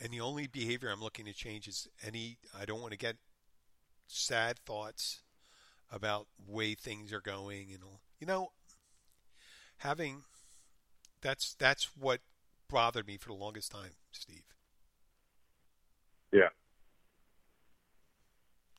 And 0.00 0.12
the 0.12 0.20
only 0.20 0.46
behavior 0.46 0.88
I'm 0.90 1.00
looking 1.00 1.24
to 1.26 1.32
change 1.32 1.66
is 1.68 1.88
any 2.04 2.38
I 2.58 2.64
don't 2.64 2.80
want 2.80 2.92
to 2.92 2.98
get 2.98 3.16
sad 4.06 4.58
thoughts 4.60 5.22
about 5.90 6.26
way 6.46 6.74
things 6.74 7.12
are 7.12 7.20
going 7.20 7.70
and 7.72 7.82
all. 7.82 8.00
You 8.20 8.26
know, 8.26 8.52
having 9.78 10.22
that's 11.22 11.54
that's 11.54 11.96
what 11.96 12.20
bothered 12.68 13.06
me 13.06 13.16
for 13.16 13.28
the 13.28 13.34
longest 13.34 13.70
time, 13.70 13.92
Steve. 14.10 14.42
Yeah. 16.32 16.48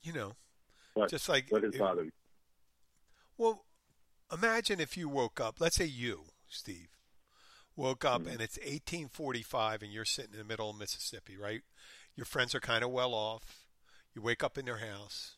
You 0.01 0.13
know, 0.13 0.33
What? 0.93 1.09
just 1.09 1.29
like 1.29 1.45
what 1.49 1.63
is 1.63 1.77
bothering? 1.77 2.11
Well, 3.37 3.65
imagine 4.31 4.79
if 4.79 4.97
you 4.97 5.07
woke 5.07 5.39
up, 5.39 5.59
let's 5.59 5.77
say 5.77 5.85
you, 5.85 6.23
Steve, 6.49 6.89
woke 7.75 8.03
up 8.03 8.21
mm-hmm. 8.21 8.31
and 8.31 8.41
it's 8.41 8.57
1845 8.57 9.81
and 9.81 9.91
you're 9.91 10.05
sitting 10.05 10.33
in 10.33 10.39
the 10.39 10.45
middle 10.45 10.69
of 10.69 10.77
Mississippi, 10.77 11.37
right? 11.37 11.61
Your 12.15 12.25
friends 12.25 12.53
are 12.53 12.59
kind 12.59 12.83
of 12.83 12.91
well 12.91 13.13
off. 13.13 13.65
You 14.13 14.21
wake 14.21 14.43
up 14.43 14.57
in 14.57 14.65
their 14.65 14.77
house 14.77 15.37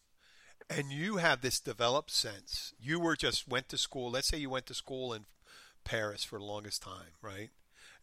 and 0.70 0.92
you 0.92 1.18
have 1.18 1.42
this 1.42 1.60
developed 1.60 2.12
sense. 2.12 2.74
You 2.80 3.00
were 3.00 3.16
just 3.16 3.48
went 3.48 3.70
to 3.70 3.78
school. 3.78 4.12
Let's 4.12 4.28
say 4.28 4.38
you 4.38 4.50
went 4.50 4.66
to 4.68 4.74
school 4.74 5.14
in 5.14 5.26
Paris 5.86 6.24
for 6.24 6.40
the 6.40 6.46
longest 6.46 6.82
time, 6.82 7.14
right? 7.22 7.50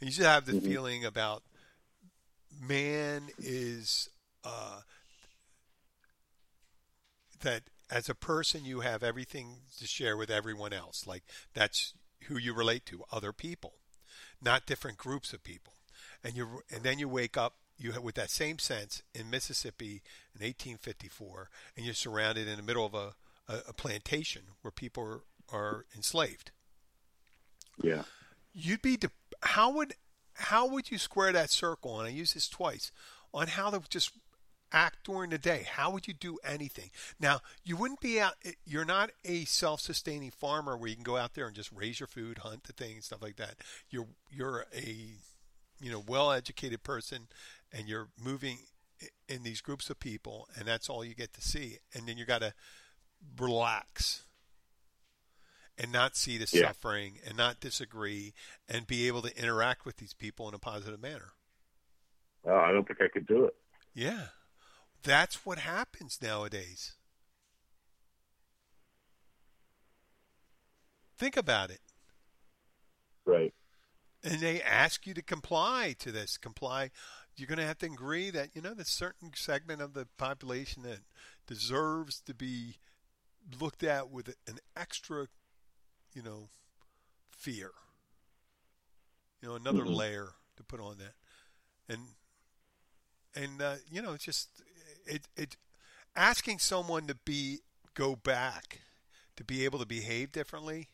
And 0.01 0.09
you 0.09 0.17
just 0.17 0.27
have 0.27 0.47
the 0.47 0.61
feeling 0.61 1.05
about 1.05 1.43
man 2.61 3.29
is 3.39 4.09
uh, 4.45 4.81
that 7.41 7.65
as 7.91 8.09
a 8.09 8.15
person 8.15 8.65
you 8.65 8.81
have 8.81 9.03
everything 9.03 9.57
to 9.79 9.87
share 9.87 10.17
with 10.17 10.31
everyone 10.31 10.73
else. 10.73 11.07
Like 11.07 11.25
that's 11.55 11.95
who 12.29 12.39
you 12.39 12.55
relate 12.55 12.87
to 12.87 13.05
other 13.13 13.33
people 13.33 13.75
not 14.43 14.67
different 14.67 14.99
groups 14.99 15.33
of 15.33 15.45
people. 15.45 15.75
And 16.25 16.37
you 16.37 16.63
and 16.75 16.83
then 16.83 16.99
you 16.99 17.09
wake 17.09 17.37
up 17.37 17.55
you 17.79 17.93
have, 17.93 18.03
with 18.03 18.15
that 18.17 18.31
same 18.31 18.59
sense 18.59 19.03
in 19.15 19.31
Mississippi 19.31 20.03
in 20.35 20.45
1854 20.45 21.49
and 21.77 21.85
you're 21.85 21.95
surrounded 21.95 22.47
in 22.47 22.57
the 22.57 22.63
middle 22.63 22.87
of 22.87 22.95
a, 22.95 23.15
a, 23.49 23.71
a 23.71 23.73
plantation 23.73 24.43
where 24.61 24.71
people 24.71 25.03
are, 25.03 25.57
are 25.57 25.85
enslaved 25.97 26.51
Yeah. 27.81 28.03
you'd 28.53 28.83
be 28.83 28.97
de- 28.97 29.11
how 29.43 29.73
would 29.73 29.95
how 30.35 30.67
would 30.69 30.91
you 30.91 30.99
square 30.99 31.33
that 31.33 31.51
circle 31.51 31.99
and 31.99 32.09
i 32.09 32.11
use 32.11 32.35
this 32.35 32.49
twice 32.49 32.91
on 33.35 33.49
how 33.49 33.71
to 33.71 33.81
just 33.89 34.11
act 34.73 35.05
during 35.05 35.31
the 35.31 35.39
day? 35.39 35.67
How 35.71 35.91
would 35.91 36.09
you 36.09 36.15
do 36.15 36.39
anything? 36.45 36.91
Now 37.21 37.41
you 37.65 37.77
wouldn't 37.77 38.01
be 38.01 38.21
out 38.21 38.35
eh, 38.45 38.53
you're 38.65 38.85
not 38.85 39.11
a 39.25 39.45
self-sustaining 39.45 40.31
farmer 40.31 40.77
where 40.77 40.89
you 40.89 40.95
can 40.95 41.05
go 41.05 41.17
out 41.17 41.35
there 41.35 41.47
and 41.47 41.55
just 41.55 41.71
raise 41.73 42.01
your 42.01 42.07
food 42.07 42.39
hunt 42.39 42.65
the 42.65 42.73
thing 42.73 43.01
stuff 43.01 43.23
like 43.23 43.37
that. 43.37 43.57
You're 43.91 44.09
you're 44.31 44.67
a 44.75 45.07
you 45.81 45.91
know 45.91 46.03
well-educated 46.07 46.83
person 46.83 47.29
and 47.73 47.89
you're 47.89 48.09
moving 48.23 48.59
in 49.29 49.43
these 49.43 49.61
groups 49.61 49.91
of 49.91 49.99
people 49.99 50.49
and 50.57 50.67
that's 50.67 50.89
all 50.89 51.05
you 51.05 51.15
get 51.15 51.33
to 51.35 51.43
see. 51.43 51.79
And 51.95 52.07
then 52.07 52.17
you 52.17 52.25
got 52.25 52.41
to 52.41 52.55
relax 53.39 54.25
and 55.83 55.91
not 55.91 56.15
see 56.17 56.39
the 56.39 56.49
Yeah. 56.51 56.69
suffering 56.69 57.19
and 57.25 57.37
not 57.37 57.59
disagree 57.59 58.35
and 58.69 58.87
be 58.87 59.09
able 59.09 59.21
to 59.23 59.37
interact 59.37 59.85
with 59.85 59.97
these 59.97 60.15
people 60.15 60.49
in 60.49 60.55
a 60.55 60.59
positive 60.59 61.01
manner. 61.01 61.33
Oh, 62.45 62.57
I 62.57 62.71
don't 62.71 62.87
think 62.87 63.01
I 63.01 63.09
could 63.09 63.27
do 63.27 63.47
it. 63.47 63.57
Yeah. 63.93 64.29
That's 65.03 65.45
what 65.45 65.59
happens 65.59 66.23
nowadays. 66.23 66.97
Think 71.19 71.37
about 71.37 71.71
it. 71.71 71.81
Right. 73.25 73.53
And 74.23 74.41
they 74.41 74.63
ask 74.63 75.05
you 75.05 75.15
to 75.15 75.23
comply 75.23 75.97
to 75.99 76.13
this. 76.13 76.37
Comply. 76.37 76.93
You're 77.35 77.49
going 77.49 77.59
to 77.59 77.67
have 77.67 77.79
to 77.79 77.87
agree 77.87 78.31
that, 78.31 78.55
you 78.55 78.63
know, 78.63 78.75
there's 78.75 78.87
a 78.87 78.91
certain 78.91 79.33
segment 79.35 79.83
of 79.83 79.95
the 79.95 80.07
population 80.17 80.83
that 80.85 81.01
deserves 81.47 82.21
to 82.21 82.35
be 82.35 82.77
looked 83.61 83.83
at 83.83 84.11
with 84.11 84.29
an 84.47 84.59
extra, 84.77 85.27
you 86.15 86.23
know, 86.23 86.49
fear. 87.31 87.71
You 89.41 89.49
know, 89.49 89.55
another 89.57 89.85
Mhm. 89.85 89.95
layer 89.97 90.35
to 90.57 90.63
put 90.63 90.81
on 90.81 90.99
that. 90.99 91.15
And, 91.89 92.15
and, 93.35 93.61
uh, 93.61 93.77
you 93.91 94.03
know, 94.03 94.13
it's 94.13 94.25
just, 94.25 94.63
it, 95.07 95.29
it, 95.37 95.57
asking 96.15 96.59
someone 96.61 97.07
to 97.09 97.15
be, 97.15 97.61
go 97.95 98.15
back, 98.17 98.81
to 99.37 99.45
be 99.45 99.65
able 99.65 99.79
to 99.79 99.87
behave 99.87 100.33
differently, 100.33 100.89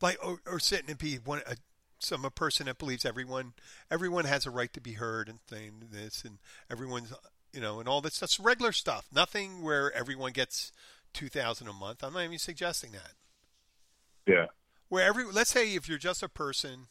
like 0.00 0.18
or, 0.24 0.40
or 0.46 0.60
sitting 0.60 0.90
and 0.90 0.98
be 0.98 1.16
one 1.16 1.40
a, 1.46 1.56
some 1.98 2.24
a 2.24 2.30
person 2.30 2.66
that 2.66 2.78
believes 2.78 3.04
everyone 3.04 3.54
everyone 3.90 4.24
has 4.26 4.44
a 4.46 4.50
right 4.50 4.72
to 4.74 4.80
be 4.80 4.92
heard 4.92 5.28
and 5.28 5.38
saying 5.48 5.88
this 5.90 6.24
and 6.24 6.38
everyone's 6.70 7.12
you 7.52 7.60
know 7.60 7.80
and 7.80 7.88
all 7.88 8.00
this 8.02 8.18
that's 8.18 8.38
regular 8.38 8.72
stuff 8.72 9.06
nothing 9.10 9.62
where 9.62 9.90
everyone 9.92 10.32
gets 10.32 10.70
2000 11.14 11.66
a 11.66 11.72
month 11.72 12.04
i'm 12.04 12.12
not 12.12 12.24
even 12.24 12.38
suggesting 12.38 12.92
that 12.92 13.12
Yeah. 14.26 14.46
where 14.88 15.04
every 15.04 15.24
let's 15.24 15.50
say 15.50 15.74
if 15.74 15.88
you're 15.88 15.98
just 15.98 16.22
a 16.22 16.28
person 16.28 16.88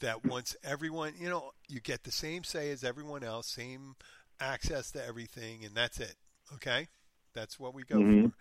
that 0.00 0.24
wants 0.24 0.56
everyone 0.64 1.14
you 1.18 1.28
know 1.28 1.50
you 1.68 1.80
get 1.80 2.04
the 2.04 2.12
same 2.12 2.44
say 2.44 2.70
as 2.70 2.82
everyone 2.84 3.22
else 3.24 3.46
same 3.48 3.96
access 4.40 4.90
to 4.92 5.04
everything 5.04 5.64
and 5.64 5.74
that's 5.74 5.98
it 6.00 6.14
okay 6.54 6.88
that's 7.34 7.58
what 7.58 7.74
we 7.74 7.82
go 7.84 7.96
Mhm. 7.98 8.32
for 8.32 8.34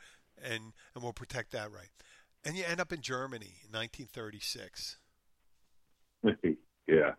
and 0.43 0.73
and 0.93 1.03
we'll 1.03 1.11
protect 1.13 1.51
that 1.51 1.71
right 1.71 1.89
and 2.45 2.55
you 2.55 2.63
end 2.63 2.79
up 2.79 2.93
in 2.93 3.01
germany 3.01 3.57
in 3.65 3.71
1936 3.71 4.97
yeah. 6.87 7.13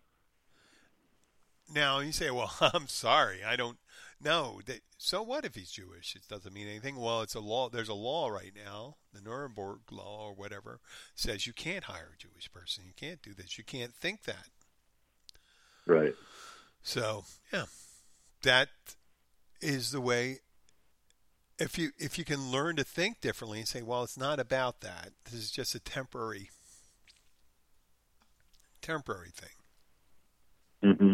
Now 1.73 1.99
you 1.99 2.11
say, 2.11 2.29
"Well, 2.31 2.51
I'm 2.61 2.87
sorry, 2.87 3.43
I 3.43 3.55
don't." 3.55 3.77
No, 4.23 4.61
they, 4.65 4.81
so 4.97 5.23
what 5.23 5.45
if 5.45 5.55
he's 5.55 5.71
Jewish? 5.71 6.15
It 6.15 6.27
doesn't 6.27 6.53
mean 6.53 6.67
anything. 6.67 6.95
Well, 6.95 7.21
it's 7.21 7.33
a 7.33 7.39
law. 7.39 7.69
There's 7.69 7.89
a 7.89 7.93
law 7.95 8.29
right 8.29 8.53
now, 8.55 8.97
the 9.13 9.21
Nuremberg 9.21 9.79
law 9.91 10.27
or 10.27 10.33
whatever, 10.33 10.79
says 11.15 11.47
you 11.47 11.53
can't 11.53 11.85
hire 11.85 12.11
a 12.13 12.17
Jewish 12.17 12.51
person. 12.51 12.83
You 12.85 12.93
can't 12.95 13.21
do 13.21 13.33
this. 13.33 13.57
You 13.57 13.63
can't 13.63 13.93
think 13.95 14.23
that. 14.23 14.49
Right. 15.87 16.13
So 16.83 17.25
yeah, 17.51 17.65
that 18.43 18.69
is 19.59 19.91
the 19.91 20.01
way. 20.01 20.39
If 21.57 21.77
you 21.77 21.91
if 21.97 22.17
you 22.17 22.25
can 22.25 22.51
learn 22.51 22.75
to 22.77 22.83
think 22.83 23.21
differently 23.21 23.59
and 23.59 23.67
say, 23.67 23.81
well, 23.81 24.03
it's 24.03 24.17
not 24.17 24.39
about 24.39 24.81
that. 24.81 25.11
This 25.25 25.35
is 25.35 25.51
just 25.51 25.75
a 25.75 25.79
temporary 25.79 26.49
temporary 28.81 29.31
thing. 29.31 30.97
hmm 30.97 31.13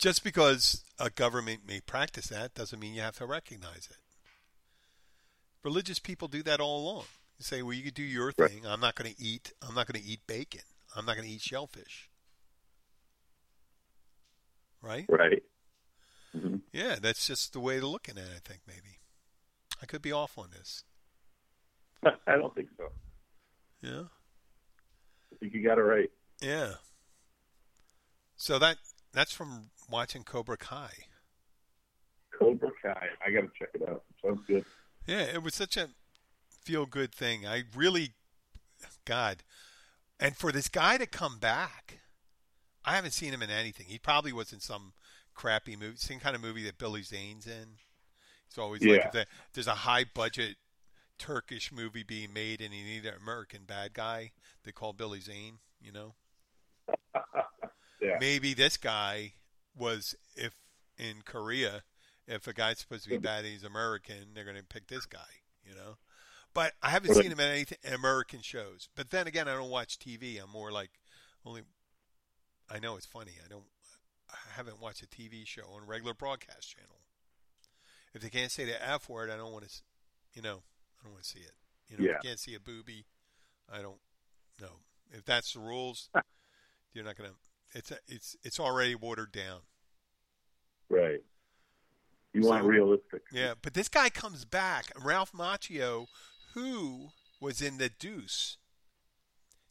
Just 0.00 0.24
because 0.24 0.82
a 0.98 1.10
government 1.10 1.60
may 1.68 1.80
practice 1.80 2.28
that 2.28 2.54
doesn't 2.54 2.80
mean 2.80 2.94
you 2.94 3.02
have 3.02 3.16
to 3.18 3.26
recognize 3.26 3.86
it. 3.90 3.98
Religious 5.62 5.98
people 5.98 6.26
do 6.26 6.42
that 6.42 6.58
all 6.58 6.80
along. 6.80 7.04
You 7.38 7.44
say, 7.44 7.62
well, 7.62 7.74
you 7.74 7.82
can 7.82 7.92
do 7.92 8.02
your 8.02 8.32
thing. 8.32 8.66
I'm 8.66 8.80
not 8.80 8.94
going 8.94 9.12
to 9.14 9.20
eat. 9.22 9.52
I'm 9.60 9.74
not 9.74 9.86
going 9.86 10.02
to 10.02 10.08
eat 10.08 10.20
bacon. 10.26 10.62
I'm 10.96 11.04
not 11.04 11.16
going 11.16 11.28
to 11.28 11.34
eat 11.34 11.42
shellfish. 11.42 12.08
Right? 14.80 15.04
Right. 15.06 15.42
hmm 16.32 16.56
Yeah, 16.72 16.96
that's 17.00 17.26
just 17.26 17.52
the 17.52 17.60
way 17.60 17.78
to 17.78 17.86
looking 17.86 18.16
at 18.16 18.24
it. 18.24 18.30
I 18.36 18.48
think 18.48 18.60
maybe 18.66 19.00
I 19.82 19.86
could 19.86 20.00
be 20.00 20.12
off 20.12 20.38
on 20.38 20.48
this. 20.50 20.84
I 22.26 22.36
don't 22.36 22.54
think 22.54 22.68
so. 22.78 22.84
Yeah, 23.82 24.04
I 25.32 25.36
think 25.38 25.52
you 25.52 25.62
got 25.62 25.76
it 25.76 25.82
right. 25.82 26.10
yeah. 26.40 26.72
So 28.36 28.58
that 28.58 28.76
that's 29.12 29.32
from 29.32 29.70
watching 29.90 30.22
Cobra 30.24 30.56
Kai. 30.56 30.90
Cobra 32.38 32.70
Kai. 32.82 33.06
I 33.26 33.30
got 33.30 33.40
to 33.42 33.50
check 33.58 33.68
it 33.74 33.88
out. 33.88 34.02
Sounds 34.24 34.40
good. 34.46 34.64
Yeah, 35.06 35.22
it 35.22 35.42
was 35.42 35.54
such 35.54 35.76
a 35.76 35.88
feel 36.62 36.86
good 36.86 37.12
thing. 37.14 37.46
I 37.46 37.64
really, 37.74 38.12
God, 39.04 39.38
and 40.18 40.36
for 40.36 40.52
this 40.52 40.68
guy 40.68 40.98
to 40.98 41.06
come 41.06 41.38
back, 41.38 42.00
I 42.84 42.94
haven't 42.96 43.12
seen 43.12 43.32
him 43.32 43.42
in 43.42 43.50
anything. 43.50 43.86
He 43.88 43.98
probably 43.98 44.32
was 44.32 44.52
in 44.52 44.60
some 44.60 44.92
crappy 45.34 45.76
movie, 45.76 45.96
same 45.96 46.20
kind 46.20 46.34
of 46.36 46.42
movie 46.42 46.64
that 46.64 46.78
Billy 46.78 47.02
Zane's 47.02 47.46
in. 47.46 47.76
It's 48.46 48.58
always 48.58 48.82
like 48.82 48.90
Yeah. 49.00 49.06
if 49.06 49.12
the, 49.12 49.26
there's 49.54 49.66
a 49.66 49.74
high 49.74 50.04
budget 50.04 50.56
Turkish 51.18 51.70
movie 51.72 52.02
being 52.02 52.32
made 52.32 52.60
and 52.60 52.72
you 52.74 52.84
need 52.84 53.04
an 53.06 53.14
American 53.20 53.62
bad 53.66 53.92
guy, 53.94 54.32
they 54.64 54.72
call 54.72 54.92
Billy 54.92 55.20
Zane. 55.20 55.58
You 55.80 55.92
know, 55.92 56.14
Yeah. 58.02 58.16
maybe 58.20 58.54
this 58.54 58.76
guy 58.76 59.32
was 59.76 60.14
if 60.36 60.54
in 60.98 61.22
Korea, 61.24 61.82
if 62.26 62.46
a 62.46 62.52
guy's 62.52 62.78
supposed 62.78 63.04
to 63.04 63.10
be 63.10 63.18
bad 63.18 63.44
he's 63.44 63.64
American, 63.64 64.34
they're 64.34 64.44
going 64.44 64.56
to 64.56 64.62
pick 64.64 64.86
this 64.88 65.06
guy, 65.06 65.18
you 65.64 65.74
know. 65.74 65.96
But 66.52 66.72
I 66.82 66.90
haven't 66.90 67.14
seen 67.14 67.30
him 67.30 67.38
in 67.40 67.48
any 67.48 67.66
American 67.94 68.40
shows. 68.42 68.88
But 68.96 69.10
then 69.10 69.26
again, 69.26 69.46
I 69.48 69.54
don't 69.54 69.70
watch 69.70 69.98
TV. 69.98 70.42
I'm 70.42 70.50
more 70.50 70.72
like 70.72 70.90
only. 71.46 71.62
I 72.68 72.78
know 72.80 72.96
it's 72.96 73.06
funny. 73.06 73.32
I 73.44 73.48
don't. 73.48 73.64
I 74.30 74.36
haven't 74.56 74.80
watched 74.80 75.02
a 75.02 75.06
TV 75.06 75.46
show 75.46 75.62
on 75.74 75.82
a 75.82 75.86
regular 75.86 76.14
broadcast 76.14 76.70
channel. 76.74 77.00
If 78.14 78.22
they 78.22 78.28
can't 78.30 78.50
say 78.50 78.64
the 78.64 78.84
F 78.88 79.08
word, 79.08 79.30
I 79.30 79.36
don't 79.36 79.52
want 79.52 79.68
to. 79.68 79.74
You 80.34 80.42
know, 80.42 80.62
I 81.00 81.04
don't 81.04 81.12
want 81.12 81.22
to 81.24 81.28
see 81.30 81.40
it. 81.40 81.52
You 81.88 81.96
know, 81.98 82.04
Yeah. 82.04 82.16
if 82.18 82.24
you 82.24 82.28
can't 82.30 82.38
see 82.40 82.54
a 82.54 82.60
booby, 82.60 83.04
I 83.72 83.80
don't. 83.82 83.98
know. 84.60 84.80
If 85.12 85.24
that's 85.24 85.52
the 85.54 85.60
rules, 85.60 86.08
you're 86.94 87.04
not 87.04 87.16
gonna. 87.16 87.30
It's 87.72 87.90
a, 87.90 87.98
it's 88.08 88.36
it's 88.42 88.58
already 88.58 88.94
watered 88.94 89.32
down. 89.32 89.60
Right. 90.88 91.20
You 92.32 92.42
want 92.42 92.64
realistic. 92.64 93.22
Yeah, 93.32 93.54
but 93.60 93.74
this 93.74 93.88
guy 93.88 94.08
comes 94.08 94.44
back, 94.44 94.92
Ralph 95.00 95.32
Macchio, 95.32 96.06
who 96.54 97.10
was 97.40 97.60
in 97.60 97.78
The 97.78 97.88
Deuce. 97.88 98.56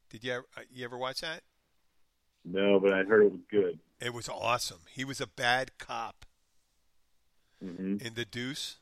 Did 0.10 0.24
you 0.24 0.34
ever, 0.34 0.46
uh, 0.58 0.62
you 0.70 0.84
ever 0.84 0.98
watch 0.98 1.22
that? 1.22 1.44
No, 2.44 2.80
but 2.80 2.94
I 2.94 3.04
heard 3.04 3.26
it 3.26 3.32
was 3.32 3.42
good. 3.50 3.80
It 4.02 4.14
was 4.14 4.28
awesome. 4.28 4.80
He 4.90 5.06
was 5.06 5.22
a 5.22 5.28
bad 5.28 5.78
cop 5.78 6.26
hmm 7.62 7.98
in 8.00 8.14
The 8.16 8.26
Deuce, 8.26 8.78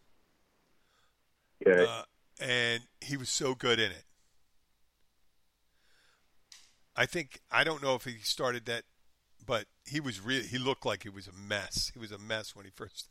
Okay. 1.66 1.84
uh, 1.84 2.04
and 2.40 2.84
he 3.02 3.18
was 3.18 3.30
so 3.30 3.56
good 3.56 3.80
in 3.80 3.92
it. 3.92 4.06
I 6.96 7.06
think 7.06 7.42
I 7.52 7.64
don't 7.64 7.82
know 7.82 7.96
if 7.96 8.06
he 8.06 8.18
started 8.20 8.66
that, 8.66 8.84
but 9.48 9.66
he 9.86 10.00
was 10.00 10.20
really 10.20 10.46
he 10.46 10.60
looked 10.60 10.86
like 10.86 11.02
he 11.04 11.10
was 11.10 11.28
a 11.28 11.32
mess. 11.32 11.90
He 11.94 12.00
was 12.00 12.12
a 12.12 12.20
mess 12.20 12.56
when 12.56 12.66
he 12.66 12.72
first. 12.72 13.08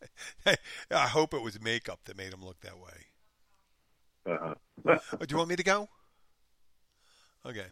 I 0.46 1.08
hope 1.08 1.34
it 1.34 1.42
was 1.42 1.60
makeup 1.60 2.00
that 2.04 2.16
made 2.16 2.32
him 2.32 2.44
look 2.44 2.60
that 2.60 2.78
way. 2.78 4.32
uh-huh. 4.32 4.54
Oh, 4.86 5.24
do 5.24 5.26
you 5.32 5.36
want 5.38 5.48
me 5.48 5.56
to 5.56 5.64
go? 5.64 5.88
Okay. 7.44 7.66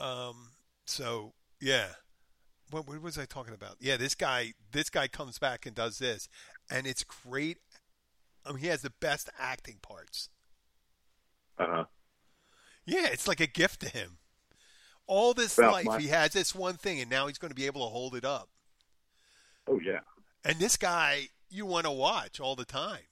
Um. 0.00 0.48
So 0.86 1.34
yeah. 1.60 1.86
What, 2.70 2.88
what 2.88 3.00
was 3.00 3.16
I 3.16 3.26
talking 3.26 3.54
about? 3.54 3.76
Yeah, 3.78 3.96
this 3.96 4.16
guy. 4.16 4.54
This 4.72 4.90
guy 4.90 5.06
comes 5.06 5.38
back 5.38 5.66
and 5.66 5.74
does 5.74 5.98
this, 5.98 6.28
and 6.68 6.86
it's 6.86 7.04
great. 7.04 7.58
I 8.44 8.50
mean, 8.50 8.58
he 8.58 8.68
has 8.68 8.82
the 8.82 8.92
best 9.00 9.28
acting 9.38 9.76
parts. 9.82 10.30
uh-huh. 11.58 11.84
Yeah, 12.86 13.08
it's 13.10 13.28
like 13.28 13.40
a 13.40 13.46
gift 13.46 13.80
to 13.80 13.88
him. 13.88 14.18
All 15.06 15.34
this 15.34 15.56
life, 15.56 15.86
Macchio. 15.86 16.00
he 16.00 16.08
has 16.08 16.32
this 16.32 16.54
one 16.54 16.74
thing, 16.76 17.00
and 17.00 17.08
now 17.10 17.26
he's 17.28 17.38
going 17.38 17.50
to 17.50 17.54
be 17.54 17.66
able 17.66 17.86
to 17.86 17.92
hold 17.92 18.14
it 18.14 18.24
up. 18.24 18.48
Oh 19.68 19.80
yeah. 19.80 20.00
And 20.44 20.58
this 20.58 20.76
guy, 20.76 21.28
you 21.48 21.66
want 21.66 21.86
to 21.86 21.92
watch 21.92 22.40
all 22.40 22.56
the 22.56 22.64
time. 22.64 23.02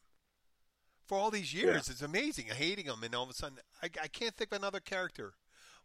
For 1.06 1.18
all 1.18 1.30
these 1.30 1.52
years, 1.52 1.88
it's 1.88 2.00
amazing. 2.02 2.46
Hating 2.46 2.86
him, 2.86 3.02
and 3.02 3.14
all 3.14 3.24
of 3.24 3.30
a 3.30 3.34
sudden, 3.34 3.58
I, 3.82 3.86
I 4.02 4.08
can't 4.08 4.34
think 4.34 4.52
of 4.52 4.58
another 4.58 4.80
character. 4.80 5.34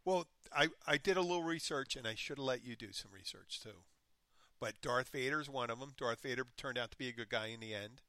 Well, 0.06 0.28
I, 0.56 0.70
I 0.88 0.98
did 0.98 1.18
a 1.18 1.22
little 1.22 1.44
research, 1.44 1.96
and 1.96 2.08
I 2.08 2.16
should 2.16 2.38
have 2.38 2.46
let 2.46 2.64
you 2.64 2.76
do 2.76 2.92
some 2.94 3.12
research 3.14 3.60
too. 3.62 3.84
But 4.60 4.82
Darth 4.82 5.10
Vader's 5.10 5.50
one 5.50 5.70
of 5.70 5.80
them. 5.80 5.94
Darth 5.98 6.22
Vader 6.22 6.46
turned 6.58 6.78
out 6.78 6.92
to 6.92 6.98
be 6.98 7.10
a 7.10 7.14
good 7.14 7.30
guy 7.30 7.48
in 7.48 7.60
the 7.60 7.74
end. 7.74 8.02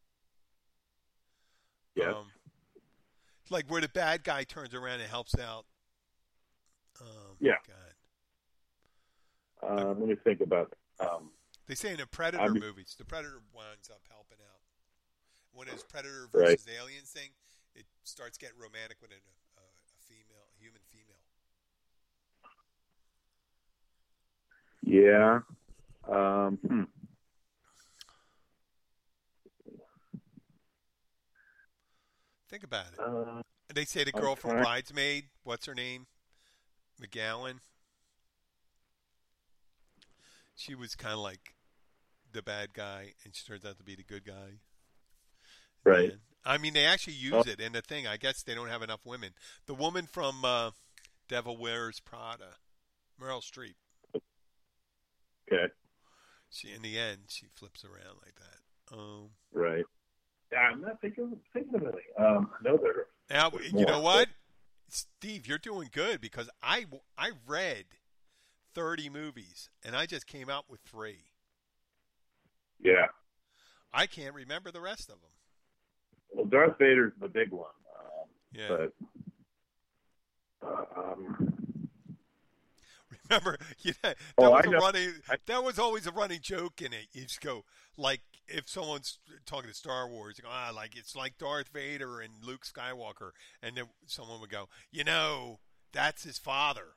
Yeah. 1.94 2.10
Um, 2.10 2.26
like 3.50 3.66
where 3.68 3.80
the 3.80 3.88
bad 3.88 4.22
guy 4.24 4.44
turns 4.44 4.74
around 4.74 5.00
and 5.00 5.10
helps 5.10 5.36
out. 5.38 5.66
Um, 7.00 7.36
Yeah. 7.40 7.54
Uh, 9.62 9.94
let 9.98 10.08
me 10.08 10.14
think 10.16 10.40
about. 10.40 10.72
Um, 11.00 11.30
They 11.66 11.74
say 11.74 11.92
in 11.92 11.98
the 11.98 12.06
Predator 12.06 12.42
I'm- 12.42 12.54
movies, 12.58 12.94
the 12.98 13.04
Predator 13.04 13.42
winds 13.52 13.90
up 13.90 14.02
helping 14.08 14.38
out. 14.40 14.60
When 15.52 15.68
it's 15.68 15.82
Predator 15.82 16.28
Right. 16.32 16.58
versus 16.58 16.68
Aliens 16.68 17.10
thing, 17.10 17.30
it 17.74 17.86
starts 18.04 18.38
getting 18.38 18.58
romantic 18.58 19.00
with 19.02 19.10
a, 19.12 19.14
a, 19.14 19.62
a 19.62 19.98
female, 20.08 20.46
a 20.56 20.58
human 20.60 20.80
female. 20.88 21.16
yeah. 24.82 25.40
Um, 26.08 26.56
hmm. 26.58 26.84
Think 32.48 32.64
about 32.64 32.86
it. 32.92 32.98
uh, 32.98 33.42
They 33.72 33.84
say 33.84 34.04
the 34.04 34.12
girl 34.12 34.34
from 34.36 34.56
Bridesmaid, 34.62 35.26
what's 35.44 35.66
her 35.66 35.74
name? 35.74 36.06
McGowan. 37.00 37.58
She 40.60 40.74
was 40.74 40.94
kind 40.94 41.14
of 41.14 41.20
like 41.20 41.54
the 42.32 42.42
bad 42.42 42.74
guy, 42.74 43.14
and 43.24 43.34
she 43.34 43.46
turns 43.46 43.64
out 43.64 43.78
to 43.78 43.82
be 43.84 43.94
the 43.96 44.02
good 44.02 44.26
guy. 44.26 44.58
Right. 45.84 46.10
And, 46.10 46.20
I 46.44 46.58
mean, 46.58 46.74
they 46.74 46.84
actually 46.84 47.14
use 47.14 47.32
Oh. 47.34 47.44
it 47.50 47.60
in 47.60 47.72
the 47.72 47.80
thing. 47.80 48.06
I 48.06 48.18
guess 48.18 48.42
they 48.42 48.54
don't 48.54 48.68
have 48.68 48.82
enough 48.82 49.00
women. 49.06 49.30
The 49.66 49.72
woman 49.74 50.06
from 50.06 50.44
uh, 50.44 50.72
Devil 51.28 51.56
Wears 51.56 51.98
Prada, 52.00 52.56
Meryl 53.20 53.40
Streep. 53.42 53.74
okay. 55.50 55.72
She, 56.50 56.72
in 56.72 56.82
the 56.82 56.98
end, 56.98 57.20
she 57.28 57.46
flips 57.54 57.82
around 57.84 58.18
like 58.22 58.34
that. 58.36 58.94
Um, 58.96 59.30
Right. 59.52 59.84
Yeah, 60.52 60.58
I'm 60.72 60.80
not 60.82 61.00
thinking 61.00 61.36
thinking 61.54 61.76
of 61.76 61.82
any. 61.82 62.26
Um, 62.26 62.50
no, 62.62 62.76
there. 62.76 63.06
now, 63.30 63.50
you 63.72 63.86
know 63.86 64.00
what, 64.00 64.28
Steve, 64.88 65.46
you're 65.46 65.58
doing 65.58 65.88
good 65.92 66.20
because 66.20 66.50
I 66.62 66.86
I 67.16 67.30
read 67.46 67.84
thirty 68.74 69.08
movies 69.10 69.68
and 69.84 69.94
I 69.96 70.06
just 70.06 70.26
came 70.26 70.48
out 70.50 70.64
with 70.68 70.80
three. 70.80 71.24
Yeah. 72.82 73.06
I 73.92 74.06
can't 74.06 74.34
remember 74.34 74.70
the 74.70 74.80
rest 74.80 75.08
of 75.10 75.16
them. 75.20 75.30
Well, 76.32 76.46
Darth 76.46 76.78
Vader's 76.78 77.12
the 77.20 77.28
big 77.28 77.50
one. 77.50 77.66
Um, 77.98 78.28
Yeah. 78.52 78.68
But 78.68 78.92
uh, 80.62 80.84
um, 81.00 81.52
Remember, 83.28 83.58
you 83.80 83.92
know, 84.02 84.10
that 84.10 84.16
Oh, 84.38 84.50
was 84.50 84.64
I 84.64 84.68
a 84.68 84.70
know. 84.72 84.78
running. 84.78 85.12
I- 85.28 85.36
that 85.46 85.62
was 85.64 85.78
always 85.78 86.06
a 86.06 86.12
running 86.12 86.40
joke 86.40 86.80
in 86.82 86.92
it. 86.92 87.06
You 87.12 87.22
just 87.22 87.40
go 87.40 87.64
like 87.96 88.20
if 88.48 88.68
someone's 88.68 89.18
talking 89.46 89.68
to 89.70 89.74
Star 89.74 90.08
Wars, 90.08 90.36
you 90.38 90.42
go, 90.42 90.50
ah, 90.52 90.72
like 90.74 90.96
it's 90.96 91.14
like 91.14 91.38
Darth 91.38 91.68
Vader 91.68 92.20
and 92.20 92.32
Luke 92.44 92.64
Skywalker, 92.64 93.30
and 93.62 93.76
then 93.76 93.84
someone 94.06 94.40
would 94.40 94.50
go, 94.50 94.68
you 94.90 95.04
know, 95.04 95.60
that's 95.92 96.24
his 96.24 96.38
father. 96.38 96.94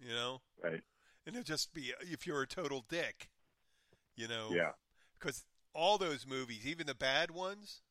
You 0.00 0.14
know, 0.14 0.40
right. 0.62 0.80
and 1.26 1.34
it'll 1.34 1.42
just 1.42 1.74
be 1.74 1.92
if 2.00 2.26
you're 2.26 2.42
a 2.42 2.46
total 2.46 2.84
dick, 2.88 3.30
you 4.16 4.28
know. 4.28 4.50
Yeah. 4.52 4.72
Because 5.18 5.44
all 5.74 5.98
those 5.98 6.24
movies, 6.26 6.64
even 6.64 6.86
the 6.86 6.94
bad 6.94 7.32
ones, 7.32 7.82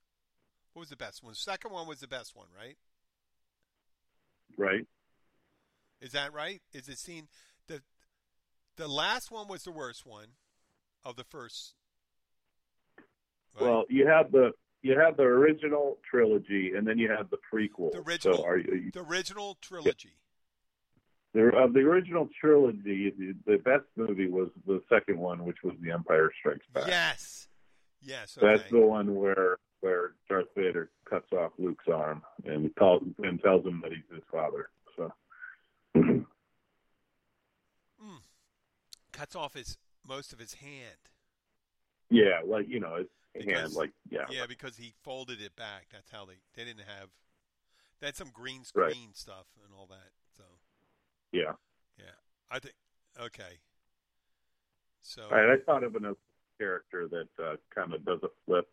what 0.72 0.82
was 0.82 0.89
the 0.89 0.95
best 0.95 1.22
one? 1.22 1.34
The 1.34 1.38
second 1.38 1.72
one 1.72 1.88
was 1.88 1.99
the 1.99 2.08
best 2.08 2.36
one, 2.36 2.47
right? 2.58 2.78
Right. 4.58 4.88
Is 5.99 6.12
that 6.14 6.34
right? 6.34 6.62
Is 6.74 6.88
it 6.88 6.97
seen 6.97 7.28
the 7.68 7.82
the 8.78 8.88
last 8.88 9.32
one 9.32 9.47
was 9.47 9.64
the 9.64 9.72
worst 9.72 10.05
one 10.05 10.28
of 11.03 11.16
the 11.16 11.24
first? 11.24 11.74
right? 13.60 13.68
Well, 13.68 13.86
you 13.89 14.08
have 14.08 14.32
the 14.32 14.51
you 14.82 14.97
have 14.97 15.18
the 15.18 15.24
original 15.24 15.97
trilogy, 16.10 16.74
and 16.76 16.88
then 16.88 16.97
you 16.97 17.10
have 17.10 17.30
the 17.30 17.38
prequel. 17.38 17.91
the 17.91 17.99
original, 17.99 18.38
So 18.38 18.45
are 18.45 18.58
you, 18.58 18.91
the 18.93 19.01
original 19.01 19.58
trilogy. 19.62 20.14
The, 21.38 21.55
of 21.57 21.73
the 21.73 21.79
original 21.81 22.27
trilogy? 22.39 23.11
The, 23.17 23.33
the 23.45 23.57
best 23.57 23.85
movie 23.95 24.27
was 24.29 24.49
the 24.65 24.81
second 24.89 25.19
one, 25.19 25.45
which 25.45 25.57
was 25.63 25.73
The 25.81 25.91
Empire 25.91 26.31
Strikes 26.39 26.65
Back. 26.73 26.88
Yes, 26.88 27.47
yes. 28.01 28.38
Okay. 28.38 28.47
That's 28.57 28.69
the 28.71 28.79
one 28.81 29.15
where 29.15 29.57
where 29.81 30.13
Darth 30.27 30.47
Vader 30.55 30.89
cuts 31.07 31.31
off 31.33 31.51
Luke's 31.59 31.85
arm 31.88 32.23
and 32.45 32.73
calls 32.75 33.03
and 33.23 33.39
tells 33.41 33.63
him 33.65 33.79
that 33.83 33.91
he's 33.91 34.01
his 34.11 34.23
father. 34.31 34.69
So 34.95 35.11
hmm. 35.95 36.21
Cuts 39.11 39.35
off 39.35 39.53
his 39.53 39.77
most 40.07 40.33
of 40.33 40.39
his 40.39 40.55
hand. 40.55 41.09
yeah, 42.09 42.39
like 42.45 42.67
you 42.67 42.79
know, 42.79 42.95
his 42.97 43.07
Because- 43.45 43.59
hand, 43.61 43.73
like 43.73 43.91
yeah, 44.09 44.25
Yeah, 44.29 44.45
because 44.47 44.77
he 44.77 44.93
folded 45.03 45.41
it 45.41 45.55
back. 45.55 45.88
That's 45.91 46.09
how 46.11 46.25
they 46.25 46.38
they 46.55 46.63
didn't 46.63 46.85
have. 46.88 47.09
They 47.99 48.07
had 48.07 48.15
some 48.15 48.29
green 48.33 48.63
Right. 48.75 48.91
screen 48.91 49.09
stuff 49.13 49.47
and 49.63 49.73
all 49.77 49.88
that. 49.88 50.11
Yeah. 51.32 51.53
yeah, 51.97 52.05
I 52.49 52.59
think 52.59 52.75
okay. 53.19 53.59
So 55.01 55.23
All 55.32 55.38
right, 55.38 55.57
I 55.57 55.63
thought 55.65 55.84
of 55.84 55.95
another 55.95 56.17
character 56.57 57.07
that 57.07 57.43
uh, 57.43 57.55
kind 57.73 57.93
of 57.93 58.03
does 58.05 58.19
a 58.23 58.28
flip. 58.45 58.67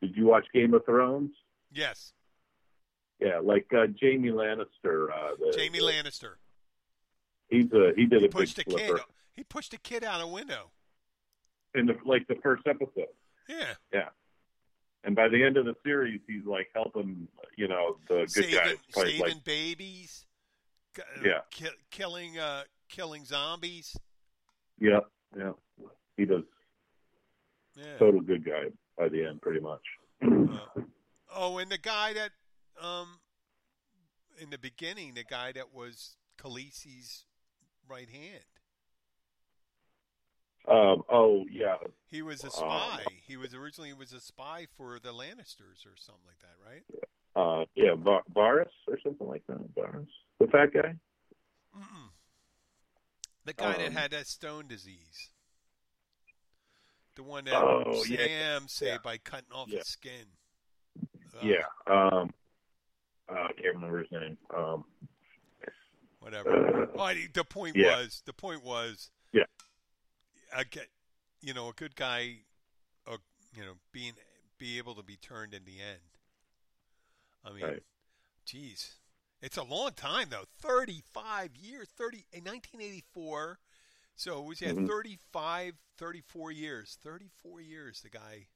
Did 0.00 0.16
you 0.16 0.26
watch 0.26 0.46
Game 0.52 0.74
of 0.74 0.84
Thrones? 0.84 1.30
yes, 1.72 2.12
Yeah, 3.20 3.38
like 3.42 3.66
uh, 3.72 3.86
Jaime 4.00 4.28
Lannister. 4.30 5.08
Uh, 5.10 5.36
the, 5.38 5.54
Jaime 5.56 5.80
Lannister. 5.80 6.34
He's 7.48 7.70
a 7.72 7.92
he 7.96 8.06
did 8.06 8.20
He 8.20 8.26
a 8.26 8.28
big 8.28 8.30
pushed 8.30 8.58
a 8.58 8.64
kid. 8.64 8.72
flipper 8.72 9.00
He 9.32 9.44
pushed 9.44 9.74
a 9.74 9.78
kid 9.78 10.04
out 10.04 10.20
a 10.20 10.26
window. 10.26 10.70
in 11.74 11.86
the 11.86 11.96
like 12.04 12.26
the 12.28 12.36
first 12.42 12.66
episode. 12.66 13.06
Yeah, 13.48 13.74
Yeah, 13.92 14.08
and 15.04 15.14
by 15.16 15.28
the 15.28 15.42
end 15.42 15.56
of 15.56 15.64
the 15.64 15.74
series, 15.84 16.20
he's 16.26 16.44
like 16.44 16.68
helping 16.74 17.28
you 17.56 17.68
know 17.68 17.96
the 18.08 18.20
good 18.20 18.30
saving 18.30 18.58
guys 18.58 18.76
saving 18.92 19.20
like 19.20 19.44
babies. 19.44 20.26
Ki- 20.94 21.02
Yeah. 21.24 21.40
ki- 21.50 21.78
killing 21.90 22.38
uh 22.38 22.64
killing 22.88 23.24
zombies. 23.24 23.96
yeah 24.78 25.00
yeah. 25.36 25.52
He 26.16 26.24
does 26.26 26.44
Yeah. 27.74 27.96
total 27.98 28.20
good 28.20 28.44
guy 28.44 28.64
by 28.98 29.08
the 29.08 29.24
end, 29.24 29.40
pretty 29.40 29.60
much. 29.60 29.82
Uh, 30.22 30.82
oh, 31.34 31.56
and 31.58 31.70
the 31.70 31.78
guy 31.78 32.12
that, 32.12 32.30
um, 32.80 33.18
in 34.38 34.50
the 34.50 34.58
beginning, 34.58 35.14
the 35.14 35.24
guy 35.24 35.52
that 35.52 35.72
was 35.72 36.16
Khaleesi's 36.38 37.24
right 37.88 38.08
hand. 38.10 38.44
Um, 40.68 41.02
oh 41.08 41.44
yeah, 41.50 41.76
He 42.06 42.22
was 42.22 42.42
a 42.44 42.46
Um, 42.46 42.52
spy. 42.52 43.04
he 43.26 43.36
was 43.36 43.52
originally 43.54 43.88
he 43.88 43.94
was 43.94 44.12
a 44.12 44.20
spy 44.20 44.66
for 44.76 45.00
the 45.00 45.12
Lannisters 45.12 45.84
or 45.86 45.96
something 45.96 46.24
like 46.26 46.38
that, 46.40 46.56
right? 46.64 46.84
uh, 47.34 47.64
yeah, 47.74 47.94
Var- 47.94 48.22
Varys 48.32 48.70
or 48.86 48.98
something 49.00 49.26
like 49.26 49.44
that. 49.48 49.74
Varys, 49.74 50.06
the 50.46 50.50
fat 50.50 50.72
guy. 50.72 50.94
Mm-mm. 51.76 52.08
The 53.44 53.52
guy 53.52 53.72
that 53.76 53.86
Um, 53.88 53.92
had 53.94 54.10
that 54.12 54.26
stone 54.26 54.66
disease. 54.68 55.30
The 57.14 57.22
one 57.22 57.44
that 57.44 57.54
Oh, 57.54 58.04
yeah, 58.04 58.16
Sam 58.26 58.68
saved 58.68 58.90
yeah. 58.92 58.98
by 58.98 59.18
cutting 59.18 59.52
off 59.52 59.68
Yeah. 59.68 59.78
his 59.78 59.88
skin. 59.88 60.26
Yeah. 61.42 61.64
Um, 61.86 62.32
uh, 63.28 63.32
I 63.34 63.52
can't 63.54 63.74
remember 63.74 63.98
his 64.02 64.10
name. 64.12 64.38
Um, 64.54 64.84
Whatever. 66.20 66.84
Uh, 66.84 66.86
Oh, 66.94 67.00
I- 67.00 67.26
the 67.34 67.44
point 67.44 67.74
yeah. 67.76 67.96
was 67.96 68.22
the 68.26 68.32
point 68.32 68.62
was 68.62 69.10
Yeah. 69.32 69.46
I 70.54 70.62
get 70.64 70.88
you 71.40 71.52
know 71.52 71.68
a 71.68 71.72
good 71.72 71.96
guy 71.96 72.44
uh, 73.06 73.18
you 73.52 73.64
know 73.64 73.78
being 73.90 74.14
be 74.56 74.78
able 74.78 74.94
to 74.94 75.02
be 75.02 75.16
turned 75.16 75.52
in 75.52 75.64
the 75.64 75.80
end. 75.80 76.00
I 77.44 77.50
mean, 77.52 77.64
Right. 77.64 77.82
geez, 78.44 79.00
it's 79.42 79.56
a 79.56 79.62
long 79.64 79.90
time 79.92 80.28
though. 80.30 80.44
Thirty-five 80.60 81.50
years, 81.56 81.88
thirty 81.96 82.24
in 82.32 82.44
nineteen 82.44 82.80
eighty-four. 82.80 83.58
So 84.14 84.40
it 84.42 84.46
was 84.46 84.60
yeah, 84.60 84.72
Mhm. 84.72 84.86
35, 84.86 85.74
34 85.98 86.52
years, 86.52 86.98
thirty-four 87.02 87.60
years. 87.60 88.00
The 88.02 88.10
guy, 88.10 88.46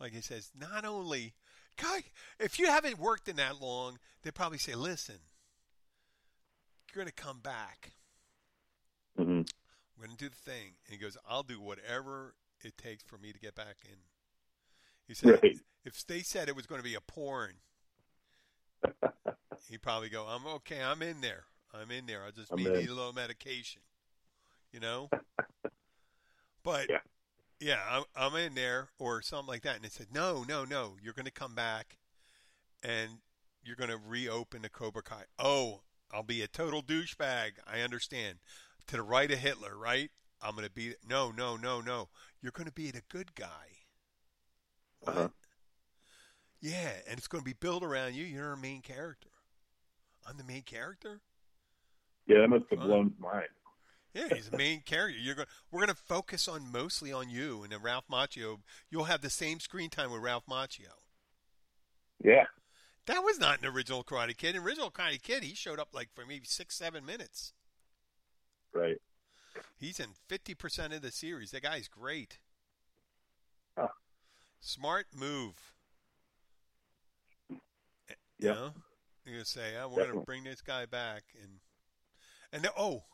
like 0.00 0.12
he 0.12 0.20
says, 0.20 0.50
not 0.58 0.84
only 0.84 1.34
guy, 1.80 2.02
if 2.40 2.58
you 2.58 2.66
haven't 2.66 2.98
worked 2.98 3.28
in 3.28 3.36
that 3.36 3.60
long, 3.60 3.98
they 4.22 4.30
probably 4.32 4.58
say, 4.58 4.74
listen, 4.74 5.18
you're 6.88 7.04
going 7.04 7.12
to 7.14 7.22
come 7.22 7.38
back. 7.40 7.92
mhm. 9.18 9.48
We're 9.96 10.06
going 10.06 10.16
to 10.16 10.24
do 10.24 10.28
the 10.28 10.34
thing. 10.50 10.74
And 10.86 10.92
he 10.92 10.96
goes, 10.98 11.16
I'll 11.28 11.44
do 11.44 11.60
whatever 11.60 12.34
it 12.62 12.76
takes 12.76 13.02
for 13.04 13.18
me 13.18 13.32
to 13.32 13.38
get 13.38 13.54
back 13.54 13.76
in. 13.84 13.96
He 15.06 15.14
said, 15.14 15.40
Right. 15.42 15.56
if 15.84 16.04
they 16.06 16.20
said 16.22 16.48
it 16.48 16.56
was 16.56 16.66
going 16.66 16.80
to 16.80 16.84
be 16.84 16.94
a 16.96 17.00
porn, 17.00 17.54
he'd 19.68 19.82
probably 19.82 20.08
go, 20.08 20.26
I'm 20.26 20.46
okay. 20.46 20.82
I'm 20.82 21.02
in 21.02 21.20
there. 21.20 21.44
I'm 21.72 21.90
in 21.90 22.06
there. 22.06 22.24
I 22.26 22.30
just 22.30 22.52
in. 22.56 22.72
need 22.72 22.88
a 22.88 22.94
little 22.94 23.12
medication, 23.12 23.82
you 24.72 24.80
know? 24.80 25.10
but 26.64 26.88
Yeah. 26.88 26.98
yeah, 27.60 27.80
I'm, 27.90 28.04
I'm 28.16 28.36
in 28.36 28.54
there 28.54 28.90
or 28.98 29.22
something 29.22 29.48
like 29.48 29.62
that. 29.62 29.76
And 29.76 29.84
they 29.84 29.88
said, 29.90 30.08
no, 30.12 30.44
no, 30.44 30.64
no. 30.64 30.96
You're 31.02 31.14
going 31.14 31.26
to 31.26 31.32
come 31.32 31.54
back 31.54 31.98
and 32.82 33.20
you're 33.64 33.76
going 33.76 33.90
to 33.90 33.98
reopen 33.98 34.62
the 34.62 34.70
Cobra 34.70 35.02
Kai. 35.02 35.24
Oh, 35.38 35.82
I'll 36.12 36.22
be 36.22 36.42
a 36.42 36.48
total 36.48 36.82
douchebag. 36.82 37.52
I 37.66 37.80
understand. 37.80 38.38
To 38.88 38.96
the 38.96 39.02
right 39.02 39.30
of 39.30 39.38
Hitler, 39.38 39.76
right? 39.78 40.10
I'm 40.42 40.52
going 40.56 40.66
to 40.66 40.72
be 40.72 40.94
no, 41.08 41.30
no, 41.30 41.56
no, 41.56 41.80
no. 41.80 42.08
You're 42.42 42.52
going 42.52 42.66
to 42.68 42.72
be 42.72 42.90
the 42.90 43.02
good 43.08 43.34
guy. 43.34 43.78
What? 45.00 45.16
Uh-huh. 45.16 45.28
Yeah, 46.60 46.92
and 47.08 47.18
it's 47.18 47.28
going 47.28 47.42
to 47.42 47.44
be 47.44 47.52
built 47.54 47.82
around 47.82 48.14
you. 48.14 48.24
You're 48.24 48.52
a 48.52 48.56
main 48.56 48.82
character. 48.82 49.31
I'm 50.28 50.36
the 50.36 50.44
main 50.44 50.62
character. 50.62 51.20
Yeah, 52.26 52.38
that 52.40 52.48
must 52.48 52.64
have 52.70 52.80
blown 52.80 53.10
his 53.10 53.18
mind. 53.20 53.48
Yeah, 54.14 54.34
he's 54.34 54.50
the 54.50 54.58
main 54.58 54.82
character. 54.82 55.18
You're 55.18 55.34
going. 55.34 55.48
We're 55.70 55.80
going 55.80 55.88
to 55.88 56.02
focus 56.02 56.46
on 56.46 56.70
mostly 56.70 57.12
on 57.12 57.30
you, 57.30 57.62
and 57.62 57.72
then 57.72 57.80
Ralph 57.82 58.04
Macchio. 58.10 58.58
You'll 58.90 59.04
have 59.04 59.22
the 59.22 59.30
same 59.30 59.58
screen 59.58 59.90
time 59.90 60.10
with 60.12 60.22
Ralph 60.22 60.44
Macchio. 60.46 60.92
Yeah. 62.22 62.44
That 63.06 63.24
was 63.24 63.38
not 63.40 63.60
an 63.60 63.66
original 63.66 64.04
Karate 64.04 64.36
Kid. 64.36 64.54
An 64.54 64.62
original 64.62 64.90
Karate 64.90 65.20
Kid, 65.20 65.42
he 65.42 65.54
showed 65.54 65.80
up 65.80 65.88
like 65.92 66.10
for 66.14 66.24
maybe 66.26 66.44
six, 66.44 66.76
seven 66.76 67.04
minutes. 67.04 67.52
Right. 68.72 68.98
He's 69.78 69.98
in 69.98 70.10
fifty 70.28 70.54
percent 70.54 70.92
of 70.92 71.02
the 71.02 71.10
series. 71.10 71.50
That 71.50 71.62
guy's 71.62 71.88
great. 71.88 72.38
Huh. 73.76 73.88
Smart 74.60 75.06
move. 75.14 75.72
Eh, 77.50 78.14
you 78.38 78.48
Yeah. 78.48 78.68
You're 79.24 79.34
gonna 79.36 79.44
say, 79.44 79.74
oh, 79.80 79.88
we're 79.88 80.06
gonna 80.06 80.20
bring 80.24 80.44
this 80.44 80.60
guy 80.62 80.86
back, 80.86 81.22
and 81.40 81.60
and 82.52 82.68
oh, 82.76 83.04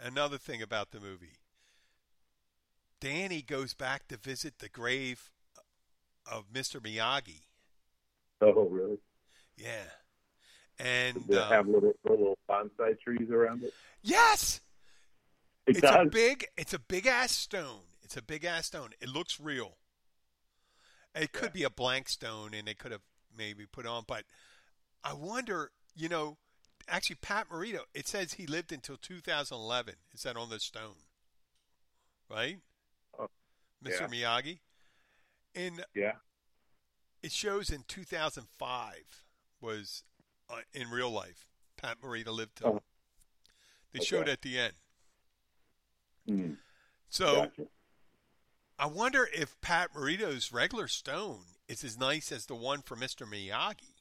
another 0.00 0.38
thing 0.38 0.62
about 0.62 0.90
the 0.92 1.00
movie. 1.00 1.32
Danny 3.00 3.42
goes 3.42 3.74
back 3.74 4.08
to 4.08 4.16
visit 4.16 4.58
the 4.58 4.68
grave 4.68 5.30
of 6.30 6.52
Mr. 6.52 6.80
Miyagi. 6.80 7.42
Oh, 8.40 8.68
really? 8.68 8.98
Yeah, 9.56 9.84
and 10.78 11.14
Does 11.26 11.36
it 11.36 11.42
um, 11.42 11.52
have 11.52 11.66
little 11.66 11.92
little 12.04 12.38
bonsai 12.48 12.98
trees 13.00 13.28
around 13.30 13.64
it? 13.64 13.74
yes, 14.02 14.60
It 15.66 15.72
it's 15.72 15.80
does. 15.80 16.06
a 16.06 16.08
big 16.08 16.46
it's 16.56 16.72
a 16.74 16.78
big 16.78 17.06
ass 17.06 17.32
stone. 17.32 17.80
It's 18.02 18.16
a 18.16 18.22
big 18.22 18.44
ass 18.44 18.66
stone. 18.66 18.90
It 19.00 19.08
looks 19.08 19.40
real. 19.40 19.76
It 21.14 21.32
could 21.32 21.52
be 21.52 21.64
a 21.64 21.70
blank 21.70 22.08
stone 22.08 22.54
and 22.54 22.68
they 22.68 22.74
could 22.74 22.92
have 22.92 23.02
maybe 23.36 23.66
put 23.66 23.86
on, 23.86 24.04
but 24.06 24.22
I 25.04 25.12
wonder, 25.14 25.70
you 25.96 26.08
know, 26.08 26.36
actually 26.88 27.16
Pat 27.22 27.48
Morita, 27.50 27.80
it 27.94 28.06
says 28.08 28.34
he 28.34 28.46
lived 28.46 28.72
until 28.72 28.96
2011. 28.96 29.94
Is 30.12 30.22
that 30.22 30.36
on 30.36 30.50
the 30.50 30.60
stone? 30.60 30.96
Right? 32.30 32.58
Oh, 33.18 33.28
Mr. 33.84 34.08
Miyagi. 34.10 34.58
In 35.54 35.80
yeah. 35.94 36.12
it 37.22 37.32
shows 37.32 37.70
in 37.70 37.84
2005 37.88 39.24
was 39.60 40.02
uh, 40.50 40.56
in 40.72 40.90
real 40.90 41.10
life. 41.10 41.46
Pat 41.76 42.00
Morita 42.02 42.28
lived 42.28 42.56
till 42.56 42.68
Oh. 42.68 42.82
they 43.92 43.98
Okay. 43.98 44.06
showed 44.06 44.28
at 44.28 44.42
the 44.42 44.58
end. 44.58 44.74
Mm. 46.28 46.56
So 47.08 47.34
Gotcha. 47.46 47.62
I 48.78 48.86
wonder 48.86 49.28
if 49.32 49.58
Pat 49.60 49.94
Morita's 49.94 50.52
regular 50.52 50.86
stone 50.86 51.44
is 51.66 51.82
as 51.82 51.98
nice 51.98 52.30
as 52.30 52.46
the 52.46 52.54
one 52.54 52.82
for 52.82 52.96
Mr. 52.96 53.26
Miyagi. 53.26 53.94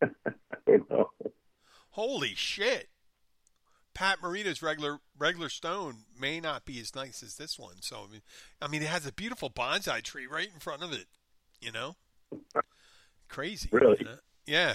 Holy 1.90 2.34
shit! 2.34 2.88
Pat 3.94 4.20
Morita's 4.20 4.62
regular 4.62 4.98
regular 5.16 5.48
stone 5.48 6.04
may 6.18 6.40
not 6.40 6.64
be 6.64 6.80
as 6.80 6.94
nice 6.94 7.22
as 7.22 7.36
this 7.36 7.58
one. 7.58 7.76
So 7.80 8.06
I 8.08 8.12
mean, 8.12 8.22
I 8.60 8.68
mean, 8.68 8.82
it 8.82 8.88
has 8.88 9.06
a 9.06 9.12
beautiful 9.12 9.50
bonsai 9.50 10.02
tree 10.02 10.26
right 10.26 10.50
in 10.52 10.60
front 10.60 10.82
of 10.82 10.92
it. 10.92 11.06
You 11.60 11.72
know, 11.72 11.96
crazy. 13.28 13.68
Really? 13.72 13.96
you 14.00 14.04
know? 14.06 14.16
Yeah, 14.46 14.74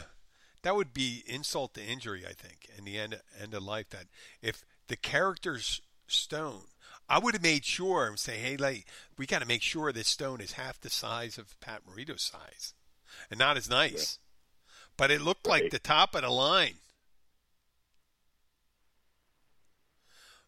that 0.64 0.76
would 0.76 0.94
be 0.94 1.24
insult 1.28 1.74
to 1.76 1.84
injury. 1.84 2.24
I 2.28 2.34
think 2.34 2.70
in 2.78 2.86
the 2.86 2.98
end 2.98 3.20
end 3.40 3.54
of 3.54 3.64
life 3.64 3.90
that 3.90 4.06
if 4.42 4.64
the 4.88 4.96
character's 4.96 5.82
stone, 6.08 6.64
I 7.08 7.20
would 7.20 7.34
have 7.34 7.44
made 7.44 7.66
sure 7.66 8.08
and 8.08 8.18
say, 8.18 8.38
hey, 8.38 8.56
like 8.56 8.86
we 9.18 9.26
got 9.26 9.42
to 9.42 9.48
make 9.48 9.62
sure 9.62 9.92
this 9.92 10.08
stone 10.08 10.42
is 10.42 10.54
half 10.54 10.80
the 10.80 10.90
size 10.90 11.38
of 11.38 11.60
Pat 11.60 11.82
Morita's 11.86 12.22
size, 12.22 12.74
and 13.30 13.38
not 13.38 13.58
as 13.58 13.70
nice. 13.70 14.20
But 15.00 15.12
it 15.12 15.22
looked 15.22 15.48
like 15.48 15.72
the 15.72 15.80
top 15.80 16.14
of 16.14 16.24
the 16.24 16.30
line. 16.30 16.76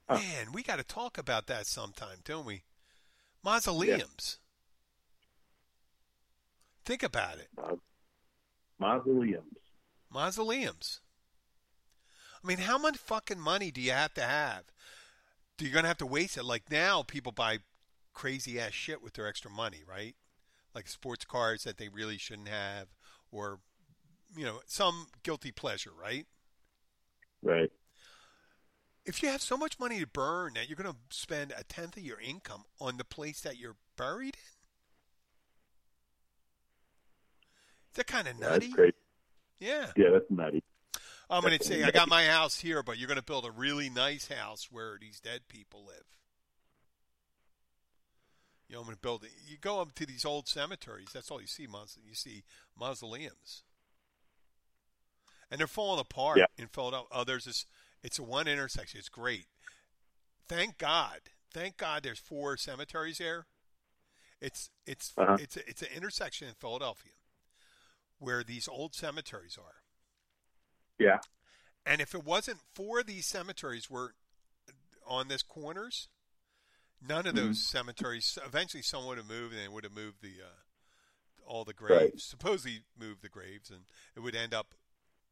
Huh. 0.09 0.15
Man, 0.15 0.51
we 0.51 0.61
got 0.61 0.75
to 0.75 0.83
talk 0.83 1.17
about 1.17 1.47
that 1.47 1.65
sometime, 1.65 2.17
don't 2.25 2.45
we? 2.45 2.63
Mausoleums. 3.45 4.39
Think 6.83 7.01
about 7.01 7.37
it. 7.37 7.47
Maus- 7.57 7.79
Mausoleums. 8.77 9.57
Mausoleums. 10.11 10.99
I 12.43 12.47
mean, 12.47 12.57
how 12.57 12.77
much 12.77 12.97
fucking 12.97 13.39
money 13.39 13.71
do 13.71 13.79
you 13.79 13.91
have 13.91 14.13
to 14.15 14.21
have? 14.21 14.63
Do 15.57 15.65
you 15.65 15.71
gonna 15.71 15.87
have 15.87 15.99
to 15.99 16.05
waste 16.05 16.35
it? 16.37 16.43
Like 16.43 16.69
now, 16.69 17.03
people 17.03 17.31
buy 17.31 17.59
crazy 18.13 18.59
ass 18.59 18.73
shit 18.73 19.01
with 19.01 19.13
their 19.13 19.27
extra 19.27 19.49
money, 19.49 19.81
right? 19.87 20.15
Like 20.75 20.87
sports 20.89 21.23
cars 21.23 21.63
that 21.63 21.77
they 21.77 21.87
really 21.87 22.17
shouldn't 22.17 22.49
have, 22.49 22.87
or 23.31 23.59
you 24.35 24.45
know, 24.45 24.61
some 24.65 25.07
guilty 25.23 25.51
pleasure, 25.51 25.91
right? 25.99 26.25
Right. 27.41 27.71
If 29.05 29.23
you 29.23 29.29
have 29.29 29.41
so 29.41 29.57
much 29.57 29.79
money 29.79 29.99
to 29.99 30.07
burn 30.07 30.53
that 30.55 30.69
you're 30.69 30.75
going 30.75 30.91
to 30.91 30.97
spend 31.09 31.53
a 31.57 31.63
tenth 31.63 31.97
of 31.97 32.03
your 32.03 32.19
income 32.19 32.65
on 32.79 32.97
the 32.97 33.03
place 33.03 33.41
that 33.41 33.57
you're 33.57 33.77
buried 33.97 34.35
in, 34.35 34.53
is 37.91 37.95
that 37.95 38.07
kind 38.07 38.27
of 38.27 38.35
Yeah, 38.39 38.47
nutty? 38.47 38.67
That's 38.67 38.75
crazy. 38.75 38.95
Yeah. 39.59 39.87
Yeah, 39.95 40.09
that's 40.11 40.29
nutty. 40.29 40.63
I'm 41.29 41.41
going 41.41 41.57
to 41.57 41.63
say, 41.63 41.83
I 41.83 41.91
got 41.91 42.09
my 42.09 42.25
house 42.25 42.59
here, 42.59 42.83
but 42.83 42.97
you're 42.97 43.07
going 43.07 43.17
to 43.17 43.23
build 43.23 43.45
a 43.45 43.51
really 43.51 43.89
nice 43.89 44.27
house 44.27 44.67
where 44.69 44.97
these 44.99 45.19
dead 45.21 45.41
people 45.47 45.85
live. 45.87 46.03
You 48.67 48.75
know, 48.75 48.81
I'm 48.81 48.85
going 48.85 48.95
to 48.95 49.01
build 49.01 49.23
it. 49.23 49.31
You 49.47 49.57
go 49.59 49.81
up 49.81 49.93
to 49.95 50.05
these 50.05 50.25
old 50.25 50.47
cemeteries, 50.47 51.09
that's 51.13 51.31
all 51.31 51.41
you 51.41 51.47
see. 51.47 51.63
You 51.63 52.13
see 52.15 52.43
mausoleums. 52.77 53.63
And 55.51 55.59
they're 55.59 55.67
falling 55.67 55.99
apart 55.99 56.37
Yeah. 56.37 56.45
in 56.57 56.67
Philadelphia. 56.67 57.09
Oh, 57.11 57.23
there's 57.25 57.45
this, 57.45 57.65
it's 58.01 58.17
a 58.17 58.23
one 58.23 58.47
intersection. 58.47 58.97
It's 58.99 59.09
great. 59.09 59.45
Thank 60.47 60.77
God. 60.77 61.19
Thank 61.53 61.75
God 61.77 62.03
there's 62.03 62.19
four 62.19 62.55
cemeteries 62.57 63.17
there. 63.17 63.45
It's, 64.39 64.69
it's, 64.87 65.13
Uh-huh. 65.17 65.37
it's, 65.39 65.57
a, 65.57 65.69
it's 65.69 65.81
an 65.81 65.89
intersection 65.93 66.47
in 66.47 66.53
Philadelphia 66.55 67.11
where 68.17 68.43
these 68.43 68.67
old 68.67 68.95
cemeteries 68.95 69.57
are. 69.61 69.81
Yeah. 70.97 71.19
And 71.85 71.99
if 71.99 72.15
it 72.15 72.23
wasn't 72.23 72.59
for 72.73 73.03
these 73.03 73.25
cemeteries 73.25 73.89
were 73.89 74.13
on 75.05 75.27
this 75.27 75.41
corners, 75.43 76.07
none 77.05 77.25
of 77.27 77.35
those 77.35 77.61
cemeteries. 77.61 78.37
Eventually, 78.45 78.83
someone 78.83 79.09
would 79.09 79.17
have 79.17 79.27
moved, 79.27 79.53
and 79.55 79.63
they 79.63 79.67
would 79.67 79.83
have 79.83 79.95
moved 79.95 80.21
the 80.21 80.35
uh, 80.43 81.43
all 81.43 81.65
the 81.65 81.73
graves. 81.73 81.99
Right. 82.01 82.19
Supposedly, 82.21 82.81
moved 82.97 83.23
the 83.23 83.29
graves, 83.29 83.71
and 83.71 83.81
it 84.15 84.19
would 84.19 84.35
end 84.35 84.53
up 84.53 84.75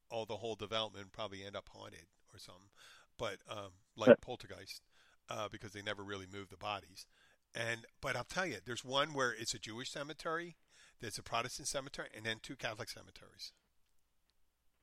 all 0.09 0.25
the 0.25 0.37
whole 0.37 0.55
development 0.55 1.11
probably 1.11 1.43
end 1.43 1.55
up 1.55 1.69
haunted 1.69 2.07
or 2.33 2.39
something. 2.39 2.69
But 3.17 3.37
um, 3.49 3.71
like 3.97 4.21
poltergeist, 4.21 4.81
uh, 5.29 5.47
because 5.51 5.73
they 5.73 5.81
never 5.81 6.03
really 6.03 6.25
moved 6.31 6.51
the 6.51 6.57
bodies. 6.57 7.05
And 7.53 7.85
but 8.01 8.15
I'll 8.15 8.23
tell 8.23 8.45
you, 8.45 8.57
there's 8.65 8.85
one 8.85 9.13
where 9.13 9.31
it's 9.37 9.53
a 9.53 9.59
Jewish 9.59 9.91
cemetery, 9.91 10.55
there's 11.01 11.17
a 11.17 11.23
Protestant 11.23 11.67
cemetery, 11.67 12.09
and 12.15 12.25
then 12.25 12.37
two 12.41 12.55
Catholic 12.55 12.89
cemeteries. 12.89 13.51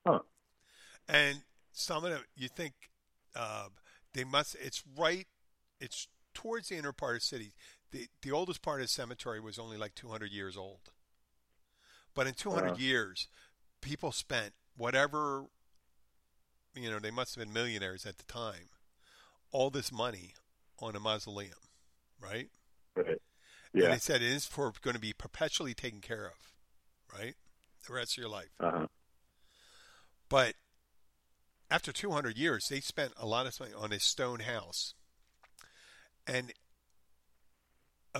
Huh. 0.07 0.21
And 1.09 1.43
some 1.73 2.05
of 2.05 2.11
them, 2.11 2.23
you 2.35 2.49
think 2.49 2.75
uh, 3.35 3.69
they 4.13 4.25
must. 4.25 4.57
It's 4.61 4.83
right. 4.97 5.27
It's 5.81 6.09
towards 6.35 6.69
the 6.69 6.77
inner 6.77 6.93
part 6.93 7.17
of 7.17 7.21
the 7.23 7.27
city. 7.27 7.55
The 7.93 8.09
the 8.23 8.33
oldest 8.33 8.63
part 8.63 8.81
of 8.81 8.87
the 8.87 8.93
cemetery 8.93 9.41
was 9.41 9.59
only 9.59 9.77
like 9.77 9.95
200 9.95 10.31
years 10.33 10.57
old. 10.57 10.91
But 12.15 12.27
in 12.27 12.35
200 12.35 12.73
Wow. 12.73 12.77
years, 12.77 13.29
people 13.83 14.11
spent 14.13 14.55
whatever. 14.77 15.47
You 16.75 16.91
know, 16.91 16.99
they 16.99 17.11
must 17.11 17.35
have 17.35 17.45
been 17.45 17.55
millionaires 17.55 18.05
at 18.05 18.19
the 18.19 18.25
time. 18.25 18.69
All 19.51 19.71
this 19.71 19.91
money 19.91 20.35
on 20.79 20.95
a 20.95 21.01
mausoleum, 21.01 21.53
right? 22.21 22.51
Right. 22.95 23.21
Yeah. 23.73 23.85
And 23.85 23.93
they 23.95 23.99
said 23.99 24.17
it 24.23 24.31
is 24.31 24.45
for 24.45 24.73
going 24.83 24.95
to 24.95 25.01
be 25.01 25.13
perpetually 25.13 25.75
taken 25.75 26.01
care 26.01 26.27
of, 26.27 26.53
right? 27.19 27.35
The 27.87 27.95
rest 27.95 28.13
of 28.13 28.19
your 28.19 28.29
life. 28.31 28.51
Uh-huh. 28.61 28.87
But 30.29 30.55
after 31.71 31.93
200 31.93 32.37
years, 32.37 32.69
they 32.69 32.81
spent 32.81 33.13
a 33.17 33.27
lot 33.27 33.47
of 33.47 33.59
money 33.59 33.73
on 33.77 33.93
a 33.93 34.01
stone 34.01 34.41
house. 34.41 34.95
And 36.27 36.53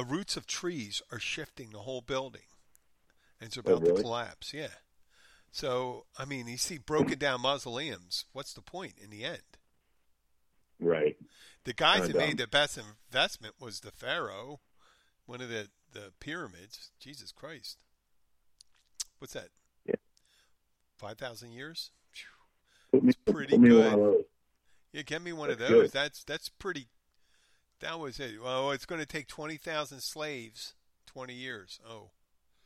roots 0.05 0.37
of 0.37 0.47
trees 0.47 1.03
are 1.11 1.19
shifting 1.19 1.71
the 1.71 1.81
whole 1.81 2.01
building. 2.01 2.43
And 3.41 3.49
it's 3.49 3.57
about 3.57 3.81
to 3.81 3.87
Oh, 3.87 3.91
really? 3.91 4.03
collapse, 4.03 4.55
yeah. 4.55 4.69
So, 5.53 6.05
I 6.19 6.25
mean, 6.27 6.49
you 6.49 6.59
see 6.59 6.79
broken 6.79 7.19
down 7.19 7.41
mausoleums. 7.41 8.25
What's 8.33 8.53
the 8.53 8.61
point 8.63 8.95
in 9.03 9.11
the 9.11 9.25
end? 9.25 9.43
Right. 10.79 11.17
The 11.65 11.73
guys 11.73 12.07
that 12.07 12.17
made 12.17 12.39
the 12.39 12.47
best 12.47 12.79
investment 12.79 13.55
was 13.59 13.81
the 13.81 13.91
pharaoh, 13.91 14.61
one 15.25 15.41
of 15.41 15.49
the, 15.49 15.69
the 15.93 16.13
pyramids. 16.21 16.91
Jesus 17.01 17.33
Christ. 17.33 17.79
What's 19.19 19.33
that? 19.33 19.49
Yeah. 19.87 19.95
5,000 20.99 21.53
years? 21.53 21.91
Phew. 22.13 22.27
Put 22.93 23.03
me, 23.03 23.09
It's 23.11 23.33
pretty 23.33 23.57
good. 23.57 23.79
one 23.79 23.87
of 23.87 23.99
those. 24.01 24.23
Yeah, 24.93 25.03
get 25.03 25.23
me 25.23 25.33
one 25.33 25.51
of 25.51 25.59
those. 25.59 25.69
good. 25.71 25.93
That's 25.93 26.25
that's 26.25 26.49
pretty. 26.49 26.87
That 27.81 27.99
was 27.99 28.19
it. 28.19 28.41
Well, 28.43 28.71
it's 28.71 28.87
going 28.87 29.01
to 29.01 29.07
take 29.07 29.27
twenty 29.27 29.59
thousand 29.59 30.01
slaves, 30.01 30.73
twenty 31.07 31.35
years. 31.35 31.79
Oh, 31.87 32.11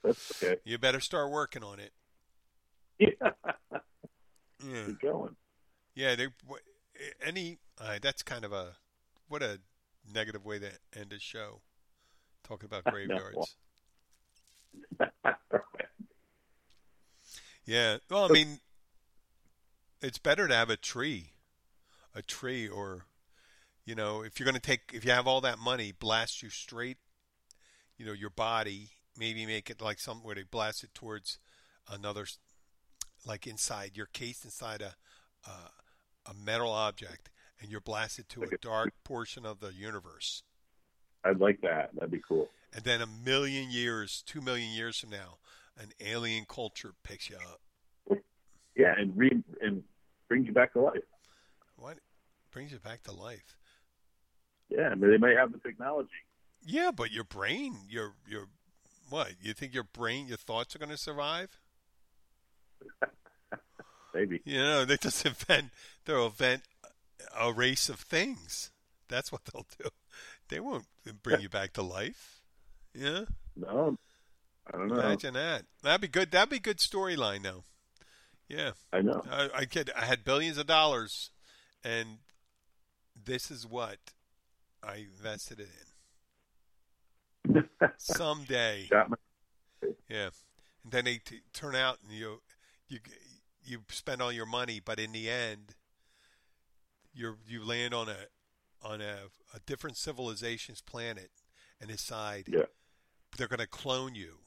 That's 0.05 0.41
okay. 0.45 0.61
you 0.65 0.79
better 0.79 1.01
start 1.01 1.33
working 1.33 1.65
on 1.65 1.81
it. 1.81 1.91
Yeah. 3.01 3.09
Yeah, 4.63 4.85
Keep 4.85 5.01
going. 5.01 5.37
yeah. 5.95 6.15
They 6.17 6.27
any. 7.25 7.57
Uh, 7.81 7.99
that's 8.03 8.23
kind 8.23 8.45
of 8.45 8.53
a 8.53 8.75
what 9.27 9.43
a 9.43 9.59
negative 10.13 10.45
way 10.45 10.59
to 10.59 10.71
end 10.95 11.15
a 11.15 11.19
show. 11.19 11.63
Talking 12.47 12.67
about 12.67 12.85
graveyards. 12.93 13.57
Yeah. 17.65 17.99
Well, 18.11 18.25
I 18.25 18.29
mean, 18.29 18.59
it's 20.03 20.19
better 20.19 20.49
to 20.49 20.55
have 20.55 20.71
a 20.71 20.77
tree, 20.77 21.31
a 22.15 22.23
tree, 22.23 22.69
or 22.69 23.05
you 23.85 23.95
know, 23.95 24.23
if 24.23 24.39
you're 24.39 24.45
going 24.45 24.55
to 24.55 24.61
take, 24.61 24.91
if 24.93 25.05
you 25.05 25.13
have 25.13 25.27
all 25.27 25.41
that 25.43 25.59
money, 25.59 25.93
blast 25.93 26.43
you 26.43 26.51
straight, 26.51 26.99
you 27.97 28.05
know, 28.05 28.13
your 28.13 28.31
body. 28.31 28.91
Maybe 29.19 29.45
make 29.47 29.71
it 29.71 29.81
like 29.81 30.01
something 30.01 30.25
where 30.25 30.35
they 30.35 30.43
blast 30.45 30.83
it 30.85 30.95
towards 30.95 31.39
another, 31.91 32.27
like 33.27 33.47
inside. 33.47 33.93
You're 33.95 34.09
cased 34.13 34.45
inside 34.45 34.83
a 34.83 34.95
a, 35.47 36.31
a 36.31 36.35
metal 36.35 36.71
object, 36.71 37.31
and 37.61 37.71
you're 37.71 37.81
blasted 37.81 38.29
to 38.31 38.43
a 38.43 38.47
a- 38.47 38.59
dark 38.61 38.93
portion 39.05 39.47
of 39.47 39.61
the 39.61 39.73
universe. 39.73 40.43
I'd 41.25 41.39
like 41.41 41.61
that. 41.63 41.91
That'd 41.95 42.11
be 42.11 42.23
cool. 42.27 42.49
And 42.73 42.85
then 42.85 43.01
a 43.03 43.07
million 43.07 43.71
years, 43.71 44.23
two 44.25 44.41
million 44.41 44.71
years 44.71 44.99
from 44.99 45.11
now, 45.11 45.39
an 45.79 45.91
alien 46.01 46.45
culture 46.49 46.93
picks 47.03 47.29
you 47.29 47.37
up. 47.37 47.61
Yeah, 48.77 48.95
and 48.97 49.17
re 49.17 49.31
and 49.61 49.83
brings 50.29 50.47
you 50.47 50.53
back 50.53 50.73
to 50.75 50.81
life. 50.81 51.03
What 51.77 51.99
brings 52.51 52.73
you 52.73 52.79
back 52.79 53.03
to 53.05 53.13
life? 53.13 53.57
Yeah, 54.69 54.89
I 54.89 54.95
mean, 54.95 55.11
they 55.11 55.19
might 55.19 55.37
have 55.37 55.53
the 55.53 55.59
technology. 55.59 56.09
Yeah, 56.65 56.91
but 56.95 57.11
your 57.11 57.25
brain, 57.25 57.75
your 57.89 58.15
your 58.27 58.47
what? 59.09 59.33
You 59.43 59.53
think 59.53 59.75
your 59.75 59.85
brain, 59.85 60.29
your 60.29 60.37
thoughts 60.37 60.75
are 60.75 60.79
going 60.79 60.91
to 60.91 60.97
survive? 60.97 61.60
Maybe. 64.15 64.41
You 64.45 64.59
know, 64.59 64.85
they 64.85 64.97
just 64.97 65.25
invent. 65.27 65.71
They'll 66.05 66.27
invent 66.27 66.63
a 67.39 67.53
race 67.53 67.89
of 67.89 68.01
things. 68.01 68.71
That's 69.09 69.31
what 69.33 69.43
they'll 69.45 69.67
do. 69.79 69.89
They 70.49 70.61
won't 70.61 70.87
bring 71.23 71.41
you 71.41 71.49
back 71.49 71.73
to 71.75 71.83
life. 71.83 72.41
Yeah, 72.95 73.25
No, 73.57 73.97
I 74.67 74.77
don't 74.77 74.89
know. 74.89 74.97
imagine 74.99 75.35
that. 75.35 75.63
That'd 75.83 76.01
be 76.01 76.09
good. 76.09 76.33
That'd 76.33 76.51
be 76.51 76.57
a 76.57 76.61
good 76.61 76.79
storyline, 76.79 77.45
though. 77.45 77.63
Yeah, 78.49 78.73
I 78.93 79.01
know. 79.01 79.23
I, 79.31 79.49
I 79.55 79.65
could. 79.65 79.93
I 79.97 80.07
had 80.07 80.25
billions 80.25 80.59
of 80.59 80.67
dollars, 80.67 81.31
and 81.85 82.19
this 83.15 83.49
is 83.49 83.65
what 83.65 83.99
I 84.83 85.07
invested 85.17 85.61
it 85.61 85.69
in. 87.47 87.65
Someday. 87.99 88.89
Yeah, 90.09 90.31
and 90.83 90.91
then 90.93 91.05
they 91.05 91.19
t- 91.19 91.43
turn 91.53 91.77
out 91.77 91.99
and 92.03 92.13
you 92.13 92.41
you 92.91 92.99
you 93.63 93.79
spend 93.89 94.21
all 94.21 94.33
your 94.33 94.45
money, 94.47 94.81
but 94.85 94.99
in 95.01 95.13
the 95.13 95.31
end, 95.31 95.75
you 97.15 97.37
you 97.47 97.65
land 97.65 97.95
on 97.95 98.09
a 98.11 98.17
on 98.83 99.01
a, 99.01 99.17
a 99.55 99.61
different 99.67 99.97
civilization's 99.97 100.81
planet 100.83 101.31
and 101.81 101.89
decide 101.91 102.45
Yeah. 102.49 102.65
they're 103.37 103.49
going 103.49 103.61
to 103.61 103.67
clone 103.67 104.15
you. 104.15 104.39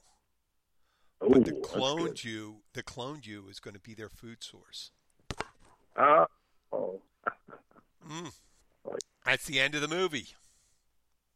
Oh, 1.20 1.28
But 1.30 1.44
the 1.44 1.52
cloned 1.52 2.24
you, 2.24 2.62
the 2.74 2.82
cloned 2.82 3.26
you 3.26 3.48
is 3.48 3.60
going 3.60 3.74
to 3.74 3.80
be 3.80 3.94
their 3.94 4.08
food 4.08 4.42
source. 4.42 4.90
Uh, 5.96 6.26
oh, 6.72 7.00
Mm. 8.06 8.32
That's 9.24 9.46
the 9.46 9.58
end 9.58 9.74
of 9.74 9.80
the 9.80 9.88
movie. 9.88 10.28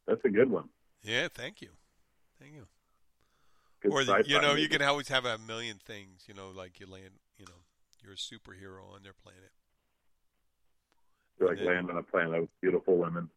that's 0.05 0.23
a 0.23 0.29
good 0.29 0.51
one. 0.51 0.69
Yeah, 1.01 1.27
thank 1.33 1.61
you, 1.61 1.69
thank 2.39 2.53
you. 2.53 2.67
Or 3.89 4.03
the, 4.03 4.23
you 4.25 4.41
know, 4.41 4.55
you 4.55 4.67
can 4.67 4.81
always 4.81 5.07
have 5.07 5.25
a 5.25 5.37
million 5.37 5.77
things. 5.77 6.25
You 6.27 6.33
know, 6.33 6.49
like 6.49 6.79
you 6.79 6.87
land, 6.87 7.11
you 7.37 7.45
know, 7.45 7.63
you're 8.03 8.13
a 8.13 8.15
superhero 8.15 8.93
on 8.93 9.03
their 9.03 9.13
planet. 9.13 9.51
You're 11.39 11.49
like 11.49 11.59
Yeah. 11.59 11.65
land 11.67 11.89
on 11.89 11.97
a 11.97 12.03
planet 12.03 12.43
of 12.43 12.49
beautiful 12.61 12.97
women. 12.97 13.29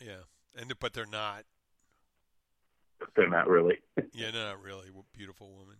Yeah, 0.00 0.22
and 0.56 0.72
but 0.78 0.92
they're 0.92 1.06
not. 1.06 1.44
But 2.98 3.08
they're 3.16 3.28
not 3.28 3.48
really. 3.48 3.78
Yeah, 4.12 4.30
no, 4.30 4.46
not 4.46 4.62
really. 4.62 4.88
Beautiful 5.12 5.50
woman. 5.50 5.76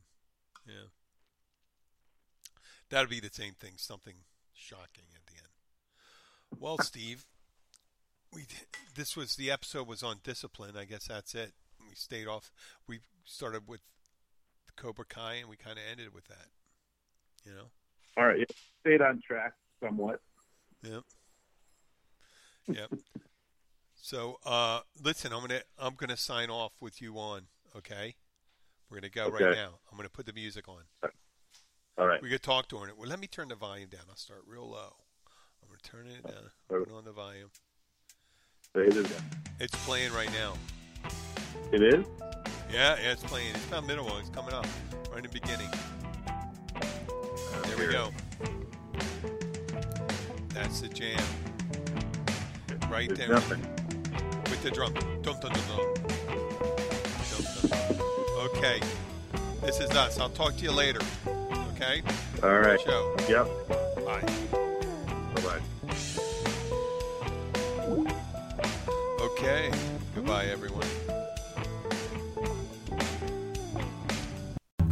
Yeah. 0.67 0.89
That'd 2.91 3.09
be 3.11 3.21
the 3.21 3.31
same 3.33 3.55
thing. 3.55 3.73
Something 3.77 4.15
shocking 4.53 5.05
at 5.15 5.27
the 5.27 5.35
end. 5.39 6.61
Well, 6.61 6.79
Steve, 6.79 7.25
we 8.33 8.47
this 8.95 9.17
was 9.17 9.37
the 9.37 9.51
episode 9.51 9.87
was 9.87 10.03
on 10.03 10.17
discipline. 10.23 10.77
I 10.77 10.85
guess 10.85 11.09
that's 11.09 11.35
it. 11.35 11.53
Stayed 11.97 12.27
off. 12.27 12.53
We 12.87 13.01
started 13.25 13.63
with 13.67 13.81
Cobra 14.77 15.07
Kai, 15.07 15.37
and 15.37 15.49
we 15.49 15.57
kind 15.57 15.79
of 15.79 15.85
ended 15.91 16.13
with 16.15 16.27
that. 16.29 16.49
You 17.45 17.53
know. 17.53 17.71
All 18.17 18.27
right, 18.27 18.39
yeah, 18.39 18.45
stayed 18.81 19.01
on 19.01 19.21
track 19.27 19.55
somewhat. 19.83 20.21
Yep. 20.83 21.03
Yep. 22.69 22.93
so, 23.95 24.39
uh, 24.45 24.81
listen, 25.03 25.33
I'm 25.33 25.41
gonna 25.41 25.61
I'm 25.79 25.95
gonna 25.95 26.17
sign 26.17 26.51
off 26.51 26.73
with 26.81 27.01
you 27.01 27.17
on. 27.17 27.43
Okay. 27.77 28.15
We're 28.91 28.99
gonna 28.99 29.09
go 29.09 29.29
right 29.29 29.57
now. 29.57 29.79
I'm 29.91 29.97
gonna 29.97 30.09
put 30.09 30.27
the 30.27 30.33
music 30.33 30.69
on. 30.69 30.83
All 31.99 32.07
right. 32.07 32.23
We 32.23 32.29
could 32.29 32.43
talk 32.43 32.69
during 32.69 32.91
it. 32.91 32.99
Well, 32.99 33.09
let 33.09 33.19
me 33.19 33.27
turn 33.27 33.49
the 33.49 33.55
volume 33.55 33.89
down. 33.89 34.03
I'll 34.09 34.17
start 34.17 34.43
real 34.47 34.69
low. 34.69 34.97
I'm 35.63 35.69
gonna 35.69 35.79
turn 35.83 36.07
it 36.07 36.23
down. 36.27 36.51
Put 36.69 36.93
on 36.93 37.05
the 37.05 37.13
volume. 37.13 37.51
It's 39.59 39.75
playing 39.87 40.13
right 40.13 40.31
now. 40.33 40.53
It 41.73 41.83
is. 41.83 42.05
Yeah, 42.73 42.97
yeah, 43.01 43.13
it's 43.13 43.23
playing. 43.23 43.55
It's 43.55 43.71
not 43.71 43.87
middle 43.87 44.05
one. 44.05 44.21
It's 44.21 44.31
coming 44.31 44.53
up 44.55 44.67
right 45.11 45.19
in 45.19 45.23
the 45.25 45.29
beginning. 45.29 45.69
Uh, 46.77 47.63
there 47.67 47.79
we 47.79 47.93
go. 47.93 48.11
That's 50.51 50.81
the 50.81 50.89
jam. 50.89 51.19
Right 52.91 53.09
There's 53.09 53.19
there 53.19 53.29
nothing. 53.29 53.61
with 54.51 54.63
the 54.63 54.71
drum. 54.71 54.95
Dum, 54.95 55.37
dum, 55.41 55.53
dum, 55.53 55.53
dum. 55.53 55.95
Dum, 57.31 57.45
dum. 57.71 58.01
Okay. 58.57 58.81
This 59.63 59.81
is 59.81 59.91
us. 59.91 60.19
I'll 60.19 60.31
talk 60.31 60.57
to 60.57 60.63
you 60.63 60.73
later. 60.73 61.01
Okay? 61.75 62.03
All 62.43 62.59
right. 62.59 62.81
Show. 62.81 63.15
Yep. 63.29 63.47
Bye. 64.05 64.23
Bye 65.35 65.43
bye. 65.43 65.61
Okay. 69.21 69.71
Goodbye, 70.15 70.47
everyone. 70.47 70.87